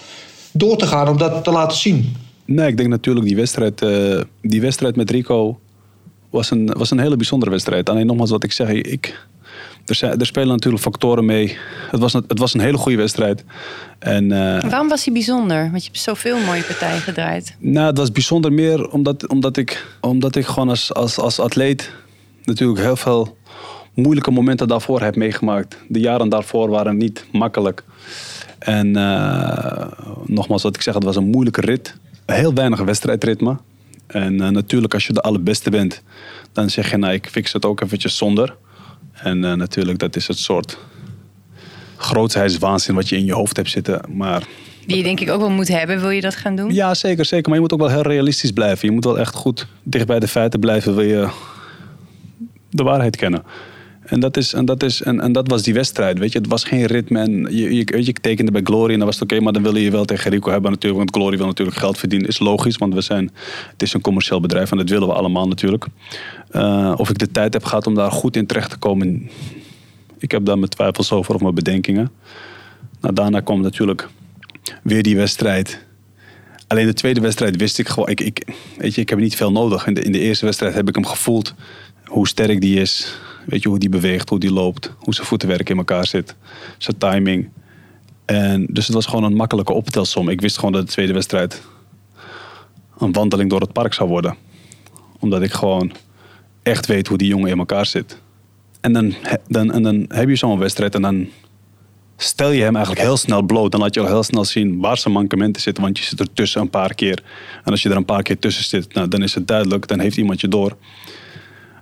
door 0.51 0.77
te 0.77 0.87
gaan, 0.87 1.07
om 1.07 1.17
dat 1.17 1.43
te 1.43 1.51
laten 1.51 1.77
zien. 1.77 2.15
Nee, 2.45 2.67
ik 2.67 2.77
denk 2.77 2.89
natuurlijk 2.89 3.25
die 3.25 3.35
wedstrijd, 3.35 3.85
die 4.41 4.61
wedstrijd 4.61 4.95
met 4.95 5.11
Rico 5.11 5.59
was 6.29 6.51
een, 6.51 6.73
was 6.77 6.91
een 6.91 6.99
hele 6.99 7.15
bijzondere 7.15 7.51
wedstrijd. 7.51 7.89
Alleen 7.89 8.05
nogmaals 8.05 8.29
wat 8.29 8.43
ik 8.43 8.51
zeg, 8.51 8.69
ik, 8.69 9.27
er, 9.85 10.19
er 10.19 10.25
spelen 10.25 10.47
natuurlijk 10.47 10.83
factoren 10.83 11.25
mee. 11.25 11.57
Het 11.91 11.99
was, 11.99 12.13
het 12.13 12.39
was 12.39 12.53
een 12.53 12.59
hele 12.59 12.77
goede 12.77 12.97
wedstrijd. 12.97 13.43
En, 13.99 14.23
uh, 14.23 14.61
Waarom 14.61 14.87
was 14.87 15.03
hij 15.03 15.13
bijzonder? 15.13 15.69
Want 15.71 15.83
je 15.83 15.89
hebt 15.91 16.03
zoveel 16.03 16.37
mooie 16.39 16.63
partijen 16.63 17.01
gedraaid. 17.01 17.55
Nou, 17.59 17.87
het 17.87 17.97
was 17.97 18.11
bijzonder 18.11 18.53
meer 18.53 18.89
omdat, 18.89 19.27
omdat, 19.27 19.57
ik, 19.57 19.85
omdat 20.01 20.35
ik 20.35 20.45
gewoon 20.45 20.69
als, 20.69 20.93
als, 20.93 21.19
als 21.19 21.39
atleet 21.39 21.91
natuurlijk 22.43 22.79
heel 22.79 22.95
veel 22.95 23.37
moeilijke 23.93 24.31
momenten 24.31 24.67
daarvoor 24.67 25.01
heb 25.01 25.15
meegemaakt. 25.15 25.77
De 25.87 25.99
jaren 25.99 26.29
daarvoor 26.29 26.69
waren 26.69 26.97
niet 26.97 27.25
makkelijk. 27.31 27.83
En 28.59 28.87
uh, 28.97 29.85
nogmaals, 30.25 30.63
wat 30.63 30.75
ik 30.75 30.81
zeg, 30.81 30.93
het 30.93 31.03
was 31.03 31.15
een 31.15 31.29
moeilijke 31.29 31.61
rit. 31.61 31.95
Heel 32.25 32.53
weinig 32.53 32.79
wedstrijdritme. 32.79 33.57
En 34.07 34.33
uh, 34.33 34.47
natuurlijk, 34.47 34.93
als 34.93 35.07
je 35.07 35.13
de 35.13 35.21
allerbeste 35.21 35.69
bent, 35.69 36.01
dan 36.51 36.69
zeg 36.69 36.91
je, 36.91 36.97
nou, 36.97 37.13
ik 37.13 37.27
fix 37.27 37.53
het 37.53 37.65
ook 37.65 37.81
eventjes 37.81 38.17
zonder. 38.17 38.55
En 39.23 39.43
uh, 39.43 39.53
natuurlijk, 39.53 39.99
dat 39.99 40.15
is 40.15 40.27
het 40.27 40.37
soort 40.37 40.77
grootheidswaanzin 41.97 42.95
wat 42.95 43.09
je 43.09 43.17
in 43.17 43.25
je 43.25 43.33
hoofd 43.33 43.55
hebt 43.55 43.69
zitten. 43.69 44.01
Maar 44.09 44.43
die 44.85 44.97
je 44.97 45.03
denk 45.03 45.19
ik 45.19 45.29
ook 45.29 45.39
wel 45.39 45.49
moet 45.49 45.67
hebben. 45.67 45.99
Wil 45.99 46.09
je 46.09 46.21
dat 46.21 46.35
gaan 46.35 46.55
doen? 46.55 46.73
Ja, 46.73 46.93
zeker, 46.93 47.25
zeker. 47.25 47.45
Maar 47.45 47.55
je 47.55 47.61
moet 47.61 47.73
ook 47.73 47.79
wel 47.79 47.89
heel 47.89 48.01
realistisch 48.01 48.51
blijven. 48.51 48.87
Je 48.87 48.93
moet 48.93 49.03
wel 49.03 49.19
echt 49.19 49.35
goed 49.35 49.67
dicht 49.83 50.05
bij 50.05 50.19
de 50.19 50.27
feiten 50.27 50.59
blijven. 50.59 50.95
Wil 50.95 51.05
je 51.05 51.29
de 52.69 52.83
waarheid 52.83 53.15
kennen. 53.15 53.43
En 54.11 54.19
dat, 54.19 54.37
is, 54.37 54.53
en, 54.53 54.65
dat 54.65 54.83
is, 54.83 55.01
en, 55.01 55.19
en 55.19 55.31
dat 55.31 55.47
was 55.47 55.63
die 55.63 55.73
wedstrijd. 55.73 56.19
Weet 56.19 56.31
je, 56.31 56.37
het 56.37 56.47
was 56.47 56.63
geen 56.63 56.85
ritme. 56.85 57.47
Je, 57.49 57.75
je, 57.75 57.85
ik 57.85 58.19
tekende 58.19 58.51
bij 58.51 58.61
Glory 58.63 58.91
en 58.91 58.97
dan 58.97 59.07
was 59.07 59.19
het 59.19 59.31
oké, 59.31 59.41
maar 59.41 59.53
dan 59.53 59.63
wil 59.63 59.75
je 59.75 59.91
wel 59.91 60.05
tegen 60.05 60.31
Rico 60.31 60.51
hebben 60.51 60.71
natuurlijk. 60.71 60.99
Want 60.99 61.15
Glory 61.15 61.37
wil 61.37 61.45
natuurlijk 61.45 61.77
geld 61.77 61.97
verdienen. 61.97 62.27
Is 62.27 62.39
logisch, 62.39 62.77
want 62.77 62.93
we 62.93 63.01
zijn, 63.01 63.31
het 63.71 63.81
is 63.81 63.93
een 63.93 64.01
commercieel 64.01 64.39
bedrijf 64.39 64.71
en 64.71 64.77
dat 64.77 64.89
willen 64.89 65.07
we 65.07 65.13
allemaal 65.13 65.47
natuurlijk. 65.47 65.85
Uh, 66.51 66.93
of 66.97 67.09
ik 67.09 67.17
de 67.17 67.31
tijd 67.31 67.53
heb 67.53 67.63
gehad 67.63 67.87
om 67.87 67.95
daar 67.95 68.11
goed 68.11 68.35
in 68.35 68.45
terecht 68.45 68.69
te 68.69 68.77
komen. 68.77 69.29
Ik 70.17 70.31
heb 70.31 70.45
daar 70.45 70.57
mijn 70.57 70.69
twijfels 70.69 71.11
over 71.11 71.35
of 71.35 71.41
mijn 71.41 71.55
bedenkingen. 71.55 72.11
Nou, 73.01 73.13
daarna 73.13 73.39
kwam 73.39 73.61
natuurlijk 73.61 74.07
weer 74.83 75.03
die 75.03 75.15
wedstrijd. 75.15 75.85
Alleen 76.67 76.85
de 76.85 76.93
tweede 76.93 77.21
wedstrijd 77.21 77.55
wist 77.55 77.79
ik 77.79 77.87
gewoon. 77.87 78.09
Ik, 78.09 78.21
ik, 78.21 78.47
weet 78.77 78.95
je, 78.95 79.01
ik 79.01 79.09
heb 79.09 79.19
niet 79.19 79.35
veel 79.35 79.51
nodig. 79.51 79.87
In 79.87 80.11
de 80.11 80.19
eerste 80.19 80.45
wedstrijd 80.45 80.73
heb 80.73 80.87
ik 80.87 80.95
hem 80.95 81.05
gevoeld 81.05 81.53
hoe 82.05 82.27
sterk 82.27 82.61
die 82.61 82.79
is. 82.79 83.15
Weet 83.45 83.63
je, 83.63 83.69
hoe 83.69 83.79
die 83.79 83.89
beweegt, 83.89 84.29
hoe 84.29 84.39
die 84.39 84.53
loopt, 84.53 84.93
hoe 84.97 85.13
zijn 85.13 85.27
voetenwerk 85.27 85.69
in 85.69 85.77
elkaar 85.77 86.07
zit, 86.07 86.35
zijn 86.77 86.97
timing. 86.97 87.49
En 88.25 88.65
dus 88.69 88.85
het 88.85 88.95
was 88.95 89.05
gewoon 89.05 89.23
een 89.23 89.35
makkelijke 89.35 89.73
optelsom. 89.73 90.29
Ik 90.29 90.41
wist 90.41 90.55
gewoon 90.55 90.71
dat 90.71 90.85
de 90.85 90.91
tweede 90.91 91.13
wedstrijd 91.13 91.61
een 92.97 93.11
wandeling 93.11 93.49
door 93.49 93.61
het 93.61 93.73
park 93.73 93.93
zou 93.93 94.09
worden. 94.09 94.35
Omdat 95.19 95.41
ik 95.41 95.51
gewoon 95.51 95.91
echt 96.63 96.85
weet 96.85 97.07
hoe 97.07 97.17
die 97.17 97.27
jongen 97.27 97.49
in 97.49 97.57
elkaar 97.57 97.85
zit. 97.85 98.21
En 98.81 98.93
dan, 98.93 99.13
dan, 99.47 99.71
en 99.71 99.83
dan 99.83 100.05
heb 100.07 100.29
je 100.29 100.35
zo'n 100.35 100.59
wedstrijd 100.59 100.95
en 100.95 101.01
dan 101.01 101.27
stel 102.17 102.51
je 102.51 102.61
hem 102.61 102.75
eigenlijk 102.75 103.05
heel 103.05 103.17
snel 103.17 103.41
bloot. 103.41 103.71
Dan 103.71 103.81
laat 103.81 103.93
je 103.93 103.99
al 103.99 104.07
heel 104.07 104.23
snel 104.23 104.45
zien 104.45 104.79
waar 104.79 104.97
zijn 104.97 105.13
mankementen 105.13 105.61
zitten. 105.61 105.83
Want 105.83 105.97
je 105.97 106.03
zit 106.03 106.19
er 106.19 106.33
tussen 106.33 106.61
een 106.61 106.69
paar 106.69 106.93
keer. 106.93 107.23
En 107.63 107.71
als 107.71 107.81
je 107.81 107.89
er 107.89 107.95
een 107.95 108.05
paar 108.05 108.23
keer 108.23 108.39
tussen 108.39 108.63
zit, 108.63 108.93
nou, 108.93 109.07
dan 109.07 109.23
is 109.23 109.35
het 109.35 109.47
duidelijk. 109.47 109.87
Dan 109.87 109.99
heeft 109.99 110.17
iemand 110.17 110.41
je 110.41 110.47
door. 110.47 110.77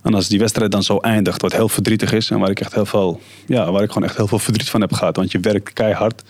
En 0.02 0.14
als 0.14 0.28
die 0.28 0.40
wedstrijd 0.40 0.72
dan 0.72 0.84
zo 0.84 0.98
eindigt, 0.98 1.42
wat 1.42 1.54
heel 1.54 1.70
verdrietig 1.70 2.12
is 2.14 2.30
en 2.30 2.40
waar 2.40 2.50
ik 2.50 2.60
echt 2.60 2.74
heel 2.74 2.86
veel, 2.86 3.22
ja, 3.48 3.72
waar 3.72 3.84
ik 3.84 3.92
gewoon 3.92 4.08
echt 4.08 4.18
heel 4.18 4.28
veel 4.28 4.40
verdriet 4.40 4.70
van 4.70 4.82
heb 4.82 4.94
gehad. 4.94 5.16
Want 5.16 5.32
je 5.32 5.40
werkt 5.40 5.74
keihard 5.74 6.24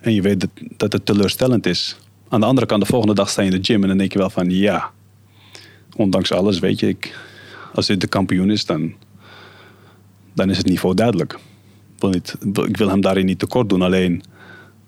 en 0.00 0.14
je 0.14 0.22
weet 0.22 0.40
dat, 0.40 0.50
dat 0.76 0.92
het 0.92 1.06
teleurstellend 1.06 1.66
is. 1.66 1.96
Aan 2.28 2.40
de 2.40 2.46
andere 2.46 2.66
kant, 2.66 2.80
de 2.80 2.88
volgende 2.88 3.14
dag 3.14 3.28
sta 3.28 3.42
je 3.42 3.50
in 3.50 3.60
de 3.60 3.72
gym 3.72 3.82
en 3.82 3.88
dan 3.88 3.98
denk 3.98 4.12
je 4.12 4.18
wel 4.18 4.30
van 4.30 4.50
ja, 4.50 4.90
ondanks 5.96 6.32
alles, 6.32 6.58
weet 6.58 6.80
je, 6.80 6.88
ik, 6.88 7.18
als 7.74 7.86
dit 7.86 8.00
de 8.00 8.06
kampioen 8.06 8.50
is, 8.50 8.66
dan, 8.66 8.92
dan 10.34 10.50
is 10.50 10.56
het 10.56 10.66
niveau 10.66 10.94
duidelijk. 10.94 11.32
Ik 11.32 12.00
wil, 12.00 12.10
niet, 12.10 12.36
ik 12.68 12.76
wil 12.76 12.88
hem 12.88 13.00
daarin 13.00 13.26
niet 13.26 13.38
tekort 13.38 13.68
doen, 13.68 13.82
alleen 13.82 14.22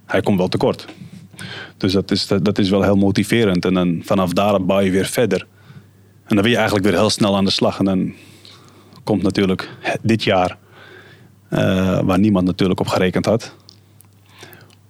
hij 0.07 0.21
komt 0.21 0.39
wel 0.39 0.49
tekort. 0.49 0.87
Dus 1.77 1.93
dat 1.93 2.11
is, 2.11 2.27
dat, 2.27 2.45
dat 2.45 2.59
is 2.59 2.71
wel 2.71 2.83
heel 2.83 2.97
motiverend. 2.97 3.65
En 3.65 3.75
dan 3.75 4.01
vanaf 4.05 4.33
daar 4.33 4.65
bouw 4.65 4.81
je 4.81 4.91
weer 4.91 5.07
verder. 5.07 5.47
En 6.31 6.37
dan 6.37 6.45
wil 6.45 6.55
je 6.55 6.59
eigenlijk 6.59 6.87
weer 6.87 6.99
heel 6.99 7.11
snel 7.11 7.37
aan 7.37 7.45
de 7.45 7.51
slag. 7.51 7.79
En 7.79 7.85
dan 7.85 8.13
komt 9.05 9.23
natuurlijk 9.23 9.69
dit 10.03 10.25
jaar, 10.25 10.59
uh, 11.51 12.01
waar 12.01 12.19
niemand 12.19 12.47
natuurlijk 12.47 12.81
op 12.81 12.87
gerekend 12.87 13.25
had. 13.25 13.55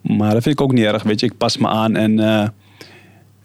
Maar 0.01 0.33
dat 0.33 0.43
vind 0.43 0.55
ik 0.55 0.61
ook 0.61 0.73
niet 0.73 0.85
erg, 0.85 1.03
weet 1.03 1.21
je. 1.21 1.27
Ik 1.27 1.37
pas 1.37 1.57
me 1.57 1.69
aan 1.69 1.97
en 1.97 2.19
uh, 2.19 2.49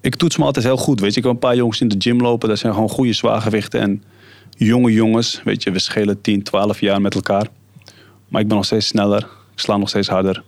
ik 0.01 0.15
toets 0.15 0.37
me 0.37 0.43
altijd 0.43 0.65
heel 0.65 0.77
goed, 0.77 0.99
weet 0.99 1.13
je. 1.13 1.17
Ik 1.17 1.23
heb 1.23 1.33
een 1.33 1.39
paar 1.39 1.55
jongens 1.55 1.81
in 1.81 1.87
de 1.87 1.95
gym 1.99 2.21
lopen, 2.21 2.49
dat 2.49 2.59
zijn 2.59 2.73
gewoon 2.73 2.89
goede 2.89 3.13
zwaargewichten. 3.13 3.81
En 3.81 4.03
jonge 4.49 4.91
jongens, 4.91 5.41
weet 5.43 5.63
je, 5.63 5.71
we 5.71 5.79
schelen 5.79 6.21
10, 6.21 6.43
12 6.43 6.79
jaar 6.79 7.01
met 7.01 7.15
elkaar. 7.15 7.47
Maar 8.27 8.41
ik 8.41 8.47
ben 8.47 8.55
nog 8.55 8.65
steeds 8.65 8.87
sneller, 8.87 9.21
ik 9.53 9.59
sla 9.59 9.77
nog 9.77 9.89
steeds 9.89 10.07
harder. 10.07 10.43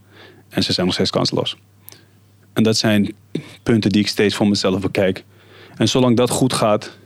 En 0.50 0.64
ze 0.64 0.74
zijn 0.74 0.86
nog 0.86 0.96
steeds 0.96 1.12
kansloos. 1.12 1.58
En 2.54 2.64
dat 2.64 2.78
zijn 2.78 3.14
punten 3.64 3.92
die 3.92 4.02
ik 4.02 4.08
steeds 4.08 4.36
voor 4.36 4.48
mezelf 4.48 4.82
bekijk. 4.82 5.24
En 5.78 5.90
zolang 5.90 6.18
dat 6.18 6.30
goed 6.30 6.54
gaat, 6.54 6.98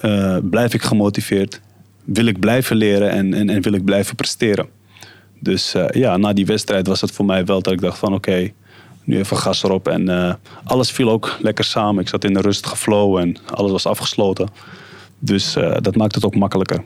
uh, 0.00 0.36
blijf 0.42 0.74
ik 0.74 0.82
gemotiveerd. 0.82 1.60
Wil 2.04 2.26
ik 2.26 2.40
blijven 2.40 2.76
leren 2.76 3.10
en, 3.10 3.48
en, 3.48 3.62
wil 3.62 3.72
ik 3.72 3.84
blijven 3.84 4.16
presteren. 4.16 4.66
Dus 5.40 5.74
uh, 5.74 5.88
ja, 5.88 6.16
na 6.16 6.32
die 6.32 6.46
wedstrijd 6.46 6.86
was 6.86 7.00
het 7.00 7.10
voor 7.10 7.24
mij 7.24 7.44
wel 7.44 7.62
dat 7.62 7.72
ik 7.72 7.80
dacht 7.80 7.98
van 7.98 8.14
oké, 8.14 8.50
nu 9.04 9.18
even 9.18 9.36
gas 9.36 9.62
erop. 9.62 9.88
En 9.88 10.08
uh, 10.08 10.34
alles 10.64 10.90
viel 10.90 11.10
ook 11.10 11.36
lekker 11.40 11.64
samen. 11.64 12.02
Ik 12.02 12.08
zat 12.08 12.24
in 12.24 12.36
een 12.36 12.42
rustige 12.42 12.76
flow 12.76 13.16
en 13.16 13.36
alles 13.50 13.70
was 13.70 13.86
afgesloten. 13.86 14.48
Dus 15.18 15.52
dat 15.80 15.96
maakt 15.96 16.14
het 16.14 16.24
ook 16.24 16.36
makkelijker. 16.36 16.82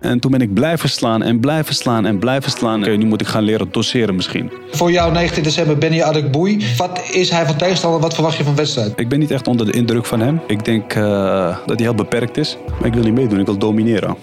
En 0.00 0.20
toen 0.20 0.30
ben 0.30 0.40
ik 0.40 0.54
blijven 0.54 0.88
slaan 0.88 1.22
en 1.22 1.40
blijven 1.40 1.74
slaan 1.74 2.06
en 2.06 2.18
blijven 2.18 2.50
slaan. 2.50 2.80
Oké, 2.80 2.90
nu 2.90 3.06
moet 3.06 3.20
ik 3.20 3.26
gaan 3.26 3.42
leren 3.42 3.68
doseren 3.70 4.14
misschien. 4.14 4.50
Voor 4.70 4.90
jou 4.90 5.12
19 5.12 5.42
december 5.42 5.78
Benny 5.78 6.02
Adekboei. 6.02 6.66
Wat 6.76 7.00
is 7.12 7.30
hij 7.30 7.46
van 7.46 7.56
tegenstander? 7.56 8.00
Wat 8.00 8.14
verwacht 8.14 8.36
je 8.36 8.44
van 8.44 8.54
wedstrijd? 8.54 8.92
Ik 8.96 9.08
ben 9.08 9.18
niet 9.18 9.30
echt 9.30 9.48
onder 9.48 9.66
de 9.66 9.72
indruk 9.72 10.06
van 10.06 10.20
hem. 10.20 10.40
Ik 10.46 10.64
denk 10.64 10.94
uh, 10.94 11.02
dat 11.66 11.76
hij 11.76 11.86
heel 11.86 11.94
beperkt 11.94 12.36
is. 12.36 12.56
Maar 12.78 12.86
ik 12.86 12.94
wil 12.94 13.02
niet 13.02 13.14
meedoen, 13.14 13.40
ik 13.40 13.46
wil 13.46 13.58
domineren. 13.58 14.16